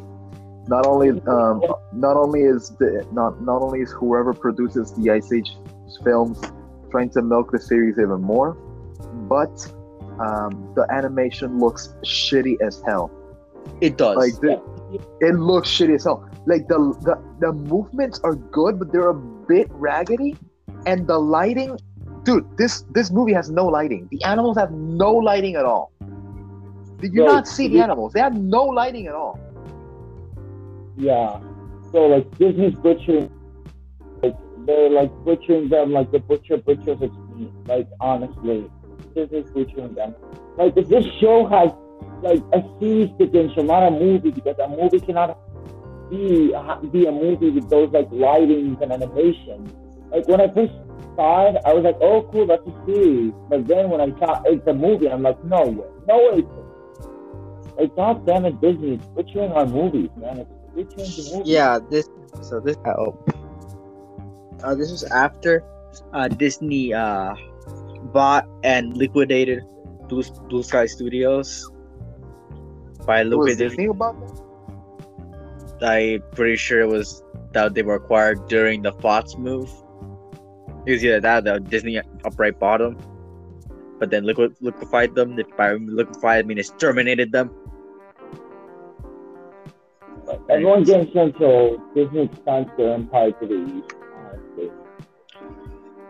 Not 0.68 0.86
only 0.86 1.10
um, 1.28 1.62
not 1.94 2.18
only 2.18 2.42
is 2.42 2.70
the 2.72 3.08
not 3.12 3.42
not 3.42 3.62
only 3.62 3.82
is 3.82 3.92
whoever 3.92 4.34
produces 4.34 4.94
the 4.94 5.12
Ice 5.12 5.32
Age 5.32 5.56
films 6.04 6.42
trying 6.92 7.10
to 7.12 7.22
milk 7.22 7.52
the 7.52 7.60
series 7.60 7.98
even 7.98 8.22
more, 8.22 8.54
but 9.30 9.66
um, 10.20 10.74
the 10.76 10.86
animation 10.90 11.60
looks 11.60 11.96
shitty 12.04 12.58
as 12.62 12.82
hell. 12.86 13.12
It 13.82 13.98
does. 13.98 14.18
Like 14.18 14.34
the, 14.42 14.62
it 15.22 15.36
looks 15.36 15.70
shitty 15.70 15.96
as 15.96 16.04
hell. 16.04 16.30
Like 16.46 16.68
the, 16.68 16.78
the 17.02 17.22
the 17.40 17.54
movements 17.54 18.20
are 18.24 18.36
good, 18.36 18.80
but 18.80 18.92
they're 18.92 19.10
a 19.10 19.14
bit 19.14 19.68
raggedy, 19.72 20.36
and 20.86 21.08
the 21.08 21.18
lighting, 21.18 21.78
dude. 22.24 22.46
This 22.58 22.84
this 22.92 23.12
movie 23.12 23.34
has 23.34 23.50
no 23.50 23.66
lighting. 23.66 24.08
The 24.12 24.24
animals 24.24 24.58
have 24.58 24.72
no 24.72 25.14
lighting 25.14 25.56
at 25.56 25.66
all. 25.66 25.92
Did 27.00 27.14
you 27.14 27.24
Bro, 27.24 27.34
not 27.34 27.48
see 27.48 27.68
the 27.68 27.82
animals? 27.82 28.14
They 28.14 28.20
have 28.20 28.36
no 28.36 28.64
lighting 28.64 29.08
at 29.08 29.14
all. 29.14 29.40
Yeah. 30.98 31.40
So 31.92 32.08
like 32.08 32.30
Disney's 32.38 32.76
butchering, 32.76 33.30
like 34.22 34.36
they're 34.66 34.90
like 34.90 35.12
butchering 35.24 35.70
them 35.70 35.92
like 35.92 36.12
the 36.12 36.20
butcher 36.20 36.58
butchers 36.58 37.02
its 37.02 37.16
meat. 37.36 37.52
Like 37.66 37.88
honestly, 38.00 38.70
Disney's 39.16 39.50
butchering 39.52 39.94
them. 39.94 40.16
Like 40.58 40.76
if 40.76 40.88
this 40.90 41.06
show 41.20 41.46
has 41.48 41.72
like 42.24 42.42
a 42.54 42.64
series 42.80 43.10
potential, 43.18 43.64
not 43.64 43.84
a 43.84 43.92
movie, 43.92 44.32
because 44.32 44.58
a 44.58 44.68
movie 44.68 45.00
cannot 45.00 45.38
be 46.10 46.54
be 46.92 47.06
a 47.06 47.12
movie 47.12 47.52
with 47.52 47.70
those 47.70 47.92
like 47.92 48.10
lightings 48.10 48.82
and 48.82 48.92
animation. 48.92 49.72
Like 50.12 50.28
when 50.28 50.42
I 50.42 50.48
first 50.48 50.74
saw 51.16 51.50
it, 51.50 51.58
I 51.64 51.74
was 51.74 51.84
like, 51.84 51.98
oh 52.02 52.28
cool, 52.32 52.48
that's 52.48 52.66
a 52.66 52.86
series. 52.86 53.34
But 53.50 53.68
then 53.68 53.90
when 53.90 54.02
I 54.02 54.10
saw 54.18 54.42
it's 54.46 54.66
a 54.68 54.74
movie, 54.74 55.10
I'm 55.10 55.22
like, 55.22 55.44
no 55.46 55.62
way, 55.62 55.88
no 56.08 56.32
way. 56.34 56.44
Like 57.78 57.96
God 57.96 58.26
damn 58.26 58.46
it, 58.46 58.60
Disney, 58.60 58.96
it's 58.96 59.06
butchering 59.08 59.52
our 59.52 59.66
movies, 59.66 60.10
man. 60.18 60.40
It's 60.40 60.50
butchering 60.74 61.12
the 61.14 61.32
movies. 61.38 61.52
Yeah, 61.52 61.80
this 61.92 62.10
so 62.42 62.60
this 62.60 62.76
oh, 62.86 63.18
uh, 64.64 64.76
this 64.76 64.90
was 64.92 65.04
after 65.06 65.64
uh, 66.14 66.28
Disney 66.28 66.94
uh, 66.94 67.36
bought 68.14 68.48
and 68.64 68.98
liquidated 68.98 69.64
Blue, 70.08 70.24
Blue 70.50 70.64
Sky 70.64 70.86
Studios 70.88 71.70
by 73.06 73.22
It 73.22 73.26
was 73.26 73.32
liquidating. 73.32 73.68
Disney 73.70 73.86
about 73.86 74.16
that? 74.20 74.44
I'm 75.82 76.24
pretty 76.32 76.58
sure 76.58 76.82
it 76.82 76.88
was 76.88 77.22
that 77.54 77.76
they 77.76 77.84
were 77.84 77.96
acquired 77.96 78.48
during 78.48 78.82
the 78.82 78.94
Fox 78.94 79.38
move. 79.38 79.70
It 80.86 80.92
was 80.92 81.06
either 81.06 81.22
that, 81.22 81.48
or 81.48 81.60
the 81.60 81.60
Disney 81.60 82.02
upright 82.26 82.60
bottom, 82.60 82.98
but 84.00 84.10
then 84.10 84.24
liquid 84.24 84.56
liquefied 84.62 85.14
them. 85.14 85.38
If 85.38 85.56
By 85.56 85.74
liquefied, 85.74 86.46
I 86.46 86.48
mean 86.48 86.58
exterminated 86.58 87.32
them. 87.32 87.52
Everyone 90.50 90.84
getting 90.84 91.18
until 91.18 91.78
Disney 91.94 92.24
expands 92.24 92.70
their 92.78 92.94
empire 92.94 93.32
to 93.32 93.48
the 93.48 93.56
east. 93.56 93.96
honestly. 94.16 94.72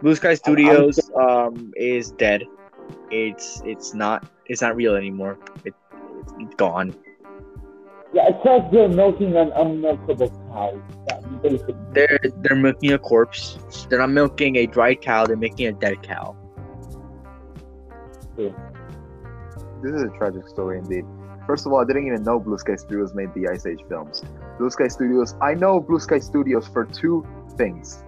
Blue 0.01 0.15
Sky 0.15 0.35
Studios 0.35 0.99
um 1.19 1.73
is 1.75 2.11
dead. 2.11 2.43
It's 3.09 3.61
it's 3.65 3.93
not 3.93 4.29
it's 4.45 4.61
not 4.61 4.75
real 4.75 4.95
anymore. 4.95 5.39
It, 5.65 5.73
it's 6.39 6.55
gone. 6.55 6.93
Yeah, 8.13 8.29
it's 8.29 8.45
like 8.45 8.71
they're 8.71 8.87
milking 8.87 9.35
an 9.35 9.51
unmilkable 9.51 10.29
cow. 10.51 10.81
Basically. 11.41 11.75
They're 11.93 12.19
they're 12.41 12.57
milking 12.57 12.93
a 12.93 12.99
corpse. 12.99 13.57
They're 13.89 13.99
not 13.99 14.11
milking 14.11 14.57
a 14.57 14.67
dry 14.67 14.95
cow. 14.95 15.25
They're 15.25 15.35
making 15.35 15.67
a 15.67 15.73
dead 15.73 16.03
cow. 16.03 16.35
This 18.37 18.53
is 19.93 20.03
a 20.03 20.09
tragic 20.17 20.47
story 20.47 20.77
indeed. 20.77 21.05
First 21.47 21.65
of 21.65 21.71
all, 21.71 21.79
I 21.79 21.85
didn't 21.85 22.05
even 22.07 22.23
know 22.23 22.39
Blue 22.39 22.57
Sky 22.57 22.75
Studios 22.75 23.13
made 23.15 23.33
the 23.33 23.47
Ice 23.47 23.65
Age 23.65 23.79
films. 23.87 24.21
Blue 24.57 24.69
Sky 24.69 24.87
Studios, 24.89 25.33
I 25.41 25.53
know 25.53 25.79
Blue 25.79 25.99
Sky 25.99 26.19
Studios 26.19 26.67
for 26.67 26.83
two 26.85 27.25
things. 27.57 28.03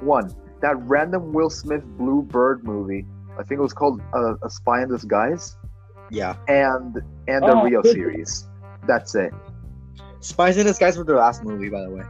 One, 0.00 0.34
that 0.62 0.76
random 0.88 1.32
Will 1.32 1.50
Smith 1.50 1.84
Blue 1.98 2.22
Bird 2.22 2.64
movie. 2.64 3.06
I 3.38 3.42
think 3.42 3.58
it 3.58 3.62
was 3.62 3.74
called 3.74 4.00
uh, 4.14 4.34
A 4.42 4.50
Spy 4.50 4.82
in 4.82 4.88
Disguise, 4.88 5.56
Yeah. 6.10 6.34
and 6.48 6.96
and 7.28 7.42
the 7.44 7.52
Oh, 7.54 7.62
Rio 7.64 7.82
good. 7.82 7.92
series. 7.92 8.48
That's 8.86 9.14
it. 9.14 9.32
Spies 10.20 10.56
in 10.56 10.66
Disguise 10.66 10.96
was 10.96 11.06
their 11.06 11.16
last 11.18 11.44
movie, 11.44 11.68
by 11.68 11.82
the 11.82 11.90
way. 11.90 12.02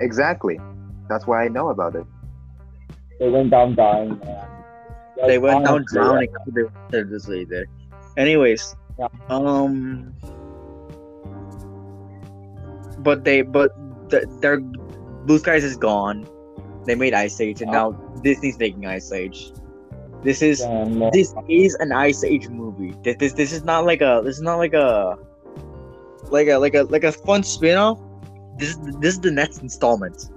Exactly. 0.00 0.58
That's 1.08 1.26
why 1.26 1.44
I 1.44 1.48
know 1.48 1.68
about 1.68 1.96
it. 1.96 2.06
They 3.18 3.28
went 3.28 3.50
down 3.50 3.74
dying, 3.74 4.18
man. 4.24 4.48
They 5.26 5.38
went 5.38 5.64
down 5.64 5.74
honestly, 5.76 5.98
drowning 6.00 6.28
after 6.40 6.50
they 6.52 7.04
they're 7.04 7.44
there. 7.44 7.66
Anyways, 8.16 8.74
Yeah. 8.98 9.08
um, 9.28 10.14
but 12.98 13.24
they 13.24 13.42
but 13.42 13.70
the, 14.10 14.26
their 14.40 14.60
Blue 14.60 15.38
Skies 15.38 15.64
is 15.64 15.76
gone. 15.76 16.28
They 16.86 16.94
made 16.94 17.14
Ice 17.14 17.40
Age, 17.40 17.62
and 17.62 17.72
now 17.72 17.92
Disney's 18.22 18.58
making 18.58 18.86
Ice 18.86 19.10
Age. 19.10 19.52
This 20.22 20.42
is 20.42 20.60
Damn, 20.60 20.98
man. 20.98 21.10
this 21.12 21.34
is 21.48 21.74
an 21.76 21.92
Ice 21.92 22.24
Age 22.24 22.48
movie. 22.48 22.94
This 23.02 23.16
this, 23.18 23.32
this 23.32 23.52
is 23.52 23.64
not 23.64 23.84
like 23.84 24.00
a 24.00 24.22
this 24.24 24.36
is 24.36 24.42
not 24.42 24.56
like 24.56 24.74
a 24.74 25.16
like 26.30 26.48
a 26.48 26.56
like 26.56 26.74
a 26.74 26.82
like 26.84 27.04
a 27.04 27.12
fun 27.12 27.42
spin-off. 27.42 27.98
This 28.58 28.70
is 28.70 28.78
this 29.00 29.14
is 29.14 29.20
the 29.20 29.30
next 29.30 29.62
installment. 29.62 30.30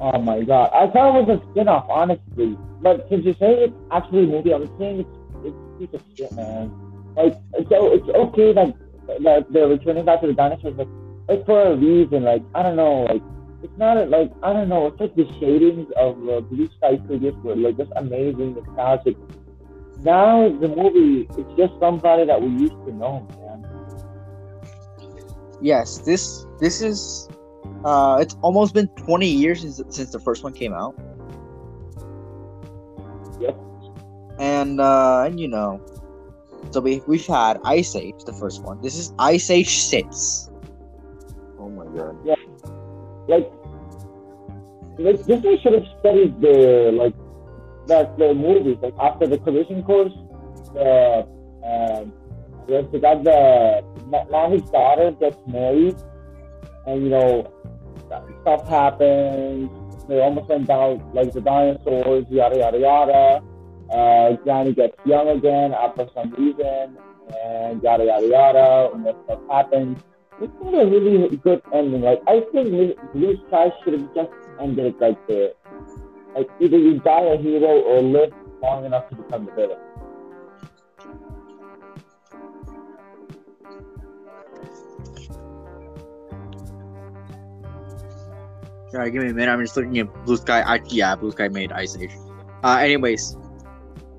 Oh 0.00 0.18
my 0.18 0.42
god. 0.42 0.70
I 0.72 0.90
thought 0.90 1.16
it 1.16 1.26
was 1.26 1.40
a 1.40 1.50
spin 1.50 1.68
off, 1.68 1.86
honestly. 1.88 2.56
But 2.80 3.06
since 3.08 3.24
you 3.24 3.32
say 3.34 3.64
it's 3.64 3.74
actually 3.90 4.24
a 4.24 4.26
movie, 4.26 4.52
I'm 4.52 4.66
saying 4.78 5.00
it's 5.00 5.18
it's 5.44 5.56
a 5.56 5.78
piece 5.78 5.94
of 5.94 6.02
shit, 6.16 6.32
man. 6.32 6.93
Like 7.16 7.34
so 7.68 7.92
it's 7.94 8.08
okay 8.08 8.52
that 8.52 8.74
that 9.22 9.46
they're 9.52 9.68
returning 9.68 10.04
back 10.04 10.20
to 10.22 10.26
the 10.26 10.32
dinosaurs, 10.32 10.74
but 10.74 10.88
like 11.28 11.46
for 11.46 11.62
a 11.62 11.76
reason, 11.76 12.24
like 12.24 12.42
I 12.54 12.62
don't 12.62 12.76
know, 12.76 13.02
like 13.04 13.22
it's 13.62 13.78
not 13.78 14.08
like 14.10 14.30
I 14.42 14.52
don't 14.52 14.68
know. 14.68 14.86
It's 14.88 15.00
like 15.00 15.14
the 15.14 15.26
shadings 15.40 15.88
of 15.96 16.16
uh, 16.28 16.40
Blue 16.40 16.68
Sky 16.76 17.00
Studios 17.04 17.34
were 17.42 17.56
like 17.56 17.76
just 17.76 17.90
amazing, 17.96 18.54
nostalgic. 18.54 19.16
Now 20.02 20.48
the 20.48 20.68
movie, 20.68 21.28
it's 21.38 21.56
just 21.56 21.72
somebody 21.80 22.26
that 22.26 22.40
we 22.40 22.48
used 22.48 22.72
to 22.86 22.92
know, 22.92 23.26
man. 23.40 23.64
Yes, 25.62 25.98
this 25.98 26.46
this 26.60 26.82
is. 26.82 27.28
Uh, 27.84 28.18
it's 28.20 28.34
almost 28.40 28.72
been 28.72 28.88
20 28.88 29.26
years 29.26 29.60
since 29.60 29.80
since 29.88 30.10
the 30.10 30.18
first 30.18 30.42
one 30.42 30.52
came 30.52 30.72
out. 30.72 30.94
Yep. 33.40 33.58
And 34.38 34.80
uh, 34.80 35.24
and 35.26 35.38
you 35.40 35.48
know, 35.48 35.80
so 36.70 36.80
we 36.80 37.02
we've 37.06 37.26
had 37.26 37.58
Ice 37.64 37.94
Age, 37.96 38.24
the 38.24 38.32
first 38.32 38.62
one. 38.62 38.80
This 38.80 38.96
is 38.96 39.12
Ice 39.18 39.50
Age 39.50 39.78
Six. 39.78 40.50
Oh 41.58 41.68
my 41.68 41.84
god. 41.96 42.16
Yeah. 42.24 42.34
Like, 43.26 43.50
like 44.98 45.24
Disney 45.26 45.58
should 45.60 45.74
have 45.74 45.86
studied 46.00 46.40
the 46.40 46.92
like 46.92 47.14
that 47.86 48.18
the 48.18 48.34
movies 48.34 48.78
like 48.82 48.94
after 49.00 49.26
the 49.26 49.38
collision 49.38 49.82
course. 49.82 50.12
The 50.74 51.26
um, 51.64 52.12
yes, 52.68 52.84
they 52.92 52.98
got 52.98 53.24
the 53.24 53.84
now 54.08 54.50
his 54.50 54.62
daughter 54.62 55.12
gets 55.12 55.38
married, 55.46 55.96
and 56.86 57.04
you 57.04 57.10
know 57.10 57.52
stuff 58.42 58.68
happens. 58.68 59.70
They 60.08 60.20
almost 60.20 60.48
went 60.48 60.66
down 60.66 61.10
like 61.14 61.32
the 61.32 61.40
dinosaurs, 61.40 62.26
yada 62.28 62.58
yada 62.58 62.78
yada. 62.78 63.42
Uh, 63.90 64.36
Johnny 64.44 64.72
gets 64.72 64.96
young 65.04 65.28
again 65.28 65.72
after 65.74 66.08
some 66.14 66.30
reason, 66.32 66.96
and 67.44 67.82
yada 67.82 68.04
yada 68.04 68.26
yada. 68.26 68.90
And 68.94 69.06
that 69.06 69.16
stuff 69.24 69.40
happens. 69.50 69.98
It's 70.40 70.52
not 70.62 70.74
a 70.74 70.86
really 70.86 71.36
good 71.36 71.62
ending. 71.72 72.02
Like 72.02 72.22
I 72.26 72.40
think 72.52 72.96
Blue- 73.12 73.38
Sky 73.48 73.72
should 73.82 73.94
have 73.94 74.14
just 74.14 74.30
ended 74.60 74.86
it 74.86 75.00
like 75.00 75.24
there. 75.28 75.52
Like 76.34 76.48
either 76.60 76.78
you 76.78 76.98
die 77.00 77.20
a 77.20 77.36
hero 77.36 77.80
or 77.82 78.02
live 78.02 78.32
long 78.62 78.84
enough 78.84 79.08
to 79.10 79.16
become 79.16 79.46
the 79.46 79.52
villain. 79.52 79.78
Sorry, 88.90 89.10
give 89.10 89.22
me 89.24 89.30
a 89.30 89.34
minute. 89.34 89.50
I'm 89.50 89.60
just 89.60 89.76
looking 89.76 89.98
at 89.98 90.24
Blue 90.24 90.36
Sky. 90.36 90.60
I, 90.62 90.80
yeah, 90.86 91.16
Blue 91.16 91.32
Sky 91.32 91.48
made 91.48 91.72
Ice 91.72 91.96
Age. 91.96 92.12
Uh, 92.62 92.78
anyways, 92.80 93.36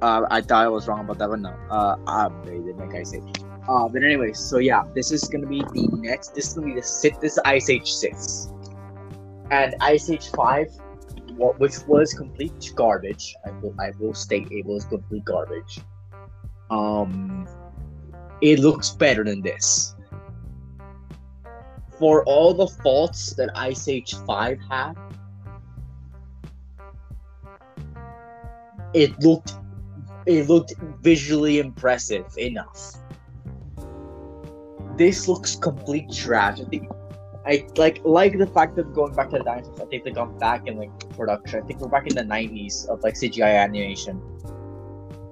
uh, 0.06 0.28
I 0.30 0.41
thought 0.41 0.64
I 0.64 0.68
was 0.68 0.88
wrong 0.88 0.99
about 0.99 1.18
that, 1.18 1.30
but 1.30 1.39
no. 1.39 1.49
Uh, 1.72 2.30
did 2.45 2.78
make 2.78 2.93
Ice 2.93 3.16
Age. 3.16 3.24
Uh, 3.68 3.88
but 3.88 4.03
anyway, 4.03 4.34
so 4.34 4.60
yeah, 4.60 4.84
this 4.93 5.12
is 5.12 5.24
gonna 5.24 5.47
be 5.47 5.62
the 5.74 5.89
next. 5.93 6.36
This 6.36 6.49
is 6.49 6.53
gonna 6.53 6.68
be 6.68 6.76
the 6.76 6.84
sit. 6.84 7.20
This 7.22 7.34
is 7.34 7.39
Ice 7.45 7.70
Age 7.72 7.91
six, 7.91 8.53
and 9.49 9.74
Ice 9.82 10.12
Age 10.12 10.30
five, 10.30 10.68
what 11.38 11.60
which 11.60 11.80
was 11.88 12.14
complete 12.14 12.72
garbage. 12.76 13.36
I 13.45 13.49
will 13.62 13.74
I 13.80 13.91
will 13.99 14.14
state 14.14 14.47
it 14.51 14.66
was 14.68 14.86
complete 14.86 15.26
garbage. 15.26 15.80
Um, 16.70 17.47
it 18.41 18.60
looks 18.60 18.91
better 18.91 19.24
than 19.24 19.41
this. 19.41 19.95
For 21.97 22.24
all 22.26 22.53
the 22.53 22.68
faults 22.68 23.34
that 23.38 23.49
Ice 23.56 23.88
Age 23.88 24.14
five 24.28 24.60
had, 24.70 24.93
it 28.93 29.20
looked 29.20 29.56
it 30.26 30.48
looked 30.50 30.74
visually 31.02 31.60
impressive 31.60 32.26
enough 32.38 32.96
this 34.98 35.28
looks 35.28 35.56
complete 35.58 36.10
trash. 36.12 36.60
I 36.62 36.64
think 36.66 36.90
I 37.46 37.68
like 37.76 38.00
like 38.06 38.38
the 38.38 38.48
fact 38.48 38.76
that 38.78 38.94
going 38.94 39.14
back 39.14 39.30
to 39.32 39.38
the 39.40 39.44
dinosaurs. 39.44 39.80
I 39.82 39.86
think 39.86 40.04
they 40.04 40.12
gone 40.12 40.38
back 40.40 40.68
in 40.68 40.78
like 40.78 40.90
production. 41.18 41.62
I 41.62 41.66
think 41.68 41.80
we're 41.82 41.90
back 41.90 42.08
in 42.08 42.16
the 42.16 42.24
nineties 42.24 42.86
of 42.86 43.04
like 43.04 43.16
CGI 43.16 43.62
animation. 43.62 44.22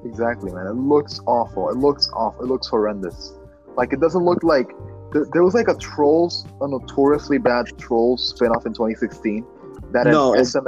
Exactly, 0.06 0.52
man. 0.52 0.68
It 0.68 0.74
looks 0.76 1.22
awful. 1.28 1.70
It 1.70 1.78
looks 1.78 2.10
awful. 2.14 2.44
It 2.44 2.48
looks 2.48 2.68
horrendous. 2.68 3.34
Like 3.78 3.94
it 3.94 4.02
doesn't 4.02 4.24
look 4.24 4.44
like 4.44 4.68
th- 5.14 5.28
there 5.32 5.44
was 5.44 5.54
like 5.54 5.70
a 5.70 5.76
Trolls, 5.76 6.46
a 6.62 6.68
notoriously 6.68 7.38
bad 7.38 7.68
Trolls 7.80 8.30
spin-off 8.36 8.66
in 8.66 8.74
2016. 8.74 9.46
That 9.94 10.08
No, 10.08 10.34
an 10.34 10.42
it- 10.42 10.46
SM, 10.46 10.60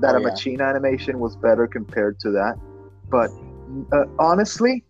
that 0.00 0.14
Oh, 0.14 0.16
a 0.16 0.20
yeah. 0.22 0.28
machine 0.28 0.60
animation 0.62 1.20
was 1.20 1.36
better 1.36 1.66
compared 1.66 2.18
to 2.20 2.30
that. 2.30 2.54
But 3.10 3.30
uh, 3.92 4.04
honestly, 4.18 4.84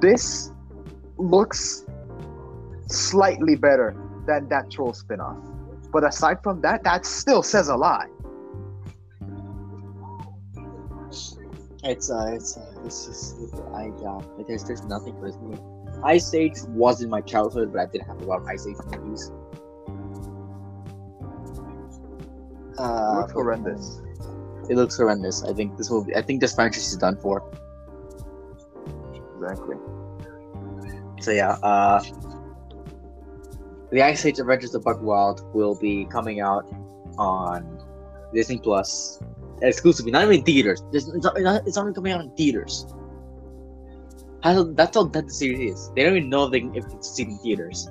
this 0.00 0.52
looks 1.16 1.84
slightly 2.88 3.56
better 3.56 3.96
than 4.26 4.48
that 4.48 4.70
Troll 4.70 4.92
spin-off. 4.92 5.38
But 5.92 6.04
aside 6.04 6.42
from 6.42 6.60
that, 6.62 6.82
that 6.84 7.06
still 7.06 7.42
says 7.42 7.68
a 7.68 7.76
lot. 7.76 8.08
It's 11.86 12.10
uh, 12.10 12.30
it's 12.32 12.56
uh, 12.56 12.80
it's 12.84 13.06
just 13.06 13.36
I 13.74 13.90
uh, 13.90 14.22
there's 14.48 14.64
there's 14.64 14.84
nothing 14.84 15.14
for 15.20 15.30
movie. 15.38 15.60
Ice 16.02 16.32
Age 16.34 16.62
was 16.68 17.02
in 17.02 17.10
my 17.10 17.20
childhood, 17.20 17.72
but 17.72 17.80
I 17.80 17.86
didn't 17.86 18.06
have 18.06 18.20
a 18.22 18.24
lot 18.24 18.40
of 18.40 18.46
Ice 18.48 18.66
Age 18.66 18.76
movies. 18.86 19.30
Uh, 22.78 23.20
looks 23.20 23.32
horrendous. 23.32 24.00
It 24.68 24.76
looks 24.76 24.96
horrendous. 24.96 25.44
I 25.44 25.52
think 25.52 25.76
this 25.76 25.90
movie. 25.90 26.14
I 26.16 26.22
think 26.22 26.40
this 26.40 26.54
franchise 26.54 26.88
is 26.88 26.96
done 26.96 27.16
for. 27.18 27.42
Exactly. 29.36 29.76
So 31.20 31.30
yeah, 31.30 31.52
uh, 31.62 32.02
the 33.90 34.02
Ice 34.02 34.24
Age 34.24 34.38
Adventures 34.38 34.74
of 34.74 34.84
Buck 34.84 35.00
Wild 35.00 35.54
will 35.54 35.74
be 35.74 36.04
coming 36.06 36.40
out 36.40 36.66
on 37.18 37.80
Disney 38.32 38.58
Plus 38.58 39.20
exclusively, 39.62 40.10
not 40.10 40.24
even 40.24 40.42
theaters. 40.42 40.82
It's 40.92 41.06
not, 41.06 41.36
it's 41.66 41.76
not 41.76 41.82
even 41.82 41.94
coming 41.94 42.12
out 42.12 42.20
in 42.20 42.30
theaters. 42.30 42.86
How, 44.42 44.64
that's 44.64 44.96
how 44.96 45.04
dead 45.04 45.28
the 45.28 45.32
series 45.32 45.72
is. 45.72 45.92
They 45.96 46.02
don't 46.02 46.16
even 46.16 46.28
know 46.28 46.44
if, 46.44 46.52
they 46.52 46.60
if 46.78 46.84
it's 46.92 47.10
seen 47.10 47.30
in 47.30 47.38
theaters. 47.38 47.88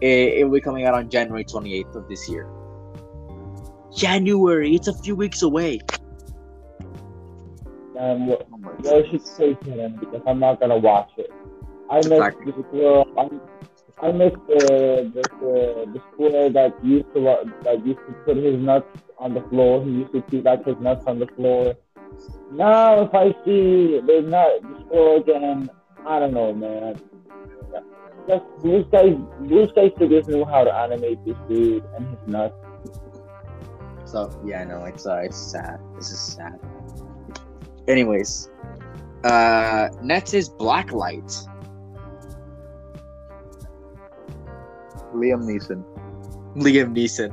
It, 0.00 0.38
it 0.38 0.44
will 0.44 0.54
be 0.54 0.60
coming 0.60 0.84
out 0.84 0.94
on 0.94 1.08
January 1.08 1.44
28th 1.44 1.94
of 1.94 2.08
this 2.08 2.28
year. 2.28 2.48
January, 3.94 4.74
it's 4.74 4.88
a 4.88 4.94
few 4.94 5.14
weeks 5.14 5.42
away. 5.42 5.80
And 7.98 8.26
what, 8.26 8.46
I 8.86 9.08
should 9.10 9.26
say 9.26 9.54
to 9.54 9.70
him 9.70 9.96
because 9.98 10.22
I'm 10.26 10.38
not 10.38 10.60
gonna 10.60 10.76
watch 10.78 11.10
it. 11.16 11.30
I 11.90 12.02
miss 12.02 12.12
Exactly. 12.12 12.52
the 12.52 12.64
squirrel. 12.68 13.06
I, 13.18 14.06
I 14.06 14.12
miss 14.12 14.32
the 14.48 15.10
the, 15.14 15.22
the 15.40 15.86
the 15.94 16.02
squirrel 16.12 16.50
that 16.50 16.84
used 16.84 17.06
to 17.14 17.20
that 17.62 17.86
used 17.86 18.00
to 18.06 18.12
put 18.24 18.36
his 18.36 18.56
nuts 18.60 18.86
on 19.18 19.34
the 19.34 19.40
floor. 19.48 19.82
He 19.84 19.90
used 19.90 20.12
to 20.12 20.22
keep 20.22 20.44
like 20.44 20.64
his 20.64 20.76
nuts 20.80 21.04
on 21.06 21.18
the 21.18 21.26
floor. 21.28 21.74
Now 22.52 23.02
if 23.02 23.14
I 23.14 23.32
see 23.44 24.00
the 24.06 24.22
nut 24.22 24.60
the 24.62 24.84
squirrel 24.86 25.20
again, 25.22 25.70
I 26.06 26.18
don't 26.18 26.34
know, 26.34 26.52
man. 26.52 27.00
Just 28.28 28.44
blue 28.58 28.84
sky 28.88 29.10
blue 29.40 29.68
sky 29.68 29.90
studios 29.96 30.26
knew 30.28 30.44
how 30.44 30.64
to 30.64 30.72
animate 30.74 31.24
this 31.24 31.36
dude 31.48 31.84
and 31.96 32.06
his 32.08 32.18
nuts. 32.26 32.54
So 34.04 34.30
yeah, 34.44 34.64
no, 34.64 34.84
it's 34.84 35.06
uh, 35.06 35.20
it's 35.24 35.36
sad. 35.36 35.80
This 35.96 36.10
is 36.10 36.20
sad. 36.20 36.60
Anyways, 37.88 38.50
uh, 39.24 39.88
next 40.02 40.34
is 40.34 40.50
Blacklight. 40.50 41.30
Liam 45.14 45.44
Neeson. 45.44 45.84
Liam 46.56 46.94
Neeson. 46.94 47.30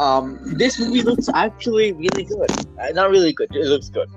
Um, 0.00 0.38
this 0.56 0.78
movie 0.78 1.02
looks 1.02 1.28
actually 1.34 1.92
really 1.92 2.24
good. 2.24 2.50
Uh, 2.78 2.90
not 2.92 3.10
really 3.10 3.32
good. 3.32 3.54
It 3.54 3.66
looks 3.66 3.88
good. 3.88 4.08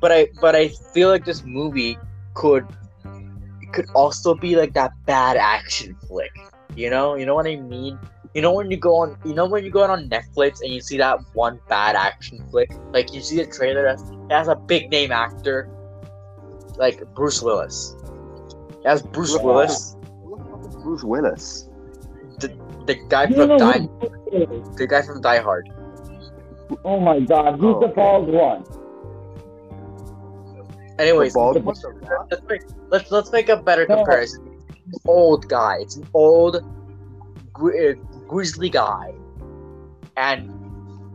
But 0.00 0.12
I, 0.12 0.28
but 0.40 0.54
I 0.54 0.68
feel 0.68 1.08
like 1.08 1.24
this 1.24 1.42
movie 1.44 1.96
could, 2.34 2.66
could 3.72 3.86
also 3.94 4.34
be 4.34 4.54
like 4.54 4.74
that 4.74 4.92
bad 5.06 5.36
action 5.38 5.96
flick. 6.06 6.32
You 6.76 6.90
know, 6.90 7.14
you 7.14 7.24
know 7.24 7.34
what 7.34 7.46
I 7.46 7.56
mean. 7.56 7.98
You 8.34 8.42
know 8.42 8.52
when 8.52 8.70
you 8.70 8.76
go 8.76 8.96
on, 8.96 9.16
you 9.24 9.32
know 9.34 9.46
when 9.46 9.64
you 9.64 9.70
go 9.70 9.84
on 9.84 10.08
Netflix 10.08 10.60
and 10.62 10.72
you 10.72 10.80
see 10.80 10.98
that 10.98 11.18
one 11.34 11.60
bad 11.68 11.94
action 11.94 12.44
flick, 12.50 12.70
like 12.92 13.12
you 13.14 13.20
see 13.20 13.40
a 13.40 13.46
trailer 13.46 13.82
that 13.84 14.00
has 14.30 14.48
a 14.48 14.56
big 14.56 14.90
name 14.90 15.12
actor, 15.12 15.68
like 16.76 17.00
Bruce 17.14 17.40
Willis. 17.40 17.94
It 18.82 18.88
has 18.88 19.02
Bruce 19.02 19.34
Yeah. 19.36 19.42
Willis, 19.42 19.96
Bruce 20.82 21.04
Willis. 21.04 21.68
the 22.86 22.96
guy 23.08 23.24
You 23.28 23.36
from 23.36 23.56
Die, 23.56 23.78
who 23.78 24.08
this 24.30 24.48
is? 24.50 24.76
the 24.76 24.86
guy 24.86 25.02
from 25.02 25.20
Die 25.20 25.38
Hard. 25.38 25.68
Oh 26.84 26.98
my 26.98 27.20
god, 27.20 27.54
he's 27.54 27.64
Oh, 27.64 27.78
the 27.80 27.86
okay. 27.86 27.94
bald 27.94 28.28
one. 28.28 28.64
Anyways, 30.98 31.32
The 31.32 31.38
bald 31.38 31.64
one? 31.64 31.76
let's 32.30 32.42
make 32.48 32.62
let's 32.90 33.10
let's 33.10 33.32
make 33.32 33.48
a 33.48 33.56
better 33.56 33.86
No. 33.88 33.96
comparison. 33.96 34.44
Old 35.06 35.48
guy. 35.48 35.76
It's 35.80 35.96
an 35.96 36.06
old 36.14 36.60
gri- 37.52 37.90
uh, 37.90 37.94
grizzly 38.34 38.68
guy, 38.70 39.14
and 40.16 40.50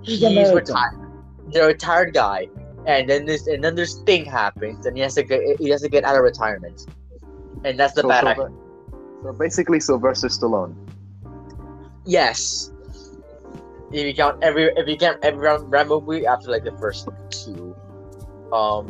He's 0.02 0.20
he's 0.20 0.32
American. 0.32 0.56
retired. 0.56 0.98
The 1.52 1.62
retired 1.68 2.14
guy, 2.14 2.48
and 2.88 3.10
then 3.10 3.26
this 3.26 3.48
and 3.48 3.64
then 3.64 3.76
this 3.76 4.00
thing 4.08 4.24
happens, 4.26 4.86
and 4.86 4.96
he 4.96 5.04
has 5.04 5.16
to 5.16 5.24
get 5.24 5.42
he 5.60 5.70
has 5.76 5.82
to 5.82 5.90
get 5.90 6.04
out 6.06 6.16
of 6.16 6.24
retirement. 6.24 6.88
and 7.68 7.78
that's 7.80 7.94
the 7.94 8.02
So, 8.04 8.08
bad 8.08 8.24
Sylve- 8.24 8.32
action. 8.32 8.56
so 9.24 9.34
basically, 9.34 9.80
Sylvester 9.82 10.30
Stallone. 10.30 10.74
Yes. 12.06 12.72
If 13.92 14.06
you 14.08 14.14
count 14.14 14.40
every 14.42 14.72
if 14.78 14.88
you 14.88 14.96
count 14.98 15.18
every 15.24 15.42
Ram- 15.48 15.68
Rambo 15.70 16.00
movie 16.02 16.26
after 16.26 16.50
like 16.56 16.64
the 16.64 16.76
first 16.84 17.10
two, 17.34 17.76
um, 18.54 18.88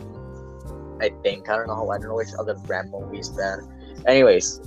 I 1.01 1.09
think 1.23 1.49
I 1.49 1.55
don't 1.57 1.67
know 1.71 1.75
how 1.81 1.87
I 1.89 1.97
don't 1.97 2.09
know 2.13 2.19
which 2.21 2.35
other 2.37 2.55
Rambo 2.67 2.99
movies 3.07 3.29
bad. 3.29 3.59
Anyways, 4.05 4.61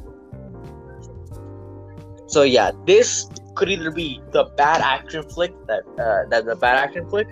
so 2.27 2.43
yeah, 2.43 2.73
this 2.87 3.29
could 3.55 3.69
either 3.71 3.91
be 3.91 4.21
the 4.31 4.45
bad 4.57 4.81
action 4.81 5.29
flick 5.29 5.53
that 5.67 5.83
uh, 5.99 6.29
that 6.31 6.45
the 6.45 6.57
bad 6.57 6.77
action 6.77 7.09
flick, 7.09 7.29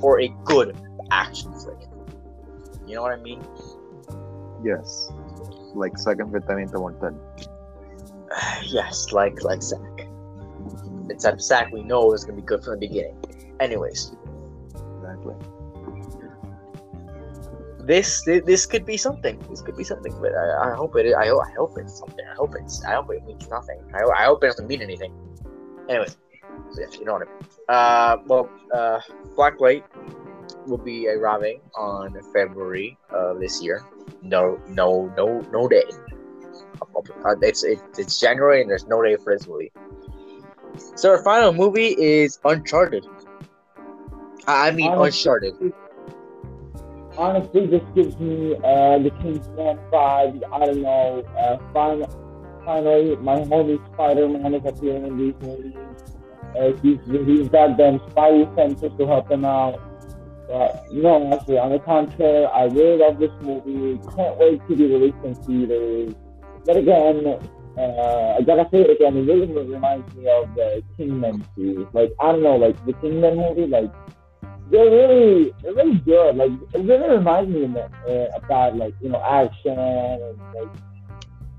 or 0.00 0.20
a 0.20 0.28
good 0.44 0.76
action 1.10 1.52
flick. 1.54 1.78
You 2.86 2.96
know 2.96 3.02
what 3.02 3.12
I 3.12 3.22
mean? 3.22 3.42
Yes. 4.64 5.10
Like 5.74 5.98
second 5.98 6.32
Vitamina 6.32 6.78
Mortal. 6.78 7.18
yes, 8.64 9.12
like 9.12 9.42
like 9.42 9.62
Zack. 9.62 10.08
Except 11.10 11.40
Zack, 11.40 11.72
we 11.72 11.82
know 11.82 12.12
is 12.12 12.24
gonna 12.24 12.40
be 12.40 12.42
good 12.42 12.62
from 12.64 12.78
the 12.78 12.86
beginning. 12.86 13.16
Anyways. 13.60 14.12
Exactly. 14.74 15.34
this 17.84 18.22
this 18.24 18.66
could 18.66 18.86
be 18.86 18.96
something. 18.96 19.38
This 19.50 19.60
could 19.60 19.76
be 19.76 19.84
something, 19.84 20.14
but 20.20 20.34
I, 20.34 20.70
I 20.70 20.74
hope 20.74 20.96
it. 20.96 21.12
I, 21.14 21.24
I 21.30 21.50
hope 21.56 21.76
it's 21.78 21.98
something. 21.98 22.24
I 22.30 22.34
hope 22.34 22.54
it's. 22.60 22.84
I 22.84 22.94
hope 22.94 23.10
it 23.10 23.24
means 23.26 23.48
nothing. 23.48 23.80
I, 23.94 24.04
I 24.04 24.24
hope 24.24 24.44
it 24.44 24.48
doesn't 24.48 24.66
mean 24.66 24.82
anything. 24.82 25.12
Anyways, 25.88 26.16
so 26.70 26.80
yeah, 26.80 26.86
you 26.98 27.04
know 27.04 27.12
what 27.14 27.22
I 27.22 27.24
mean. 27.24 27.48
Uh, 27.68 28.16
well, 28.26 28.50
uh, 28.74 29.00
Black 29.36 29.60
White 29.60 29.84
will 30.66 30.78
be 30.78 31.08
arriving 31.08 31.60
on 31.76 32.16
February 32.32 32.96
of 33.12 33.40
this 33.40 33.62
year. 33.62 33.82
No, 34.22 34.60
no, 34.68 35.12
no, 35.16 35.40
no 35.52 35.68
day. 35.68 35.82
Uh, 37.24 37.34
It's 37.42 37.62
it, 37.64 37.78
it's 37.98 38.18
January 38.20 38.60
and 38.60 38.70
there's 38.70 38.86
no 38.86 39.02
day 39.02 39.16
for 39.16 39.36
this 39.36 39.46
movie. 39.46 39.72
So 40.96 41.10
our 41.10 41.22
final 41.22 41.52
movie 41.52 41.94
is 41.98 42.38
Uncharted. 42.44 43.04
I 44.46 44.70
mean 44.70 44.90
Honestly- 44.90 45.30
Uncharted. 45.30 45.72
honestly, 47.16 47.66
this 47.66 47.82
gives 47.94 48.18
me 48.18 48.54
uh, 48.56 48.98
the 48.98 49.10
Kingsman 49.22 49.78
vibe. 49.92 50.42
I 50.52 50.66
don't 50.66 50.82
know. 50.82 51.22
Uh, 51.38 51.58
fin- 52.64 52.66
finally, 52.66 53.16
my 53.16 53.36
homie 53.40 53.94
Spider-Man 53.94 54.54
is 54.54 54.62
appearing 54.66 55.06
in 55.06 55.18
these 55.18 55.34
movies. 55.40 55.76
Uh, 56.58 56.72
he's 56.82 56.98
he's 57.26 57.48
got 57.48 57.76
them 57.76 57.98
spidey 58.10 58.54
senses 58.54 58.92
to 58.98 59.06
help 59.06 59.30
him 59.30 59.44
out. 59.44 59.80
But 60.48 60.92
no, 60.92 61.32
actually, 61.32 61.58
on 61.58 61.72
the 61.72 61.78
contrary, 61.78 62.44
I 62.44 62.64
really 62.64 62.98
love 62.98 63.18
this 63.18 63.30
movie. 63.40 63.98
Can't 64.14 64.36
wait 64.38 64.60
to 64.68 64.76
be 64.76 64.86
released 64.86 65.16
in 65.24 65.34
theaters. 65.34 66.14
But 66.66 66.76
again, 66.76 67.38
uh, 67.78 68.36
I 68.38 68.42
gotta 68.42 68.68
say 68.70 68.82
it 68.82 68.90
again. 68.90 69.16
It 69.16 69.22
really 69.22 69.46
reminds 69.46 70.14
me 70.14 70.28
of 70.28 70.54
the 70.54 70.82
Kingsman 70.96 71.46
series. 71.56 71.86
Like 71.92 72.12
I 72.20 72.32
don't 72.32 72.42
know, 72.42 72.56
like 72.56 72.76
the 72.84 72.92
Kingsman 72.94 73.36
movie, 73.36 73.66
like 73.66 73.90
they're 74.70 74.90
really 74.90 75.52
they're 75.62 75.74
really 75.74 75.98
good. 76.00 76.36
Like 76.36 76.52
it 76.74 76.78
really 76.84 77.16
reminds 77.16 77.50
me 77.50 77.64
of, 77.64 77.76
uh, 77.76 78.26
about 78.36 78.76
like 78.76 78.94
you 79.00 79.08
know 79.08 79.22
action 79.22 79.78
and 79.78 80.38
like 80.54 80.68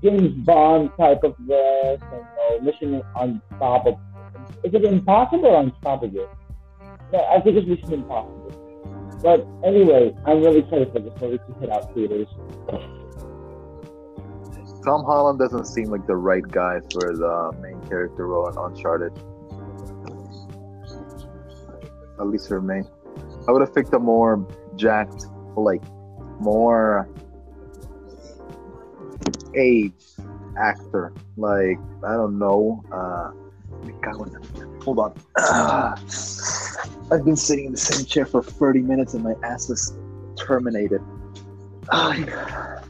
James 0.04 0.32
Bond 0.44 0.90
type 0.98 1.24
of 1.24 1.34
this 1.46 2.00
and 2.12 2.12
you 2.12 2.58
know, 2.58 2.60
Mission 2.60 3.02
Unstoppable. 3.16 3.98
Is 4.62 4.74
it 4.74 4.84
Impossible 4.84 5.46
or 5.46 5.62
Unstoppable? 5.62 6.28
No, 7.10 7.20
I 7.20 7.40
think 7.40 7.56
it's 7.56 7.66
Mission 7.66 7.94
Impossible. 7.94 8.50
But 9.22 9.46
anyway, 9.66 10.14
I'm 10.26 10.42
really 10.42 10.58
excited 10.58 10.92
for 10.92 11.00
this 11.00 11.14
movie 11.22 11.38
to 11.38 11.58
hit 11.58 11.70
out 11.70 11.94
theaters. 11.94 12.28
Tom 14.84 15.02
Holland 15.06 15.38
doesn't 15.38 15.64
seem 15.64 15.86
like 15.86 16.06
the 16.06 16.16
right 16.16 16.46
guy 16.46 16.80
for 16.92 17.16
the 17.16 17.58
main 17.62 17.80
character 17.88 18.26
role 18.26 18.46
in 18.48 18.58
Uncharted. 18.58 19.12
At 22.20 22.26
least 22.26 22.48
for 22.48 22.60
me. 22.60 22.82
I 23.48 23.52
would 23.52 23.62
have 23.62 23.74
picked 23.74 23.94
a 23.94 23.98
more 23.98 24.46
jacked, 24.76 25.24
like, 25.56 25.82
more 26.40 27.08
age 29.56 29.92
actor. 30.58 31.12
Like, 31.36 31.78
I 32.06 32.14
don't 32.14 32.38
know. 32.38 32.82
Uh, 32.92 33.30
hold 34.82 34.98
on. 34.98 35.14
I've 37.10 37.24
been 37.24 37.36
sitting 37.36 37.66
in 37.66 37.72
the 37.72 37.78
same 37.78 38.06
chair 38.06 38.26
for 38.26 38.42
30 38.42 38.80
minutes 38.80 39.14
and 39.14 39.24
my 39.24 39.34
ass 39.42 39.68
is 39.70 39.92
terminated. 40.36 41.00
Ah. 41.90 42.82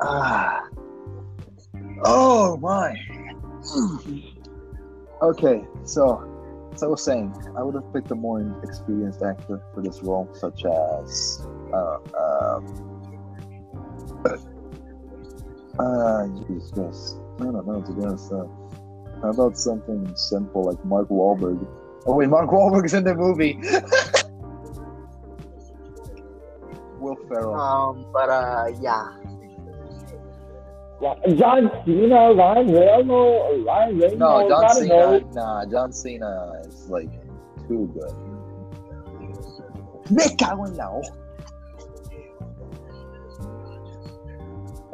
Ah. 0.00 0.68
Oh 2.04 2.56
my. 2.56 2.94
Okay, 5.22 5.66
so 5.84 6.26
as 6.72 6.82
I 6.82 6.86
was 6.86 7.04
saying, 7.04 7.34
I 7.54 7.62
would 7.62 7.74
have 7.74 7.92
picked 7.92 8.10
a 8.10 8.14
more 8.14 8.40
experienced 8.62 9.22
actor 9.22 9.60
for 9.74 9.82
this 9.82 10.02
role, 10.02 10.30
such 10.32 10.64
as 10.64 11.46
uh 11.74 11.98
um 12.18 12.90
uh 15.80 16.26
Jesus. 16.46 17.16
I 17.40 17.44
don't 17.44 17.66
know 17.66 17.80
to 17.80 17.92
be 17.92 18.04
honest. 18.04 18.32
Uh, 18.32 18.46
how 19.22 19.30
about 19.30 19.56
something 19.58 20.14
simple 20.16 20.64
like 20.64 20.84
Mark 20.84 21.08
Wahlberg? 21.08 21.66
Oh 22.06 22.14
wait, 22.16 22.28
Mark 22.28 22.50
Wahlberg's 22.50 22.94
in 22.94 23.04
the 23.04 23.14
movie. 23.14 23.58
Will 27.00 27.16
Ferrell. 27.28 27.54
Um, 27.54 28.06
but 28.12 28.28
uh, 28.28 28.66
yeah. 28.80 29.16
Yeah, 31.00 31.14
John 31.34 31.70
Cena, 31.86 32.34
Ryan 32.34 32.74
Reynolds, 32.74 33.64
Ryan 33.66 33.98
Reynolds. 33.98 34.18
No, 34.18 34.48
John 34.48 34.64
I 34.64 34.74
don't 34.74 34.88
know. 34.88 35.18
Cena. 35.18 35.32
Nah, 35.34 35.64
John 35.64 35.92
Cena 35.92 36.62
is 36.66 36.90
like 36.90 37.10
too 37.68 37.90
good. 37.94 38.12
Me 40.10 40.36
cago 40.36 40.64
en 40.64 40.76
la 40.76 40.90
hoja. 40.90 41.12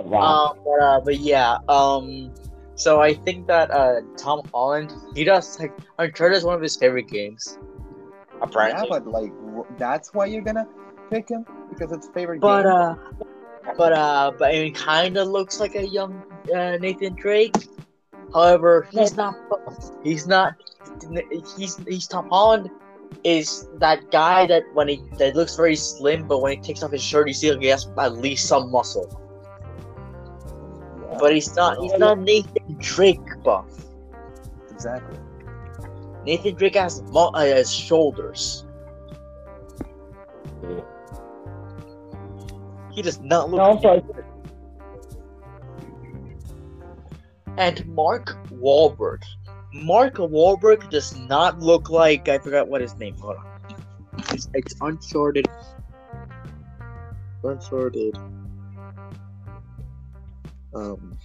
Wow. 0.07 0.20
Um, 0.20 0.59
but 0.64 0.84
uh, 0.84 1.00
but 1.00 1.18
yeah. 1.18 1.59
Um, 1.68 2.32
so 2.74 3.00
I 3.00 3.14
think 3.14 3.46
that 3.46 3.70
uh, 3.70 4.00
Tom 4.16 4.42
Holland, 4.52 4.92
he 5.14 5.24
does 5.24 5.59
like 5.59 5.72
Uncharted 5.98 6.36
is 6.36 6.44
one 6.44 6.54
of 6.54 6.62
his 6.62 6.76
favorite 6.76 7.09
games. 7.09 7.59
Yeah, 8.54 8.84
but 8.88 9.07
like 9.07 9.30
w- 9.30 9.66
that's 9.78 10.14
why 10.14 10.26
you're 10.26 10.42
gonna 10.42 10.68
pick 11.11 11.28
him 11.28 11.44
because 11.70 11.90
it's 11.92 12.09
favorite 12.09 12.40
but 12.40 12.62
game. 12.62 12.72
uh, 12.72 12.94
but 13.76 13.92
uh, 13.92 14.32
but 14.38 14.54
I 14.54 14.59
mean, 14.59 14.74
kind 14.74 15.16
of 15.16 15.28
looks 15.28 15.59
like 15.59 15.74
a 15.74 15.86
young 15.86 16.22
uh, 16.54 16.76
Nathan 16.76 17.14
Drake. 17.14 17.57
However, 18.32 18.86
he's 18.92 19.16
not. 19.16 19.34
He's 20.04 20.26
not. 20.26 20.54
He's 21.57 21.76
he's 21.88 22.07
Tom 22.07 22.28
Holland 22.28 22.70
is 23.24 23.66
that 23.78 24.11
guy 24.11 24.46
that 24.46 24.62
when 24.74 24.88
he 24.88 25.02
that 25.18 25.34
looks 25.34 25.57
very 25.57 25.76
slim, 25.76 26.28
but 26.28 26.40
when 26.40 26.52
he 26.52 26.62
takes 26.62 26.82
off 26.82 26.92
his 26.92 27.02
shirt, 27.02 27.26
you 27.26 27.34
see 27.34 27.57
he 27.59 27.66
has 27.66 27.88
at 27.98 28.16
least 28.18 28.46
some 28.46 28.70
muscle. 28.70 29.26
But 31.18 31.34
he's 31.34 31.54
not. 31.56 31.78
He's 31.80 31.98
not 31.98 32.18
Nathan 32.18 32.76
Drake 32.78 33.42
buff. 33.42 33.66
exactly. 34.70 35.18
Nathan 36.24 36.54
Drake 36.56 36.74
has 36.74 37.02
mu- 37.02 37.30
uh, 37.34 37.44
has 37.44 37.72
shoulders. 37.72 38.64
He 42.92 43.02
does 43.02 43.20
not 43.20 43.50
look. 43.50 43.60
And 43.60 43.68
also, 43.68 43.88
I 43.88 44.02
And 47.58 47.86
Mark 47.86 48.36
Wahlberg. 48.50 49.22
Mark 49.72 50.14
Wahlberg 50.14 50.88
does 50.90 51.16
not 51.16 51.60
look 51.60 51.90
like 51.90 52.28
I 52.28 52.38
forgot 52.38 52.68
what 52.68 52.80
his 52.80 52.96
name. 52.96 53.16
Hold 53.18 53.36
on. 53.36 53.46
It's, 54.30 54.48
it's 54.54 54.74
Uncharted. 54.80 55.46
Uncharted. 57.44 58.16
Um. 60.77 61.18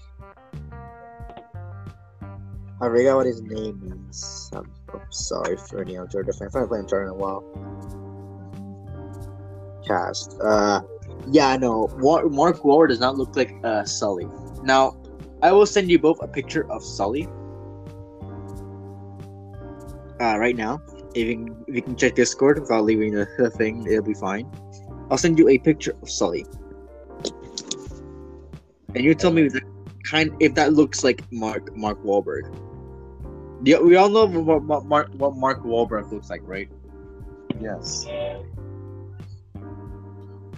I 2.81 2.87
forgot 2.87 3.17
what 3.17 3.25
his 3.27 3.41
name 3.43 4.07
is. 4.09 4.49
I'm, 4.53 4.71
I'm 4.91 5.11
sorry 5.11 5.55
for 5.55 5.81
any 5.81 5.95
Uncharted 5.95 6.33
fan. 6.33 6.47
I 6.47 6.59
haven't 6.59 6.69
played 6.69 6.79
Uncharted 6.81 7.09
in 7.09 7.13
a 7.13 7.15
while. 7.15 7.43
Cast. 9.85 10.39
Uh, 10.41 10.81
yeah, 11.29 11.55
no. 11.57 11.87
Mark 11.97 12.57
Wahlberg 12.63 12.89
does 12.89 12.99
not 12.99 13.17
look 13.17 13.35
like 13.35 13.53
uh 13.63 13.83
Sully. 13.83 14.27
Now, 14.63 14.97
I 15.43 15.51
will 15.51 15.65
send 15.65 15.91
you 15.91 15.99
both 15.99 16.23
a 16.23 16.27
picture 16.27 16.71
of 16.71 16.83
Sully. 16.83 17.27
Uh, 20.19 20.37
right 20.37 20.55
now, 20.55 20.81
if 21.13 21.27
you 21.27 21.35
can, 21.35 21.65
if 21.67 21.75
you 21.75 21.81
can 21.81 21.95
check 21.95 22.15
Discord 22.15 22.59
without 22.59 22.83
leaving 22.85 23.13
the 23.13 23.51
thing, 23.57 23.85
it'll 23.85 24.03
be 24.03 24.13
fine. 24.13 24.49
I'll 25.09 25.17
send 25.17 25.37
you 25.37 25.49
a 25.49 25.57
picture 25.57 25.93
of 26.01 26.09
Sully, 26.09 26.45
and 28.95 29.03
you 29.03 29.15
tell 29.15 29.31
me 29.31 29.43
if 29.43 29.53
that 29.53 29.63
kind 30.09 30.35
if 30.39 30.55
that 30.55 30.73
looks 30.73 31.03
like 31.03 31.23
Mark 31.31 31.75
Mark 31.75 32.03
Wahlberg. 32.03 32.53
Yeah, 33.63 33.79
we 33.79 33.95
all 33.95 34.09
know 34.09 34.25
what, 34.25 34.63
what 34.63 34.85
Mark 34.85 35.11
what 35.13 35.35
Mark 35.35 35.63
Wahlberg 35.63 36.11
looks 36.11 36.29
like, 36.29 36.41
right? 36.43 36.69
Yes. 37.59 38.07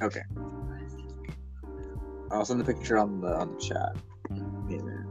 Okay. 0.02 0.22
I'll 2.32 2.46
send 2.46 2.60
the 2.60 2.66
picture 2.66 2.98
on 2.98 3.22
the 3.22 3.36
on 3.36 3.54
the 3.54 3.60
chat. 3.60 3.96
Minute. 4.68 5.04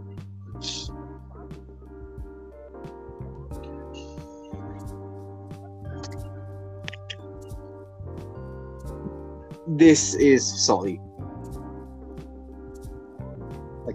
This 9.68 10.14
is 10.14 10.44
Sully. 10.66 11.00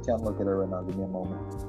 Can't 0.08 0.24
look 0.24 0.40
at 0.40 0.48
her 0.48 0.60
right 0.60 0.70
now. 0.70 0.82
Give 0.84 0.98
me 0.98 1.04
a 1.04 1.08
moment. 1.08 1.67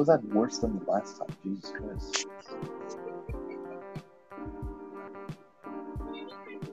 Was 0.00 0.08
that 0.08 0.24
worse 0.32 0.58
than 0.58 0.78
the 0.78 0.90
last 0.90 1.18
time? 1.18 1.28
Jesus 1.44 1.72
Christ. 1.76 2.26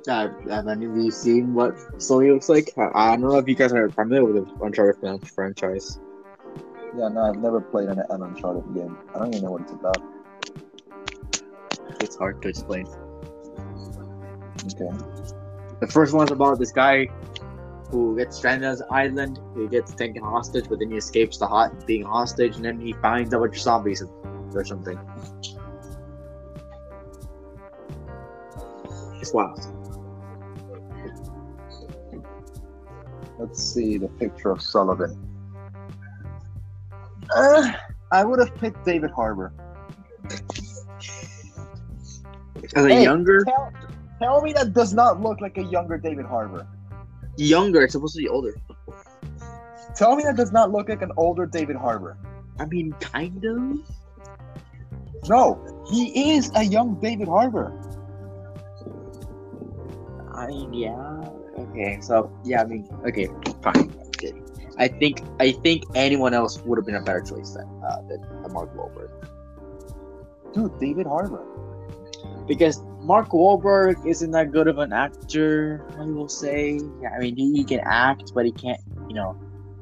Uh, 0.07 0.29
have 0.49 0.67
any 0.69 0.85
of 0.85 0.95
you 0.95 1.11
seen 1.11 1.53
what 1.53 1.75
Sully 2.01 2.31
looks 2.31 2.47
like? 2.47 2.71
I, 2.77 2.89
I 2.93 3.17
don't 3.17 3.29
know 3.29 3.37
if 3.37 3.47
you 3.49 3.55
guys 3.55 3.73
are 3.73 3.89
familiar 3.89 4.23
with 4.23 4.47
the 4.47 4.63
Uncharted 4.63 5.01
fran- 5.01 5.19
franchise. 5.19 5.99
Yeah, 6.97 7.09
no, 7.09 7.23
I've 7.23 7.39
never 7.39 7.59
played 7.59 7.89
an, 7.89 8.01
an 8.09 8.23
Uncharted 8.23 8.73
game. 8.73 8.97
I 9.13 9.19
don't 9.19 9.33
even 9.33 9.43
know 9.43 9.51
what 9.51 9.63
it's 9.63 9.73
about. 9.73 10.01
It's 11.99 12.15
hard 12.15 12.41
to 12.43 12.47
explain. 12.47 12.87
Okay. 14.73 14.97
The 15.81 15.87
first 15.87 16.13
one's 16.13 16.31
about 16.31 16.59
this 16.59 16.71
guy 16.71 17.07
who 17.89 18.17
gets 18.17 18.37
stranded 18.37 18.67
on 18.67 18.75
an 18.75 18.83
island. 18.89 19.39
He 19.55 19.67
gets 19.67 19.93
taken 19.93 20.21
hostage, 20.21 20.65
but 20.69 20.79
then 20.79 20.91
he 20.91 20.97
escapes 20.97 21.37
the 21.37 21.47
hot 21.47 21.85
being 21.87 22.03
hostage, 22.03 22.55
and 22.55 22.65
then 22.65 22.79
he 22.79 22.93
finds 22.93 23.33
a 23.33 23.39
bunch 23.39 23.55
of 23.55 23.61
zombies 23.61 24.03
or 24.53 24.65
something. 24.65 24.99
It's 29.21 29.33
wild. 29.33 29.59
Let's 33.39 33.63
see 33.63 33.97
the 33.97 34.07
picture 34.07 34.49
of 34.51 34.61
Sullivan. 34.61 35.15
Uh, 37.35 37.71
I 38.11 38.23
would 38.23 38.39
have 38.39 38.55
picked 38.55 38.83
David 38.85 39.11
Harbour. 39.11 39.53
As 42.75 42.85
a 42.85 42.87
Hey, 42.87 43.03
younger, 43.03 43.43
Tell, 43.43 43.71
tell 44.19 44.41
me 44.41 44.53
that 44.53 44.73
does 44.73 44.93
not 44.93 45.21
look 45.21 45.39
like 45.39 45.57
a 45.57 45.63
younger 45.63 45.97
David 45.97 46.25
Harbour. 46.25 46.67
Younger, 47.37 47.81
it's 47.81 47.93
supposed 47.93 48.15
to 48.15 48.21
be 48.21 48.27
older. 48.27 48.55
Tell 49.95 50.15
me 50.15 50.23
that 50.23 50.35
does 50.35 50.51
not 50.51 50.71
look 50.71 50.89
like 50.89 51.01
an 51.01 51.11
older 51.17 51.45
David 51.45 51.75
Harbour. 51.75 52.17
I 52.59 52.65
mean, 52.65 52.93
kind 52.93 53.43
of. 53.45 53.79
No, 55.27 55.85
he 55.89 56.33
is 56.35 56.51
a 56.55 56.63
young 56.63 56.99
David 56.99 57.27
Harbour. 57.27 57.73
I 60.33 60.47
mean, 60.47 60.73
yeah. 60.73 61.29
Okay, 61.57 61.97
so 62.01 62.31
yeah, 62.43 62.61
I 62.61 62.65
mean, 62.65 62.87
okay, 63.07 63.27
fine. 63.63 63.91
Okay. 64.07 64.33
I 64.77 64.87
think 64.87 65.21
I 65.39 65.51
think 65.51 65.83
anyone 65.95 66.33
else 66.33 66.59
would 66.61 66.77
have 66.77 66.85
been 66.85 66.95
a 66.95 67.01
better 67.01 67.21
choice 67.21 67.51
than 67.51 67.67
uh, 67.83 68.01
than 68.07 68.21
Mark 68.53 68.75
Wahlberg 68.75 69.09
Dude, 70.53 70.79
David 70.79 71.07
Harbour. 71.07 71.43
because 72.47 72.81
Mark 73.01 73.29
Wahlberg 73.29 74.05
isn't 74.05 74.31
that 74.31 74.51
good 74.51 74.67
of 74.67 74.79
an 74.79 74.91
actor. 74.91 75.85
I 75.97 76.03
will 76.05 76.29
say. 76.29 76.79
I 77.09 77.19
mean, 77.19 77.35
he, 77.35 77.53
he 77.53 77.63
can 77.63 77.79
act, 77.81 78.33
but 78.33 78.45
he 78.45 78.51
can't, 78.51 78.81
you 79.07 79.15
know, 79.15 79.37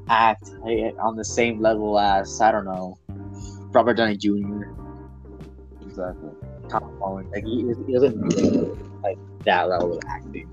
act 0.09 0.51
eh, 0.67 0.91
on 0.99 1.15
the 1.15 1.25
same 1.25 1.59
level 1.59 1.99
as 1.99 2.39
I 2.41 2.51
don't 2.51 2.65
know, 2.65 2.97
Robert 3.71 3.95
Downey 3.95 4.17
Jr. 4.17 4.63
Exactly. 5.81 6.29
Tom 6.69 6.97
Holland. 6.99 7.31
Like 7.31 7.45
he, 7.45 7.65
he 7.85 7.93
doesn't 7.93 8.29
do 8.29 8.77
like 9.03 9.17
that 9.43 9.69
level 9.69 9.97
of 9.97 10.03
acting. 10.07 10.49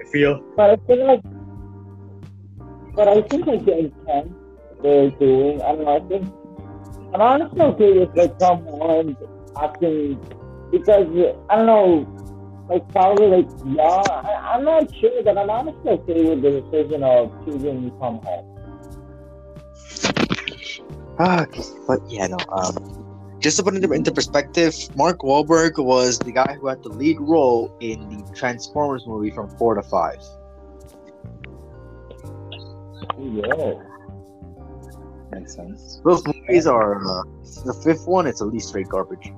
I 0.00 0.04
feel. 0.10 0.42
But 0.56 0.70
I 0.70 0.76
feel 0.86 1.06
like, 1.06 1.22
but 2.94 3.08
I 3.08 3.22
think 3.22 3.46
like 3.46 3.64
the 3.64 3.78
intent 3.78 4.34
they're 4.82 5.10
doing, 5.10 5.62
I 5.62 5.72
don't 5.72 5.84
know. 5.84 5.96
I 5.96 6.00
think 6.08 6.32
And 7.12 7.22
I'm 7.22 7.42
honestly 7.42 7.60
okay 7.60 7.98
with 7.98 8.16
like 8.16 8.38
Tom 8.38 8.64
Holland 8.66 9.16
acting 9.60 10.20
because 10.74 11.06
I 11.50 11.56
don't 11.56 11.66
know, 11.66 12.66
like 12.68 12.86
probably 12.90 13.26
like 13.28 13.48
yeah. 13.64 14.02
I, 14.10 14.54
I'm 14.54 14.64
not 14.64 14.92
sure, 14.96 15.22
but 15.22 15.38
I'm 15.38 15.48
honestly 15.48 15.90
okay 15.90 16.24
with 16.28 16.42
the 16.42 16.60
decision 16.62 17.04
of 17.04 17.32
choosing 17.44 17.90
Tom 18.00 18.20
Holland. 18.24 18.50
Ah, 21.20 21.46
but 21.86 22.00
yeah, 22.08 22.26
no. 22.26 22.38
Um, 22.48 23.38
just 23.38 23.56
to 23.58 23.62
put 23.62 23.74
it 23.76 23.84
into 23.84 24.10
perspective, 24.10 24.74
Mark 24.96 25.20
Wahlberg 25.20 25.78
was 25.78 26.18
the 26.18 26.32
guy 26.32 26.56
who 26.60 26.66
had 26.66 26.82
the 26.82 26.88
lead 26.88 27.20
role 27.20 27.76
in 27.80 28.08
the 28.08 28.32
Transformers 28.34 29.06
movie 29.06 29.30
from 29.30 29.48
four 29.56 29.76
to 29.76 29.82
five. 29.82 30.18
Yeah. 33.20 33.74
Makes 35.30 35.54
sense. 35.54 36.00
Those 36.04 36.26
movies 36.26 36.66
are 36.66 36.96
uh, 36.96 37.22
the 37.64 37.80
fifth 37.84 38.08
one. 38.08 38.26
It's 38.26 38.40
at 38.40 38.48
least 38.48 38.68
straight 38.70 38.88
garbage. 38.88 39.32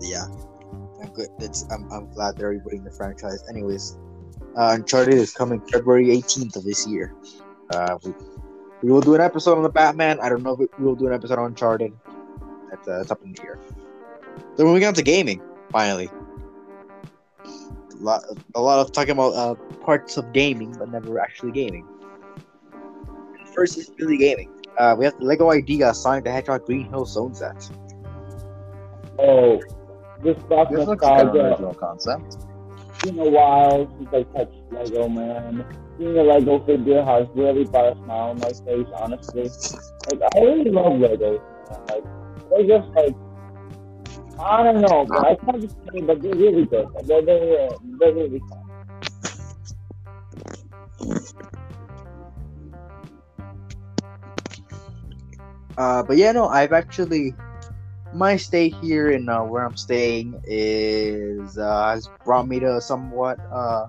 Yeah, 0.00 0.24
I'm 1.02 1.12
good. 1.14 1.28
It's 1.38 1.64
I'm, 1.70 1.90
I'm 1.92 2.10
glad 2.12 2.36
they're 2.36 2.52
rebooting 2.52 2.84
the 2.84 2.90
franchise. 2.90 3.44
Anyways, 3.48 3.98
uh, 4.56 4.74
Uncharted 4.74 5.14
is 5.14 5.32
coming 5.32 5.60
February 5.60 6.06
18th 6.08 6.56
of 6.56 6.64
this 6.64 6.86
year. 6.86 7.14
Uh, 7.70 7.98
we, 8.04 8.12
we 8.82 8.90
will 8.90 9.00
do 9.00 9.14
an 9.14 9.20
episode 9.20 9.56
on 9.56 9.62
the 9.62 9.68
Batman. 9.68 10.18
I 10.20 10.28
don't 10.28 10.42
know 10.42 10.52
if 10.52 10.58
we 10.78 10.84
will 10.84 10.96
do 10.96 11.06
an 11.06 11.14
episode 11.14 11.38
on 11.38 11.46
Uncharted. 11.46 11.92
That's, 12.70 12.88
uh, 12.88 13.04
up 13.10 13.22
in 13.24 13.32
the 13.32 13.42
air. 13.42 13.58
Then 14.56 14.66
moving 14.66 14.84
on 14.84 14.94
to 14.94 15.02
gaming, 15.02 15.40
finally. 15.70 16.10
A 17.44 18.02
lot, 18.02 18.22
a 18.54 18.60
lot 18.60 18.78
of 18.78 18.92
talking 18.92 19.12
about 19.12 19.34
uh, 19.34 19.54
parts 19.84 20.16
of 20.16 20.32
gaming, 20.32 20.74
but 20.78 20.90
never 20.90 21.18
actually 21.18 21.52
gaming. 21.52 21.86
First 23.54 23.78
is 23.78 23.90
really 23.98 24.16
gaming. 24.16 24.52
Uh, 24.78 24.94
we 24.96 25.04
have 25.04 25.18
the 25.18 25.24
Lego 25.24 25.50
Idea 25.50 25.92
Sonic 25.92 26.24
the 26.24 26.30
Hedgehog 26.30 26.64
Green 26.66 26.88
Hill 26.88 27.04
Zone 27.04 27.34
set. 27.34 27.68
Oh, 29.18 29.60
this 30.22 30.36
stuff 30.46 30.68
This 30.70 30.86
looks 30.86 31.02
like 31.02 31.20
an 31.22 31.36
original 31.36 31.74
concept. 31.74 32.36
It's 32.88 33.04
been 33.04 33.18
a 33.18 33.28
while 33.28 33.92
since 33.98 34.08
I 34.12 34.22
touched 34.36 34.62
Lego, 34.70 35.08
man. 35.08 35.64
Seeing 35.98 36.16
a 36.18 36.22
Lego 36.22 36.64
figure 36.64 37.04
has 37.04 37.26
really 37.34 37.64
brought 37.64 37.92
a 37.92 37.96
smile 37.96 38.30
on 38.30 38.38
my 38.38 38.48
face, 38.48 38.86
honestly. 38.94 39.50
Like, 40.10 40.20
I 40.36 40.40
really 40.40 40.70
love 40.70 40.92
Legos, 40.94 41.40
man. 41.70 41.80
Like, 41.88 42.04
they're 42.50 42.78
just 42.78 42.88
like, 42.94 43.14
I 44.40 44.62
don't 44.62 44.80
know, 44.82 45.04
but 45.08 45.26
I 45.26 45.34
can't 45.34 45.64
explain, 45.64 46.06
but 46.06 46.22
they're 46.22 46.34
really 46.34 46.64
good. 46.66 46.86
They're, 47.04 47.22
they're, 47.22 47.68
they're 47.98 48.14
really 48.14 48.40
fun. 48.40 48.64
Uh, 55.76 56.02
but 56.02 56.16
yeah, 56.16 56.32
no, 56.32 56.48
I've 56.48 56.72
actually 56.72 57.34
my 58.14 58.36
stay 58.36 58.68
here 58.68 59.10
and 59.10 59.28
uh, 59.28 59.42
where 59.42 59.64
I'm 59.64 59.76
staying 59.76 60.40
is 60.44 61.58
uh, 61.58 61.88
has 61.90 62.08
brought 62.24 62.48
me 62.48 62.60
to 62.60 62.80
somewhat 62.80 63.38
uh, 63.52 63.88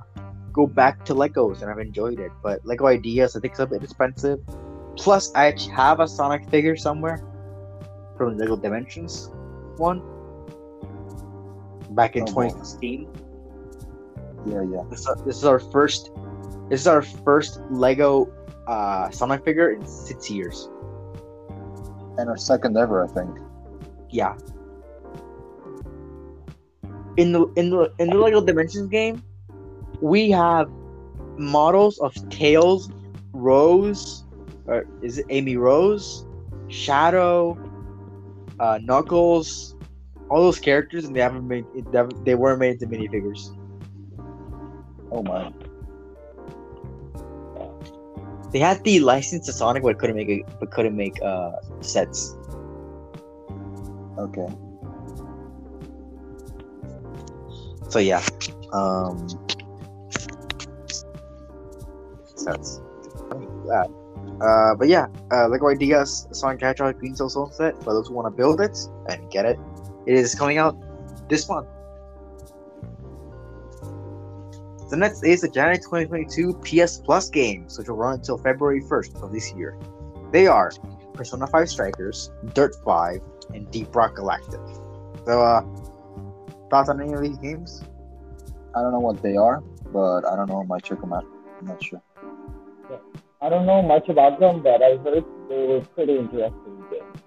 go 0.52 0.68
back 0.68 1.06
to 1.06 1.14
Legos, 1.14 1.62
and 1.62 1.72
I've 1.72 1.80
enjoyed 1.80 2.20
it. 2.20 2.32
But 2.44 2.66
Lego 2.66 2.88
Ideas, 2.88 3.36
I 3.36 3.40
think, 3.40 3.54
is 3.54 3.60
a 3.60 3.68
bit 3.68 3.84
expensive. 3.84 4.40
Plus, 4.98 5.32
I 5.36 5.46
actually 5.48 5.74
have 5.76 6.00
a 6.00 6.08
Sonic 6.08 6.50
figure 6.50 6.76
somewhere 6.76 7.24
from 8.18 8.38
the 8.38 8.44
Lego 8.44 8.58
Dimensions 8.58 9.32
one 9.78 10.02
back 11.92 12.16
in 12.16 12.24
Oh, 12.24 12.28
2016. 12.28 13.08
Yeah, 14.46 14.64
yeah. 14.64 14.84
This, 14.90 15.08
this 15.26 15.38
is 15.38 15.46
our 15.46 15.60
first. 15.60 16.12
This 16.70 16.82
is 16.82 16.88
our 16.88 17.02
first 17.02 17.62
Lego 17.72 18.32
uh, 18.68 19.10
Sonic 19.10 19.44
figure 19.44 19.72
in 19.72 19.86
six 19.86 20.30
years. 20.30 20.70
And 22.18 22.30
our 22.30 22.38
second 22.38 22.78
ever, 22.78 23.04
I 23.04 23.08
think. 23.08 23.49
Yeah. 24.10 24.36
In 27.18 27.32
the 27.32 27.48
in 27.56 27.70
the 27.70 27.92
in 28.00 28.10
the 28.10 28.18
Lego 28.18 28.42
Dimensions 28.42 28.90
game, 28.90 29.22
we 30.02 30.32
have 30.32 30.70
models 31.38 32.00
of 32.00 32.14
Tails, 32.30 32.90
Rose, 33.34 34.24
or 34.68 34.86
is 35.02 35.18
it 35.18 35.26
Amy 35.30 35.58
Rose, 35.58 36.26
Shadow, 36.68 37.58
uh, 38.60 38.80
Knuckles, 38.82 39.76
all 40.30 40.44
those 40.44 40.60
characters, 40.60 41.06
and 41.06 41.16
they 41.16 41.22
haven't 41.22 41.48
made 41.48 41.66
they, 42.24 42.36
weren't 42.36 42.60
made 42.60 42.82
into 42.82 42.88
minifigures. 42.88 43.56
Oh 45.12 45.24
my. 45.24 45.52
They 48.52 48.60
had 48.60 48.84
the 48.84 49.00
license 49.00 49.46
to 49.46 49.54
Sonic, 49.54 49.84
but 49.84 50.00
couldn't 50.00 50.16
make 50.16 50.30
it, 50.30 50.46
but 50.60 50.72
couldn't 50.72 50.96
make 50.96 51.22
uh 51.22 51.52
sets. 51.82 52.36
Okay. 54.20 54.48
So 57.90 58.00
yeah, 58.00 58.22
um, 58.74 59.28
sets. 62.36 62.82
Yeah. 63.66 63.86
Uh, 64.42 64.76
but 64.76 64.88
yeah, 64.88 65.08
uh, 65.32 65.48
Lego 65.48 65.70
Ideas 65.70 66.28
Sonic 66.32 66.62
Hedgehog 66.62 67.00
Green 67.00 67.16
Hill 67.16 67.30
Zone 67.30 67.52
set 67.52 67.82
for 67.84 67.94
those 67.94 68.08
who 68.08 68.14
want 68.14 68.28
to 68.28 68.32
build 68.32 68.62
it 68.62 68.78
and 69.10 69.30
get 69.32 69.46
it. 69.46 69.58
It 70.06 70.16
is 70.16 70.36
coming 70.36 70.58
out 70.58 70.78
this 71.30 71.48
month. 71.50 71.68
The 74.90 74.98
next 74.98 75.24
is 75.24 75.42
the 75.42 75.50
January 75.50 75.78
2022 75.78 76.54
PS 76.64 76.98
Plus 76.98 77.30
games, 77.30 77.78
which 77.78 77.88
will 77.88 77.98
run 77.98 78.16
until 78.16 78.38
February 78.38 78.82
1st 78.82 79.22
of 79.22 79.32
this 79.32 79.54
year. 79.54 79.78
They 80.32 80.48
are 80.48 80.72
Persona 81.14 81.46
5 81.46 81.70
Strikers, 81.70 82.32
Dirt 82.54 82.76
5, 82.84 83.22
and 83.54 83.70
Deep 83.72 83.96
Rock 83.96 84.16
Galactic. 84.16 84.62
So, 85.26 85.42
uh, 85.42 85.62
thoughts 86.70 86.90
on 86.90 87.02
any 87.02 87.14
of 87.14 87.22
these 87.22 87.38
games? 87.38 87.84
I 88.76 88.82
don't 88.82 88.92
know 88.92 89.00
what 89.00 89.22
they 89.22 89.36
are, 89.36 89.62
but 89.92 90.26
I 90.26 90.36
don't 90.36 90.50
know 90.50 90.64
much 90.64 90.92
of 90.92 91.02
them 91.02 91.14
out. 91.14 91.26
I'm 91.60 91.68
not 91.68 91.84
sure. 91.84 92.02
I 93.42 93.48
don't 93.48 93.66
know 93.66 93.82
much 93.82 94.10
about 94.10 94.40
them, 94.40 94.62
but 94.62 94.84
I 94.84 94.98
heard 94.98 95.24
they 95.48 95.66
were 95.66 95.82
pretty 95.96 96.18
interesting 96.18 96.84
games. 96.92 97.20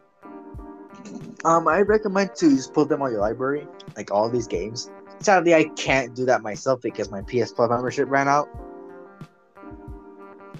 Um, 1.44 1.66
I 1.66 1.80
recommend 1.80 2.34
to 2.36 2.50
just 2.50 2.74
put 2.74 2.88
them 2.88 3.00
on 3.02 3.10
your 3.10 3.20
library, 3.20 3.66
like 3.96 4.10
all 4.12 4.28
these 4.28 4.46
games. 4.46 4.90
Sadly, 5.20 5.54
I 5.54 5.64
can't 5.76 6.14
do 6.14 6.26
that 6.26 6.42
myself 6.42 6.80
because 6.82 7.10
my 7.10 7.22
PS 7.22 7.52
Plus 7.52 7.70
membership 7.70 8.08
ran 8.10 8.28
out. 8.28 8.48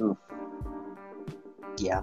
Oof. 0.01 0.17
Yeah. 1.79 2.01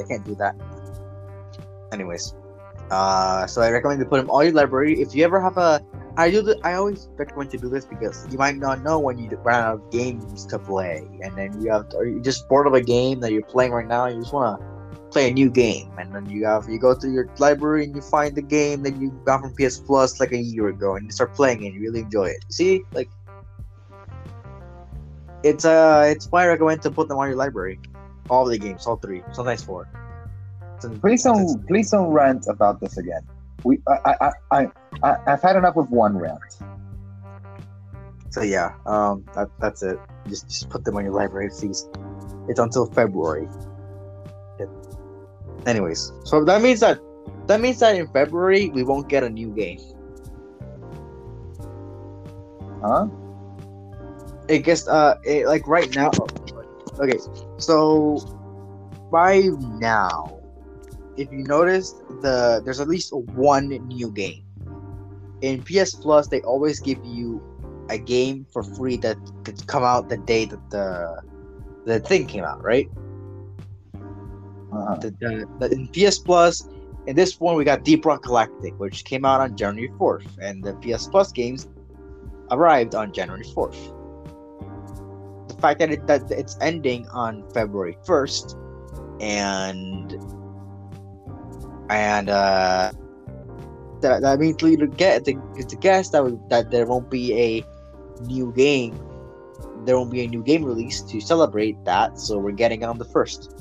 I 0.00 0.08
can't 0.08 0.24
do 0.24 0.34
that. 0.36 0.56
Anyways, 1.92 2.34
uh, 2.90 3.46
so 3.46 3.62
I 3.62 3.70
recommend 3.70 4.00
to 4.00 4.06
put 4.06 4.18
them 4.18 4.30
all 4.30 4.42
your 4.42 4.52
library. 4.52 5.00
If 5.00 5.14
you 5.14 5.24
ever 5.24 5.40
have 5.40 5.56
a, 5.56 5.80
I 6.16 6.30
do. 6.30 6.42
The, 6.42 6.58
I 6.64 6.74
always 6.74 7.08
recommend 7.16 7.50
to 7.52 7.58
do 7.58 7.68
this 7.68 7.84
because 7.84 8.26
you 8.30 8.38
might 8.38 8.56
not 8.56 8.82
know 8.82 8.98
when 8.98 9.18
you 9.18 9.28
run 9.44 9.62
out 9.62 9.74
of 9.74 9.90
games 9.90 10.44
to 10.46 10.58
play, 10.58 11.06
and 11.22 11.36
then 11.36 11.60
you 11.62 11.70
have, 11.70 11.88
to, 11.90 11.98
or 11.98 12.06
you 12.06 12.20
just 12.20 12.48
bored 12.48 12.66
of 12.66 12.74
a 12.74 12.80
game 12.80 13.20
that 13.20 13.32
you're 13.32 13.42
playing 13.42 13.72
right 13.72 13.86
now. 13.86 14.06
And 14.06 14.16
you 14.16 14.22
just 14.22 14.34
want 14.34 14.60
to 14.60 15.00
play 15.10 15.30
a 15.30 15.32
new 15.32 15.50
game, 15.50 15.90
and 15.98 16.12
then 16.14 16.28
you 16.28 16.44
have 16.46 16.68
you 16.68 16.78
go 16.78 16.94
through 16.94 17.12
your 17.12 17.28
library 17.38 17.84
and 17.84 17.94
you 17.94 18.02
find 18.02 18.34
the 18.34 18.42
game 18.42 18.82
that 18.82 18.96
you 18.96 19.10
got 19.24 19.40
from 19.40 19.54
PS 19.54 19.78
Plus 19.78 20.18
like 20.18 20.32
a 20.32 20.38
year 20.38 20.68
ago, 20.68 20.96
and 20.96 21.04
you 21.06 21.12
start 21.12 21.32
playing 21.34 21.62
it. 21.62 21.68
and 21.68 21.74
You 21.76 21.82
really 21.82 22.00
enjoy 22.00 22.26
it. 22.26 22.44
See, 22.48 22.82
like 22.92 23.08
it's 25.42 25.64
uh, 25.64 26.04
it's 26.08 26.26
why 26.30 26.44
I 26.44 26.46
recommend 26.48 26.82
to 26.82 26.90
put 26.90 27.08
them 27.08 27.18
on 27.18 27.28
your 27.28 27.36
library. 27.36 27.78
All 28.28 28.44
the 28.44 28.58
games, 28.58 28.86
all 28.86 28.96
three, 28.96 29.22
sometimes 29.32 29.64
four. 29.64 29.88
An- 30.82 31.00
Please 31.00 31.24
don't 31.24 31.66
please 31.66 31.90
don't 31.90 32.08
rant 32.08 32.46
about 32.48 32.80
this 32.80 32.96
again. 32.96 33.22
We 33.64 33.80
I 33.88 34.14
I 34.20 34.30
I, 34.50 34.66
I 35.02 35.16
I've 35.26 35.42
had 35.42 35.56
enough 35.56 35.76
of 35.76 35.90
one 35.90 36.16
rant. 36.16 36.40
So 38.30 38.42
yeah, 38.42 38.74
um, 38.86 39.24
that, 39.34 39.48
that's 39.60 39.82
it. 39.82 39.98
Just 40.28 40.48
just 40.48 40.70
put 40.70 40.84
them 40.84 40.96
on 40.96 41.04
your 41.04 41.12
library, 41.12 41.50
please. 41.50 41.88
It's 42.48 42.60
until 42.60 42.86
February. 42.86 43.48
Anyways, 45.66 46.12
so 46.24 46.44
that 46.44 46.62
means 46.62 46.80
that 46.80 46.98
that 47.46 47.60
means 47.60 47.80
that 47.80 47.96
in 47.96 48.06
February 48.08 48.70
we 48.70 48.82
won't 48.82 49.08
get 49.08 49.24
a 49.24 49.28
new 49.28 49.50
game. 49.50 49.80
Huh? 52.82 53.08
It 54.48 54.60
gets 54.60 54.88
uh, 54.88 55.16
it, 55.24 55.46
like 55.46 55.66
right 55.68 55.94
now. 55.94 56.10
Okay, 56.98 57.18
so 57.62 58.18
by 59.10 59.48
now, 59.78 60.40
if 61.16 61.30
you 61.32 61.44
noticed, 61.44 61.98
the 62.22 62.62
there's 62.64 62.80
at 62.80 62.88
least 62.88 63.12
one 63.12 63.68
new 63.68 64.10
game. 64.10 64.44
In 65.42 65.62
PS 65.62 65.94
Plus, 65.94 66.28
they 66.28 66.40
always 66.42 66.80
give 66.80 66.98
you 67.04 67.42
a 67.88 67.98
game 67.98 68.46
for 68.52 68.62
free 68.62 68.96
that 68.98 69.16
could 69.44 69.66
come 69.66 69.82
out 69.82 70.08
the 70.08 70.18
day 70.18 70.44
that 70.44 70.70
the 70.70 71.22
the 71.84 72.00
thing 72.00 72.26
came 72.26 72.44
out, 72.44 72.62
right? 72.62 72.88
Uh-huh. 74.72 74.94
The, 74.96 75.10
the, 75.10 75.48
the, 75.58 75.74
in 75.74 75.88
PS 75.88 76.18
Plus, 76.18 76.68
in 77.06 77.16
this 77.16 77.40
one 77.40 77.56
we 77.56 77.64
got 77.64 77.84
Deep 77.84 78.04
Rock 78.04 78.22
Galactic, 78.22 78.78
which 78.78 79.04
came 79.04 79.24
out 79.24 79.40
on 79.40 79.56
January 79.56 79.92
4th, 79.98 80.28
and 80.40 80.62
the 80.62 80.74
PS 80.74 81.08
Plus 81.08 81.32
games 81.32 81.68
arrived 82.50 82.94
on 82.94 83.12
January 83.12 83.44
4th. 83.44 83.99
Fact 85.60 85.78
that, 85.80 85.90
it, 85.90 86.06
that 86.06 86.30
it's 86.30 86.56
ending 86.60 87.06
on 87.08 87.44
February 87.52 87.96
1st, 88.06 88.56
and 89.20 90.12
and 91.90 92.30
uh, 92.30 92.92
that, 94.00 94.22
that 94.22 94.38
means 94.38 94.56
to 94.56 94.86
get 94.86 95.24
the 95.24 95.34
to 95.68 95.76
guess 95.76 96.10
that 96.10 96.22
that 96.48 96.70
there 96.70 96.86
won't 96.86 97.10
be 97.10 97.34
a 97.34 97.64
new 98.24 98.52
game. 98.52 98.98
There 99.84 99.96
won't 99.96 100.10
be 100.10 100.24
a 100.24 100.28
new 100.28 100.42
game 100.42 100.64
release 100.64 101.00
to 101.02 101.20
celebrate 101.20 101.82
that, 101.84 102.18
so 102.18 102.38
we're 102.38 102.52
getting 102.52 102.84
on 102.84 102.98
the 102.98 103.04
first. 103.04 103.54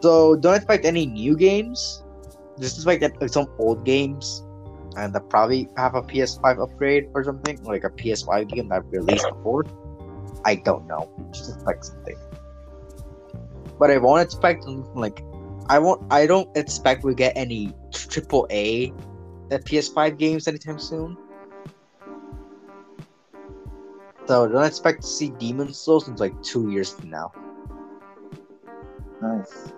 So 0.00 0.36
don't 0.36 0.54
expect 0.54 0.84
any 0.84 1.06
new 1.06 1.36
games. 1.36 2.02
Just 2.58 2.76
expect 2.76 3.30
some 3.30 3.46
old 3.58 3.84
games, 3.84 4.42
and 4.96 5.14
that 5.14 5.28
probably 5.28 5.68
have 5.76 5.94
a 5.94 6.02
PS5 6.02 6.62
upgrade 6.62 7.08
or 7.14 7.24
something, 7.24 7.62
like 7.64 7.84
a 7.84 7.90
PS5 7.90 8.48
game 8.48 8.68
that 8.68 8.84
released 8.86 9.28
before. 9.28 9.64
I 10.44 10.56
don't 10.56 10.86
know. 10.86 11.10
Just 11.32 11.54
expect 11.54 11.84
something. 11.84 12.16
But 13.78 13.90
I 13.90 13.98
won't 13.98 14.22
expect 14.22 14.64
like 14.94 15.22
I 15.68 15.78
won't. 15.78 16.02
I 16.10 16.26
don't 16.26 16.54
expect 16.56 17.04
we 17.04 17.14
get 17.14 17.32
any 17.36 17.72
triple 17.92 18.46
A 18.50 18.90
uh, 18.90 18.94
that 19.48 19.64
PS5 19.64 20.18
games 20.18 20.48
anytime 20.48 20.78
soon. 20.78 21.16
So 24.26 24.46
don't 24.46 24.64
expect 24.64 25.02
to 25.02 25.06
see 25.06 25.30
Demon 25.30 25.72
Souls 25.72 26.08
until 26.08 26.26
like 26.26 26.42
two 26.42 26.70
years 26.70 26.90
from 26.90 27.10
now. 27.10 27.32
Nice. 29.22 29.72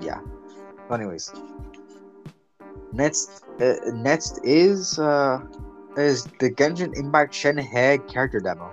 yeah. 0.00 0.20
Anyways, 0.90 1.32
next, 2.92 3.44
uh, 3.60 3.74
next 3.92 4.40
is 4.44 4.98
uh, 4.98 5.40
is 5.96 6.24
the 6.38 6.50
Genshin 6.50 6.96
Impact 6.96 7.32
Shenhe 7.32 8.08
character 8.12 8.40
demo. 8.40 8.72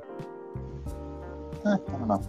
Eh, 1.66 1.70
I 1.70 1.78
don't 1.92 2.08
know. 2.08 2.24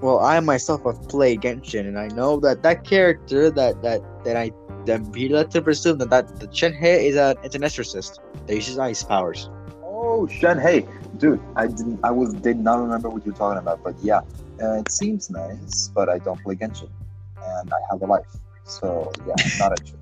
Well, 0.00 0.18
I 0.18 0.40
myself 0.40 0.82
have 0.84 1.08
played 1.08 1.42
Genshin, 1.42 1.86
and 1.86 1.98
I 1.98 2.08
know 2.08 2.40
that 2.40 2.62
that 2.62 2.84
character 2.84 3.50
that 3.50 3.82
that 3.82 4.02
that 4.24 4.36
I 4.36 4.50
that 4.86 5.12
be 5.12 5.28
led 5.28 5.50
to 5.52 5.62
presume 5.62 5.98
that 5.98 6.10
that 6.10 6.40
the 6.40 6.48
Shenhe 6.48 6.82
is 6.82 7.16
a 7.16 7.36
it's 7.44 7.54
an 7.54 7.62
exorcist 7.62 8.20
that 8.46 8.54
uses 8.54 8.78
ice 8.78 9.02
powers. 9.04 9.48
Oh, 9.84 10.26
Shen, 10.26 10.58
hey, 10.58 10.86
dude, 11.16 11.40
I 11.54 11.68
didn't, 11.68 12.00
I 12.02 12.10
was 12.10 12.34
did 12.34 12.58
not 12.58 12.80
remember 12.80 13.08
what 13.08 13.24
you're 13.24 13.34
talking 13.34 13.58
about, 13.58 13.82
but 13.84 13.94
yeah, 14.02 14.20
uh, 14.62 14.80
it 14.80 14.90
seems 14.90 15.30
nice, 15.30 15.90
but 15.94 16.08
I 16.08 16.18
don't 16.18 16.42
play 16.42 16.54
Genshin, 16.54 16.88
and 17.42 17.72
I 17.72 17.78
have 17.90 18.02
a 18.02 18.06
life, 18.06 18.26
so 18.64 19.12
yeah, 19.26 19.34
I'm 19.38 19.58
not 19.58 19.80
interested. 19.80 19.98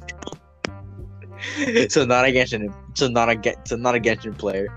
so 1.92 2.04
not 2.04 2.26
a 2.26 2.28
Genshin, 2.28 2.74
so 2.94 3.08
not 3.08 3.28
a 3.28 3.36
get, 3.36 3.66
so 3.66 3.76
not 3.76 3.94
a 3.94 4.00
Genshin 4.00 4.36
player. 4.36 4.68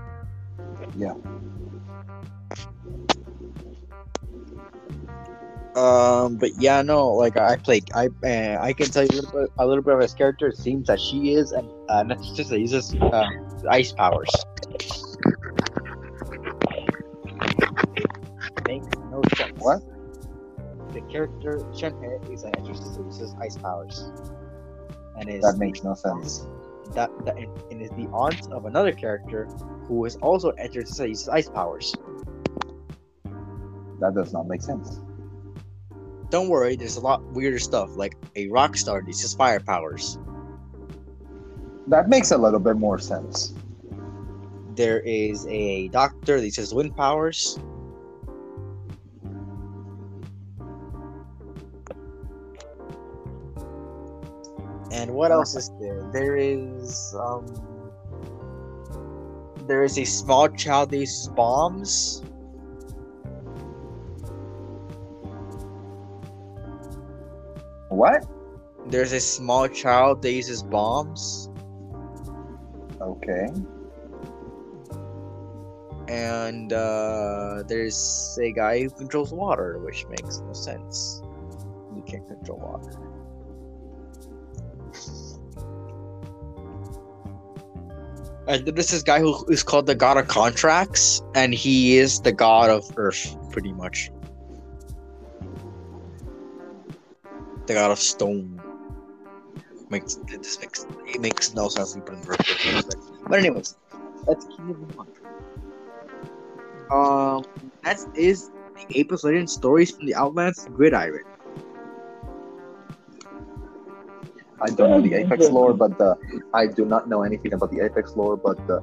Yeah. 0.96 1.14
Um, 5.76 6.36
but 6.36 6.50
yeah, 6.60 6.82
no, 6.82 7.08
like 7.08 7.36
I 7.36 7.56
play, 7.56 7.82
I 7.94 8.08
uh, 8.24 8.58
I 8.60 8.72
can 8.72 8.86
tell 8.86 9.02
you 9.02 9.08
a 9.10 9.18
little 9.20 9.40
bit, 9.40 9.50
a 9.58 9.66
little 9.66 9.82
bit 9.82 9.94
of 9.94 10.00
his 10.00 10.14
character. 10.14 10.48
It 10.48 10.56
seems 10.56 10.86
that 10.86 11.00
she 11.00 11.34
is, 11.34 11.50
and 11.50 11.68
uh, 11.88 12.04
not 12.04 12.22
just 12.36 12.50
that 12.50 12.60
uses 12.60 12.94
uh, 12.94 13.28
ice 13.68 13.90
powers. 13.90 14.30
What? 19.64 19.82
The 20.92 21.00
character 21.10 21.58
Shenhe 21.72 22.30
is 22.32 22.42
an 22.44 22.52
exorcist 22.56 22.96
who 22.96 23.04
uses 23.06 23.34
ice 23.40 23.56
powers, 23.56 24.12
and 25.18 25.28
is 25.28 25.42
That 25.42 25.56
makes 25.58 25.82
no 25.82 25.94
sense. 25.94 26.46
that, 26.92 27.10
that 27.24 27.36
and, 27.36 27.48
and 27.70 27.82
is 27.82 27.90
the 27.90 28.06
aunt 28.12 28.52
of 28.52 28.66
another 28.66 28.92
character 28.92 29.46
who 29.88 30.04
is 30.04 30.16
also 30.16 30.50
an 30.50 30.58
exorcist 30.58 30.98
that 30.98 31.08
uses 31.08 31.28
ice 31.28 31.48
powers. 31.48 31.94
That 34.00 34.14
does 34.14 34.32
not 34.32 34.46
make 34.46 34.60
sense. 34.62 35.00
Don't 36.30 36.48
worry, 36.48 36.76
there's 36.76 36.96
a 36.96 37.00
lot 37.00 37.22
weirder 37.32 37.58
stuff 37.58 37.96
like 37.96 38.16
a 38.36 38.48
rock 38.48 38.76
star 38.76 39.00
that 39.00 39.06
uses 39.06 39.34
fire 39.34 39.60
powers. 39.60 40.18
That 41.86 42.08
makes 42.08 42.30
a 42.30 42.36
little 42.38 42.60
bit 42.60 42.76
more 42.76 42.98
sense. 42.98 43.54
There 44.74 45.00
is 45.00 45.46
a 45.48 45.88
doctor 45.88 46.40
that 46.40 46.44
uses 46.44 46.74
wind 46.74 46.96
powers. 46.96 47.58
What 55.14 55.30
else 55.30 55.54
is 55.54 55.70
there? 55.80 56.02
There 56.12 56.36
is 56.36 57.14
um 57.18 57.46
there 59.66 59.82
is 59.82 59.98
a 59.98 60.04
small 60.04 60.48
child 60.48 60.90
that 60.90 60.98
uses 60.98 61.28
bombs. 61.28 62.22
What? 67.88 68.26
There's 68.88 69.12
a 69.12 69.20
small 69.20 69.68
child 69.68 70.20
that 70.22 70.32
uses 70.32 70.62
bombs. 70.62 71.48
Okay. 73.00 73.48
And 76.08 76.72
uh, 76.72 77.62
there's 77.66 78.38
a 78.42 78.52
guy 78.52 78.82
who 78.82 78.90
controls 78.90 79.32
water, 79.32 79.78
which 79.78 80.06
makes 80.08 80.40
no 80.40 80.52
sense. 80.52 81.22
You 81.96 82.02
can't 82.06 82.26
control 82.28 82.58
water. 82.58 83.03
Then 88.46 88.64
there's 88.64 88.90
this 88.90 89.02
guy 89.02 89.20
who 89.20 89.44
is 89.46 89.62
called 89.62 89.86
the 89.86 89.94
god 89.94 90.18
of 90.18 90.28
contracts, 90.28 91.22
and 91.34 91.54
he 91.54 91.96
is 91.96 92.20
the 92.20 92.32
god 92.32 92.70
of 92.70 92.84
earth, 92.96 93.36
pretty 93.50 93.72
much. 93.72 94.10
The 97.66 97.74
god 97.74 97.90
of 97.90 97.98
stone. 97.98 98.60
Makes 99.88 100.16
this 100.26 100.60
makes 100.60 100.86
it 101.06 101.20
makes 101.20 101.54
no 101.54 101.68
sense. 101.68 101.96
But 103.26 103.38
anyways, 103.38 103.76
let's 104.26 104.44
keep 104.46 104.60
moving 104.60 104.92
on. 104.98 105.06
Um, 106.90 107.44
that 107.82 107.98
is 108.14 108.50
the 108.76 108.98
Apex 108.98 109.24
Legends 109.24 109.52
stories 109.52 109.90
from 109.92 110.06
the 110.06 110.14
Outlands 110.14 110.68
Gridiron. 110.74 111.24
I 114.60 114.70
don't 114.70 114.90
know 114.90 115.00
the 115.00 115.14
Apex 115.14 115.50
lore, 115.50 115.74
but 115.74 115.98
the 115.98 116.16
I 116.54 116.66
do 116.66 116.84
not 116.84 117.08
know 117.08 117.22
anything 117.22 117.52
about 117.52 117.70
the 117.70 117.80
Apex 117.84 118.16
lore, 118.16 118.36
but 118.36 118.56
the 118.66 118.80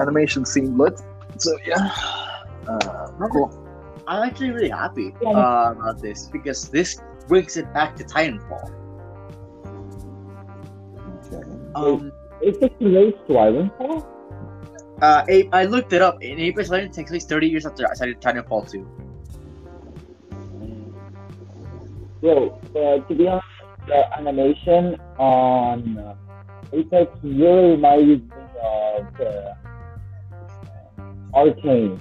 animation 0.00 0.44
seemed 0.44 0.78
lit. 0.78 1.00
So 1.38 1.56
yeah, 1.66 1.90
uh, 2.68 3.28
cool. 3.32 3.50
I'm 4.06 4.22
actually 4.28 4.50
really 4.50 4.68
happy 4.70 5.14
uh, 5.26 5.72
about 5.76 6.00
this 6.00 6.28
because 6.28 6.68
this 6.68 7.00
brings 7.26 7.56
it 7.56 7.72
back 7.72 7.96
to 7.96 8.04
Titanfall. 8.04 8.70
Okay. 11.26 11.42
Um, 11.74 12.12
It 12.42 12.60
takes 12.60 12.74
relates 12.80 13.18
to 13.28 13.32
Ironfall? 13.34 14.06
uh, 15.00 15.24
I 15.52 15.64
looked 15.64 15.92
it 15.92 16.02
up. 16.02 16.22
In 16.22 16.38
Apex 16.38 16.68
Legends 16.68 16.96
takes 16.96 17.10
place 17.10 17.24
30 17.24 17.48
years 17.48 17.66
after 17.66 17.88
I 17.88 17.94
started 17.94 18.20
Titanfall 18.20 18.70
2. 18.70 18.86
Bro, 22.20 22.60
uh, 22.76 23.06
to 23.08 23.14
be 23.14 23.26
honest, 23.28 23.46
the 23.86 24.18
animation 24.18 25.00
on 25.18 25.98
uh, 25.98 26.14
Apex 26.72 27.10
really 27.22 27.70
reminds 27.72 28.22
me 28.22 28.28
of 28.62 29.20
uh, 29.20 29.54
Arcane. 31.34 32.00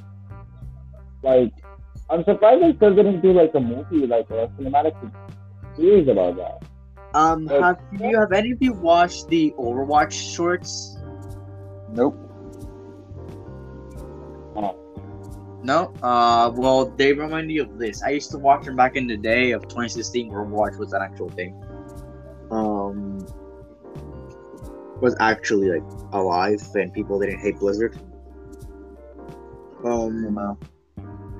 Like, 1.22 1.54
I'm 2.10 2.24
surprised 2.24 2.64
they 2.64 2.76
still 2.76 2.96
didn't 2.96 3.22
do 3.22 3.34
like 3.34 3.52
a 3.56 3.60
movie, 3.60 4.08
like 4.08 4.30
a 4.30 4.50
cinematic 4.60 4.96
series 5.76 6.08
about 6.08 6.38
that. 6.38 6.64
Um, 7.16 7.48
Uh, 7.48 7.62
have 7.62 7.80
you 8.00 8.20
have 8.20 8.32
any 8.32 8.52
of 8.52 8.62
you 8.62 8.74
watched 8.74 9.28
the 9.28 9.54
Overwatch 9.58 10.12
shorts? 10.12 10.98
Nope. 11.94 12.18
No. 15.64 15.94
Uh, 16.04 16.52
well, 16.56 16.86
they 16.98 17.14
remind 17.14 17.48
me 17.48 17.58
of 17.60 17.80
this. 17.80 18.04
I 18.04 18.10
used 18.10 18.32
to 18.32 18.38
watch 18.38 18.66
them 18.66 18.76
back 18.76 18.96
in 18.98 19.08
the 19.08 19.16
day 19.16 19.52
of 19.52 19.64
2016, 19.64 20.30
where 20.30 20.44
Overwatch 20.44 20.78
was 20.78 20.92
an 20.94 21.02
actual 21.02 21.30
thing. 21.30 21.56
Um, 22.54 23.28
was 25.02 25.16
actually 25.20 25.70
like 25.72 25.84
alive, 26.14 26.62
and 26.76 26.94
people 26.94 27.20
didn't 27.20 27.40
hate 27.40 27.60
Blizzard. 27.60 27.96
Um, 29.84 30.58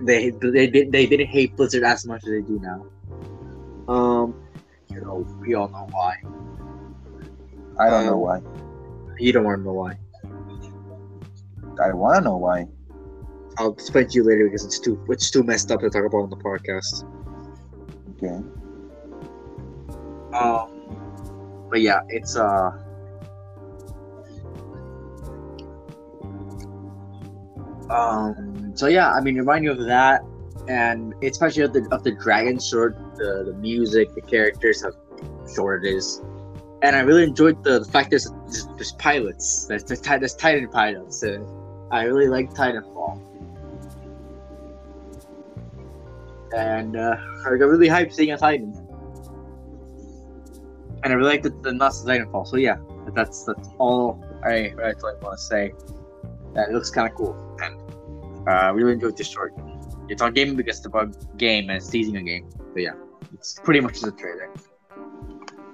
they 0.02 0.32
they 0.42 0.68
did 0.68 0.92
they 0.92 1.06
didn't 1.08 1.28
hate 1.28 1.56
Blizzard 1.56 1.84
as 1.84 2.06
much 2.06 2.24
as 2.26 2.32
they 2.32 2.42
do 2.42 2.60
now. 2.62 2.88
Um, 3.94 4.36
you 4.90 5.02
know, 5.02 5.26
we 5.42 5.54
all 5.56 5.70
know 5.70 5.88
why. 5.92 6.16
I 7.80 7.90
don't 7.90 8.06
know 8.06 8.14
Um, 8.14 8.20
why. 8.22 8.40
You 9.20 9.32
don't 9.34 9.44
want 9.46 9.60
to 9.60 9.64
know 9.64 9.74
why. 9.74 9.98
I 11.84 11.94
want 11.94 12.18
to 12.18 12.22
know 12.30 12.38
why. 12.38 12.68
I'll 13.58 13.74
explain 13.74 14.08
to 14.08 14.14
you 14.16 14.24
later 14.24 14.46
because 14.46 14.66
it's 14.66 14.80
too 14.80 15.00
it's 15.10 15.30
too 15.32 15.44
messed 15.44 15.72
up 15.72 15.82
to 15.82 15.90
talk 15.90 16.06
about 16.06 16.24
on 16.24 16.30
the 16.30 16.38
podcast. 16.38 17.06
Okay. 18.18 18.44
Um, 20.34 20.73
but 21.74 21.82
yeah, 21.82 22.02
it's 22.10 22.38
uh. 22.38 22.70
Um. 27.90 28.74
So 28.76 28.86
yeah, 28.86 29.12
I 29.12 29.22
mean, 29.22 29.38
remind 29.38 29.64
you 29.64 29.72
of 29.72 29.84
that, 29.88 30.22
and 30.68 31.16
especially 31.24 31.64
of 31.64 31.74
the 31.74 31.88
of 31.92 32.04
the 32.04 32.12
dragon 32.12 32.60
sword, 32.60 32.96
the 33.16 33.46
the 33.48 33.54
music, 33.54 34.14
the 34.14 34.22
characters, 34.22 34.84
how 34.84 34.92
short 35.56 35.84
it 35.84 35.96
is, 35.96 36.22
and 36.84 36.96
I 36.96 37.00
really 37.00 37.24
enjoyed 37.24 37.64
the, 37.64 37.80
the 37.80 37.86
fact 37.86 38.12
there's 38.12 38.30
there's, 38.46 38.68
there's 38.76 38.92
pilots, 38.92 39.66
there's 39.66 39.84
there's, 39.84 40.36
Titan 40.36 40.70
pilots. 40.70 41.24
Uh, 41.24 41.40
I 41.90 42.04
really 42.04 42.28
like 42.28 42.52
Titanfall, 42.52 43.20
and 46.56 46.96
uh, 46.96 47.18
I 47.48 47.58
got 47.58 47.66
really 47.66 47.90
hyped 47.90 48.14
seeing 48.14 48.32
a 48.32 48.38
Titan 48.38 48.83
and 51.04 51.12
I 51.12 51.16
really 51.16 51.30
like 51.30 51.44
the, 51.44 51.50
the 51.50 51.74
nuts 51.74 52.04
Titanfall. 52.04 52.48
So 52.48 52.58
yeah, 52.58 52.78
that's 53.14 53.44
that's 53.44 53.70
all 53.78 54.24
I 54.44 54.74
actually 54.84 55.16
want 55.22 55.38
to 55.38 55.44
say. 55.44 55.74
That 56.54 56.70
it 56.70 56.74
looks 56.74 56.90
kind 56.90 57.10
of 57.10 57.16
cool, 57.16 57.58
and 57.62 58.48
uh, 58.48 58.74
really 58.74 58.94
enjoyed 58.94 59.18
this 59.18 59.30
short. 59.30 59.54
It's 60.10 60.22
on 60.22 60.34
gaming 60.34 60.56
because 60.56 60.78
it's 60.78 60.86
about 60.86 61.38
game 61.38 61.70
and 61.70 61.78
it's 61.78 61.90
teasing 61.90 62.18
a 62.18 62.24
game. 62.24 62.50
But 62.74 62.84
yeah, 62.84 62.94
it's 63.34 63.60
pretty 63.64 63.80
much 63.80 63.94
just 63.94 64.08
a 64.08 64.12
trailer. 64.12 64.50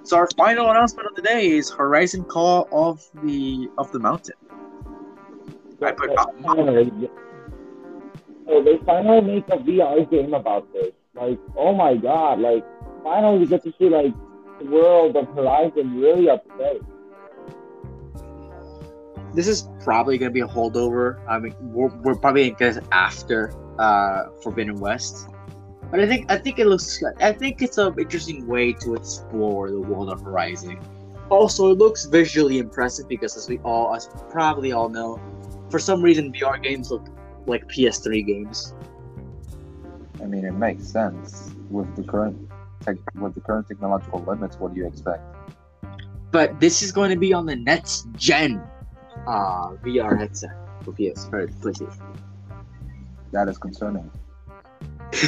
So 0.04 0.18
our 0.18 0.28
final 0.38 0.72
announcement 0.72 1.08
of 1.08 1.16
the 1.16 1.22
day 1.22 1.50
is 1.50 1.70
Horizon 1.70 2.24
Call 2.24 2.68
of 2.72 3.06
the 3.24 3.70
of 3.78 3.92
the 3.92 4.00
Mountain. 4.00 4.36
I 5.82 5.92
put 5.92 6.10
Finally, 6.44 7.10
so 8.46 8.64
they 8.64 8.78
finally 8.86 9.22
make 9.22 9.48
a 9.48 9.58
VR 9.58 10.10
game 10.10 10.34
about 10.34 10.72
this. 10.74 10.92
Like, 11.14 11.40
oh 11.56 11.74
my 11.74 11.96
god! 11.96 12.40
Like, 12.40 12.66
finally 13.04 13.40
we 13.40 13.46
get 13.46 13.64
to 13.64 13.74
see 13.78 13.90
like 13.90 14.14
world 14.66 15.16
of 15.16 15.28
Horizon 15.36 16.00
really 16.00 16.30
up 16.30 16.48
close. 16.56 16.82
this 19.34 19.48
is 19.48 19.70
probably 19.84 20.18
gonna 20.18 20.32
be 20.32 20.42
a 20.42 20.48
holdover. 20.48 21.20
I 21.28 21.40
mean, 21.40 21.56
we're, 21.62 21.96
we're 21.98 22.16
probably 22.16 22.52
gonna 22.52 22.74
get 22.74 22.84
after 22.92 23.54
uh, 23.78 24.30
Forbidden 24.42 24.80
West, 24.80 25.30
but 25.92 26.00
I 26.00 26.08
think 26.08 26.32
I 26.32 26.38
think 26.38 26.60
it 26.60 26.68
looks. 26.68 27.02
I 27.20 27.32
think 27.32 27.62
it's 27.62 27.78
an 27.78 27.94
interesting 27.98 28.48
way 28.48 28.74
to 28.74 28.96
explore 28.96 29.70
the 29.70 29.80
world 29.80 30.10
of 30.10 30.22
Horizon. 30.22 30.80
Also, 31.30 31.72
it 31.72 31.78
looks 31.78 32.06
visually 32.06 32.58
impressive 32.58 33.08
because, 33.08 33.38
as 33.38 33.48
we 33.48 33.60
all, 33.60 33.96
as 33.96 34.10
probably 34.30 34.72
all 34.72 34.90
know, 34.90 35.22
for 35.70 35.80
some 35.80 36.02
reason 36.02 36.34
VR 36.34 36.62
games 36.62 36.90
look 36.90 37.08
like 37.46 37.68
PS3 37.68 38.26
games. 38.26 38.74
I 40.22 40.26
mean, 40.26 40.44
it 40.44 40.54
makes 40.54 40.86
sense 40.86 41.52
with 41.70 41.96
the 41.96 42.04
current 42.04 42.49
tech, 42.49 42.49
with 43.16 43.36
the 43.36 43.42
current 43.42 43.68
technological 43.68 44.24
limits. 44.24 44.58
What 44.58 44.74
do 44.74 44.80
you 44.80 44.88
expect? 44.88 45.24
But 46.32 46.60
this 46.60 46.82
is 46.82 46.92
going 46.92 47.10
to 47.10 47.18
be 47.18 47.34
on 47.34 47.46
the 47.46 47.56
next 47.56 48.08
gen 48.16 48.62
uh, 49.28 49.72
VR 49.84 50.18
headset 50.18 50.56
for 50.84 50.94
PS 50.94 51.28
for 51.28 51.48
PlayStation. 51.48 52.16
That 53.32 53.48
is 53.48 53.58
concerning. 53.58 54.10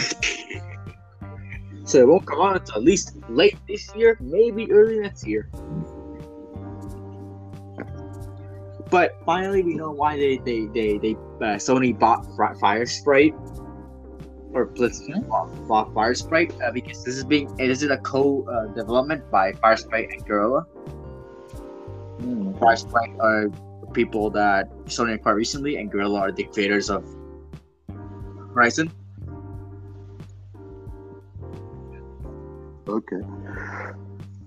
so 1.86 1.99
it 1.99 2.07
won't 2.07 2.26
come 2.26 2.41
out 2.41 2.56
until 2.57 2.76
at 2.76 2.84
least 2.84 3.18
late 3.30 3.57
this 3.68 3.94
year, 3.95 4.18
maybe 4.22 4.72
early 4.72 4.99
next 4.99 5.28
year. 5.28 5.49
But 8.90 9.14
finally, 9.26 9.64
we 9.64 9.76
know 9.76 9.91
why 9.91 10.18
they 10.18 10.38
they 10.38 10.65
they, 10.68 10.98
they 10.98 11.14
uh, 11.40 11.56
Sony 11.56 11.98
bought 11.98 12.26
Fi- 12.36 12.53
Firesprite 12.61 13.34
or 14.53 14.65
bought, 14.65 15.68
bought 15.68 15.94
Firesprite 15.94 16.52
uh, 16.61 16.72
because 16.72 17.03
this 17.03 17.18
is 17.18 17.23
being 17.23 17.53
this 17.56 17.82
is 17.82 17.90
a 17.90 17.98
co 17.98 18.44
uh, 18.48 18.68
development 18.73 19.30
by 19.32 19.53
Firesprite 19.53 20.11
and 20.11 20.26
Guerrilla. 20.26 20.61
Hmm, 22.22 22.52
Firesprite 22.53 23.18
are 23.19 23.49
people 23.94 24.30
that 24.32 24.69
Sony 24.86 25.15
acquired 25.15 25.36
recently, 25.36 25.78
and 25.78 25.91
Guerrilla 25.91 26.19
are 26.19 26.32
the 26.32 26.44
creators 26.44 26.90
of 26.90 27.06
Horizon. 28.53 28.91
Okay. 32.88 33.22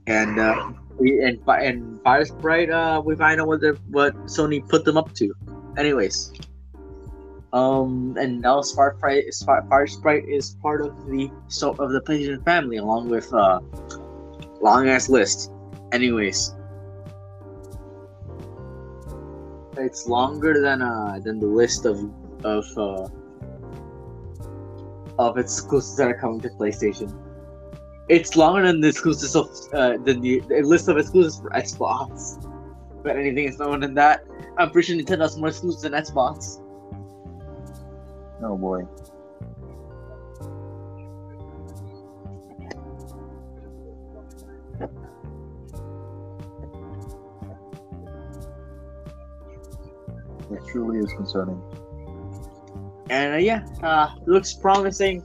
and 0.07 0.39
uh, 0.39 0.71
we 0.99 1.23
and 1.25 1.39
and 1.49 2.01
Firesprite, 2.01 2.71
uh, 2.71 3.01
we 3.01 3.17
find 3.17 3.41
out 3.41 3.49
what 3.49 3.61
what 3.91 4.15
Sony 4.27 4.67
put 4.69 4.85
them 4.85 4.97
up 4.97 5.13
to. 5.15 5.33
Anyways, 5.77 6.33
um, 7.55 8.17
and 8.19 8.41
now 8.41 8.61
Firesprite, 8.61 9.29
is- 9.29 9.43
Firesprite 9.47 10.29
is 10.29 10.57
part 10.61 10.85
of 10.85 11.07
the 11.07 11.31
so 11.47 11.71
of 11.71 11.93
the 11.93 12.01
PlayStation 12.01 12.45
family, 12.45 12.79
along 12.79 13.09
with 13.09 13.33
uh, 13.33 13.61
long 14.61 14.89
ass 14.89 15.09
list. 15.09 15.53
Anyways, 15.93 16.53
it's 19.77 20.07
longer 20.09 20.61
than 20.61 20.83
uh 20.83 21.21
than 21.23 21.39
the 21.39 21.47
list 21.47 21.87
of 21.87 22.01
of 22.43 22.65
uh 22.77 23.09
of 25.21 25.39
exclusives 25.39 25.97
that 25.97 26.09
are 26.09 26.19
coming 26.19 26.41
to 26.41 26.49
PlayStation. 26.49 27.17
It's 28.09 28.37
longer 28.37 28.67
than 28.67 28.81
the 28.81 28.89
exclusives 28.89 29.37
of 29.37 29.47
uh 29.73 29.97
than 30.05 30.21
the, 30.21 30.41
the 30.49 30.63
list 30.63 30.89
of 30.89 30.99
exclusives 30.99 31.39
for 31.39 31.51
Xbox. 31.51 32.43
But 33.05 33.17
anything 33.17 33.45
is 33.45 33.61
longer 33.61 33.87
than 33.87 33.95
that. 33.95 34.25
I'm 34.59 34.71
pretty 34.71 34.87
sure 34.89 34.97
Nintendo 35.01 35.23
has 35.23 35.37
more 35.37 35.51
exclusives 35.51 35.83
than 35.83 35.93
Xbox. 35.93 36.61
Oh 38.43 38.57
boy. 38.57 38.87
It 50.51 50.61
truly 50.71 50.99
is 50.99 51.13
concerning. 51.13 51.61
And 53.11 53.35
uh, 53.35 53.39
yeah, 53.39 53.65
uh, 53.83 54.11
looks 54.27 54.53
promising. 54.53 55.25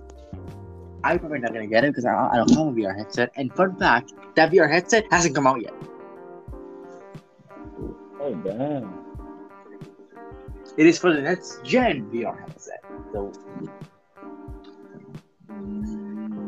I'm 1.04 1.20
probably 1.20 1.40
not 1.40 1.54
gonna 1.54 1.68
get 1.68 1.84
it 1.84 1.92
because 1.92 2.06
I, 2.06 2.30
I 2.32 2.38
don't 2.38 2.50
have 2.52 2.68
a 2.68 2.72
VR 2.72 2.96
headset. 2.96 3.32
And 3.36 3.54
fun 3.56 3.76
fact, 3.78 4.14
that 4.36 4.52
VR 4.52 4.70
headset 4.70 5.06
hasn't 5.12 5.36
come 5.36 5.48
out 5.48 5.62
yet. 5.62 5.74
Oh 8.20 8.36
damn. 8.36 9.00
It 10.78 10.86
is 10.86 10.98
for 10.98 11.14
the 11.14 11.22
next 11.22 11.64
gen 11.64 12.10
VR 12.12 12.40
headset. 12.40 12.84
So 13.12 13.32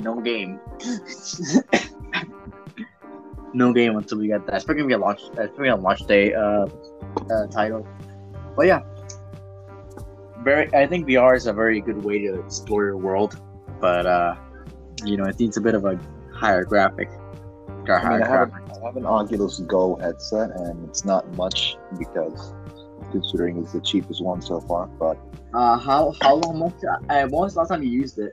no 0.02 0.20
game. 0.22 0.60
no 3.54 3.74
game 3.74 3.98
until 3.98 4.18
we 4.20 4.28
get 4.28 4.46
that. 4.46 4.56
It's 4.56 4.66
probably 4.66 4.84
gonna 4.84 4.88
be 4.90 4.94
a 4.94 4.98
launch. 4.98 5.22
It's 5.22 5.56
probably 5.56 5.70
a 5.70 5.76
launch 5.76 6.06
day 6.08 6.34
uh, 6.34 6.68
uh, 7.32 7.48
title. 7.48 7.88
But 8.56 8.68
yeah, 8.68 8.82
very. 10.44 10.74
I 10.74 10.88
think 10.88 11.08
VR 11.08 11.36
is 11.36 11.48
a 11.48 11.54
very 11.54 11.82
good 11.82 12.04
way 12.04 12.20
to 12.20 12.40
explore 12.40 12.86
your 12.86 12.98
world, 12.98 13.40
but 13.80 14.06
uh, 14.06 14.36
you 15.04 15.18
know, 15.18 15.26
it 15.26 15.40
needs 15.40 15.58
a 15.58 15.62
bit 15.62 15.76
of 15.76 15.86
a 15.86 16.00
higher 16.34 16.64
graphic. 16.64 17.10
I, 17.90 18.10
mean, 18.10 18.22
I, 18.22 18.28
have, 18.28 18.52
graphic. 18.52 18.78
I 18.82 18.86
have 18.86 18.98
an 18.98 19.06
Oculus 19.06 19.60
Go 19.62 19.96
headset, 19.96 20.52
and 20.52 20.88
it's 20.88 21.04
not 21.06 21.28
much 21.36 21.78
because 21.98 22.54
considering 23.12 23.58
it's 23.62 23.74
the 23.74 23.82
cheapest 23.82 24.24
one 24.24 24.42
so 24.42 24.60
far. 24.62 24.88
But 25.00 25.18
Uh, 25.54 25.78
how 25.78 26.14
how 26.22 26.36
long? 26.36 26.60
Much, 26.60 26.74
uh, 27.10 27.28
when 27.28 27.32
was 27.32 27.54
the 27.54 27.60
last 27.60 27.70
time 27.70 27.84
you 27.84 27.90
used 27.90 28.18
it? 28.20 28.32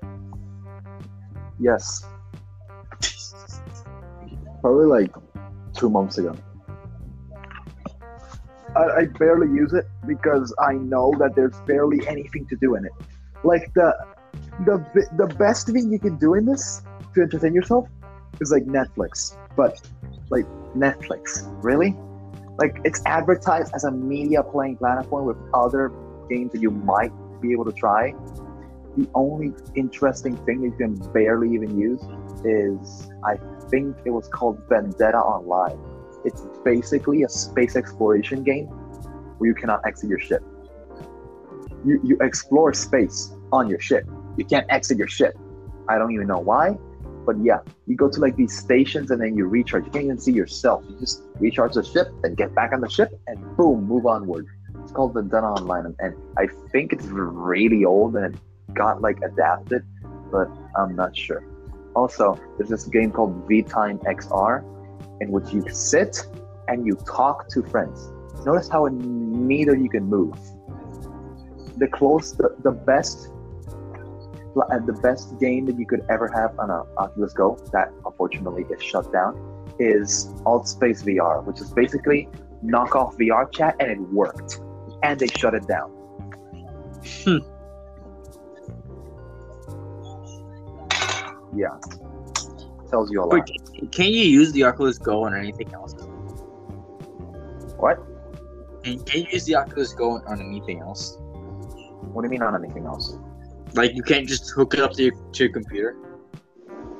yes, 1.60 2.04
probably 4.60 4.86
like 4.86 5.12
two 5.74 5.90
months 5.90 6.18
ago. 6.18 6.34
I, 8.76 8.82
I 9.00 9.04
barely 9.18 9.48
use 9.48 9.72
it 9.72 9.86
because 10.06 10.54
I 10.60 10.74
know 10.74 11.12
that 11.18 11.34
there's 11.34 11.58
barely 11.66 12.06
anything 12.06 12.46
to 12.48 12.56
do 12.56 12.76
in 12.76 12.84
it. 12.84 12.92
Like 13.44 13.72
the 13.74 13.92
the 14.64 14.76
the 15.16 15.26
best 15.34 15.66
thing 15.66 15.90
you 15.90 15.98
can 15.98 16.16
do 16.18 16.34
in 16.34 16.44
this 16.44 16.82
to 17.14 17.22
entertain 17.22 17.54
yourself 17.54 17.88
is 18.40 18.52
like 18.52 18.64
Netflix, 18.64 19.36
but 19.56 19.74
like 20.30 20.46
Netflix, 20.76 21.48
really? 21.62 21.96
Like 22.58 22.80
it's 22.84 23.00
advertised 23.06 23.72
as 23.74 23.84
a 23.84 23.90
media 23.90 24.42
playing 24.42 24.78
platform 24.78 25.26
with 25.26 25.36
other 25.54 25.92
games 26.28 26.52
that 26.52 26.60
you 26.60 26.70
might 26.70 27.12
be 27.40 27.52
able 27.52 27.64
to 27.64 27.72
try. 27.72 28.14
The 28.96 29.08
only 29.14 29.52
interesting 29.76 30.36
thing 30.44 30.62
that 30.62 30.68
you 30.68 30.76
can 30.76 30.94
barely 31.12 31.54
even 31.54 31.78
use 31.78 32.02
is 32.44 33.08
I 33.24 33.36
think 33.70 33.96
it 34.04 34.10
was 34.10 34.28
called 34.28 34.60
Vendetta 34.68 35.18
Online. 35.18 35.78
It's 36.24 36.44
basically 36.64 37.22
a 37.22 37.28
space 37.28 37.76
exploration 37.76 38.42
game 38.42 38.66
where 39.38 39.48
you 39.48 39.54
cannot 39.54 39.80
exit 39.86 40.10
your 40.10 40.18
ship. 40.18 40.42
You 41.84 42.00
you 42.02 42.18
explore 42.20 42.74
space 42.74 43.32
on 43.52 43.68
your 43.68 43.80
ship. 43.80 44.04
You 44.36 44.44
can't 44.44 44.66
exit 44.68 44.98
your 44.98 45.06
ship. 45.06 45.38
I 45.88 45.96
don't 45.96 46.12
even 46.12 46.26
know 46.26 46.40
why, 46.40 46.76
but 47.28 47.36
yeah, 47.44 47.58
you 47.86 47.94
go 47.94 48.08
to 48.08 48.20
like 48.20 48.36
these 48.36 48.56
stations 48.58 49.10
and 49.10 49.20
then 49.20 49.36
you 49.36 49.46
recharge. 49.46 49.84
You 49.84 49.90
can't 49.90 50.04
even 50.06 50.18
see 50.18 50.32
yourself. 50.32 50.82
You 50.88 50.98
just 50.98 51.24
recharge 51.38 51.74
the 51.74 51.84
ship, 51.84 52.08
then 52.22 52.34
get 52.34 52.54
back 52.54 52.72
on 52.72 52.80
the 52.80 52.88
ship, 52.88 53.10
and 53.26 53.38
boom, 53.54 53.86
move 53.86 54.06
onward. 54.06 54.46
It's 54.82 54.92
called 54.92 55.12
Vendetta 55.12 55.46
Online, 55.46 55.84
and, 55.84 55.96
and 55.98 56.14
I 56.38 56.46
think 56.72 56.94
it's 56.94 57.04
really 57.04 57.84
old 57.84 58.16
and 58.16 58.34
it 58.34 58.40
got 58.72 59.02
like 59.02 59.18
adapted, 59.20 59.82
but 60.32 60.48
I'm 60.74 60.96
not 60.96 61.14
sure. 61.14 61.44
Also, 61.94 62.40
there's 62.56 62.70
this 62.70 62.86
game 62.86 63.12
called 63.12 63.46
V 63.46 63.60
Time 63.60 63.98
XR, 63.98 64.64
in 65.20 65.30
which 65.30 65.52
you 65.52 65.68
sit 65.68 66.26
and 66.68 66.86
you 66.86 66.94
talk 67.06 67.46
to 67.50 67.62
friends. 67.62 68.10
Notice 68.46 68.70
how 68.70 68.88
neither 68.90 69.76
you 69.76 69.90
can 69.90 70.04
move. 70.04 70.32
The 71.76 71.88
close, 71.88 72.32
the, 72.32 72.56
the 72.62 72.70
best, 72.70 73.28
the 74.86 74.98
best 75.02 75.38
game 75.38 75.66
that 75.66 75.78
you 75.78 75.86
could 75.86 76.04
ever 76.08 76.28
have 76.28 76.58
on 76.58 76.70
a 76.70 76.82
Oculus 76.96 77.32
Go 77.32 77.56
that 77.72 77.92
unfortunately 78.04 78.64
is 78.70 78.82
shut 78.82 79.12
down 79.12 79.36
is 79.78 80.28
Alt 80.44 80.68
Space 80.68 81.02
VR, 81.02 81.44
which 81.44 81.60
is 81.60 81.70
basically 81.70 82.28
knockoff 82.64 83.16
VR 83.16 83.50
chat, 83.52 83.76
and 83.80 83.90
it 83.90 84.00
worked, 84.00 84.60
and 85.02 85.18
they 85.18 85.28
shut 85.28 85.54
it 85.54 85.66
down. 85.66 85.90
Hmm. 87.24 87.38
Yeah, 91.56 91.78
tells 92.90 93.10
you 93.10 93.22
a 93.22 93.24
lot. 93.24 93.48
Wait, 93.48 93.92
can 93.92 94.06
you 94.06 94.24
use 94.24 94.52
the 94.52 94.64
Oculus 94.64 94.98
Go 94.98 95.24
on 95.24 95.34
anything 95.34 95.72
else? 95.72 95.94
What? 97.76 97.98
Can, 98.82 98.98
can 99.04 99.22
you 99.22 99.28
use 99.32 99.44
the 99.44 99.54
Oculus 99.56 99.92
Go 99.92 100.20
on 100.26 100.40
anything 100.40 100.80
else? 100.80 101.16
What 101.20 102.22
do 102.22 102.26
you 102.26 102.30
mean 102.30 102.42
on 102.42 102.54
anything 102.62 102.86
else? 102.86 103.16
Like 103.78 103.94
you 103.94 104.02
can't 104.02 104.26
just 104.26 104.50
hook 104.50 104.74
it 104.74 104.80
up 104.80 104.94
to 104.94 105.04
your, 105.04 105.12
to 105.12 105.44
your 105.44 105.52
computer. 105.52 105.96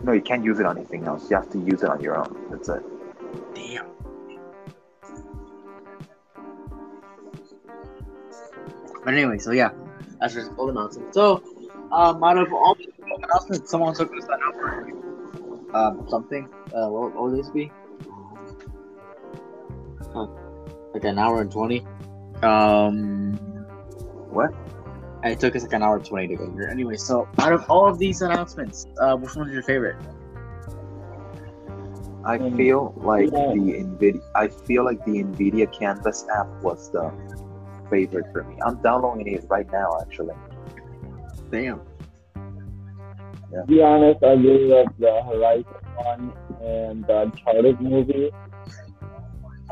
No, 0.05 0.13
you 0.13 0.21
can't 0.21 0.45
use 0.45 0.61
it 0.61 0.65
on 0.65 0.77
anything 0.79 1.09
else. 1.09 1.29
You 1.29 1.35
have 1.35 1.51
to 1.51 1.59
use 1.59 1.83
it 1.83 1.91
on 1.91 2.01
your 2.01 2.17
own. 2.17 2.47
That's 2.53 2.69
it. 2.69 2.85
Damn. 3.53 3.87
But 9.05 9.15
anyway, 9.15 9.39
so 9.39 9.51
yeah, 9.51 9.71
that's 10.21 10.35
just 10.35 10.53
all 10.57 10.71
announcement. 10.71 11.13
So, 11.13 11.43
um, 11.91 12.23
out 12.23 12.39
of 12.39 12.53
all 12.53 12.77
the 12.77 12.87
announcements, 13.25 13.69
someone 13.73 13.95
took 13.97 14.13
this 14.15 14.25
sign 14.27 14.39
up 14.47 14.55
for 14.55 15.77
um 15.77 16.07
something. 16.09 16.49
Uh, 16.73 16.87
what, 16.91 17.13
what 17.13 17.33
would 17.33 17.41
this 17.41 17.51
be? 17.51 17.73
Huh. 20.15 20.29
Like 20.95 21.03
an 21.03 21.19
hour 21.19 21.41
and 21.41 21.51
twenty. 21.51 21.85
Um, 22.45 23.35
What? 24.31 24.55
It 25.25 25.41
took 25.41 25.57
us 25.57 25.63
like 25.63 25.73
an 25.73 25.83
hour 25.83 25.97
and 25.97 26.05
twenty 26.05 26.29
to 26.29 26.37
go 26.37 26.51
here. 26.53 26.69
Anyway, 26.71 26.97
so 26.97 27.29
out 27.39 27.53
of 27.53 27.69
all 27.71 27.89
of 27.89 27.99
these 27.99 28.23
announcements, 28.23 28.87
uh, 29.01 29.17
which 29.17 29.35
one's 29.37 29.53
your 29.53 29.63
favorite? 29.63 29.97
I 32.25 32.37
Um, 32.37 32.57
feel 32.57 32.95
like 32.97 33.31
yeah. 33.33 33.53
the 33.55 33.85
Nvidia. 33.85 34.21
I 34.35 34.49
feel 34.49 34.85
like 34.85 35.05
the 35.05 35.23
Nvidia 35.25 35.73
Canvas 35.73 36.27
app 36.35 36.47
was 36.63 36.91
the 36.91 37.11
favorite 37.91 38.27
for 38.33 38.45
me. 38.45 38.57
I'm 38.65 38.83
downloading 38.83 39.29
it 39.29 39.45
right 39.49 39.71
now, 39.73 39.99
actually. 40.01 40.35
Damn. 41.51 41.81
To 42.35 43.65
be 43.67 43.81
honest, 43.83 44.23
I 44.23 44.33
really 44.33 44.67
love 44.67 44.89
the 44.99 45.23
Horizon 45.23 45.65
one 45.97 46.33
and 46.63 47.07
the 47.07 47.21
Uncharted 47.23 47.81
movie. 47.81 48.31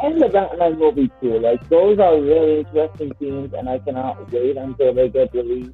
And 0.03 0.21
the 0.21 0.29
Batman 0.29 0.79
movie 0.79 1.11
too. 1.21 1.39
Like 1.39 1.67
those 1.69 1.99
are 1.99 2.21
really 2.21 2.61
interesting 2.61 3.13
themes 3.19 3.53
and 3.55 3.69
I 3.69 3.79
cannot 3.79 4.31
wait 4.31 4.57
until 4.57 4.95
they 4.95 5.09
get 5.09 5.33
released. 5.33 5.73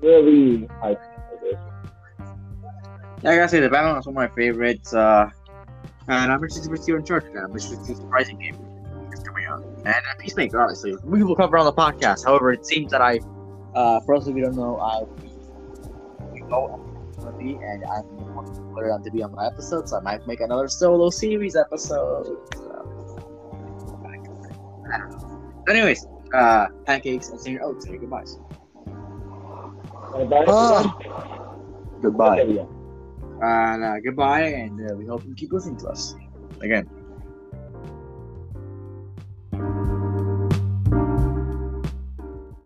Really 0.00 0.68
hyped 0.82 1.04
for 1.04 1.38
this. 1.42 1.58
Yeah, 3.22 3.44
I 3.44 3.46
say, 3.46 3.60
the 3.60 3.68
Batman 3.68 3.96
was 3.96 4.06
one 4.06 4.16
of 4.16 4.30
my 4.30 4.34
favorites. 4.34 4.94
Uh, 4.94 5.30
and 6.08 6.32
I'm 6.32 6.42
interested 6.42 6.74
to 6.74 6.82
see 6.82 6.92
Uncharted. 6.92 7.36
I'm 7.36 7.44
interested 7.46 7.78
to 7.78 7.84
see 7.84 7.92
the 7.92 8.00
surprising 8.00 8.38
game 8.38 8.56
is 9.12 9.20
coming 9.20 9.44
out. 9.44 9.62
And 9.62 9.88
uh, 9.88 10.18
Peacemaker, 10.18 10.60
obviously. 10.60 10.96
We 11.04 11.22
will 11.22 11.36
cover 11.36 11.56
on 11.58 11.66
the 11.66 11.72
podcast. 11.72 12.24
However, 12.24 12.52
it 12.52 12.66
seems 12.66 12.90
that 12.90 13.00
I, 13.00 13.20
uh, 13.74 14.00
for 14.00 14.18
those 14.18 14.26
of 14.26 14.36
you 14.36 14.44
don't 14.44 14.56
know, 14.56 14.80
I 14.80 15.04
go 16.48 16.66
on 16.66 16.92
and 17.40 17.84
I'm 17.84 18.04
put 18.74 18.84
it 18.84 18.90
on 18.90 19.02
to 19.02 19.10
be 19.10 19.22
on 19.22 19.32
my 19.32 19.46
episode, 19.46 19.88
so 19.88 19.98
I 19.98 20.00
might 20.00 20.26
make 20.26 20.40
another 20.40 20.68
solo 20.68 21.10
series 21.10 21.56
episode. 21.56 22.36
So, 24.82 24.92
I 24.92 24.98
don't 24.98 25.10
know. 25.10 25.62
But 25.66 25.76
anyways, 25.76 26.06
uh, 26.34 26.66
pancakes 26.86 27.28
and 27.30 27.40
senior 27.40 27.62
oats. 27.62 27.86
Say 27.86 27.96
goodbyes. 27.96 28.38
Bye-bye. 30.12 30.44
Ah. 30.48 30.96
Goodbye. 32.02 32.40
Okay, 32.40 32.52
yeah. 32.52 32.64
And 33.40 33.84
uh, 33.84 34.00
goodbye, 34.04 34.42
and 34.42 34.90
uh, 34.90 34.94
we 34.96 35.06
hope 35.06 35.24
you 35.26 35.34
keep 35.34 35.52
listening 35.52 35.78
to 35.78 35.88
us. 35.88 36.14
Again, 36.62 36.88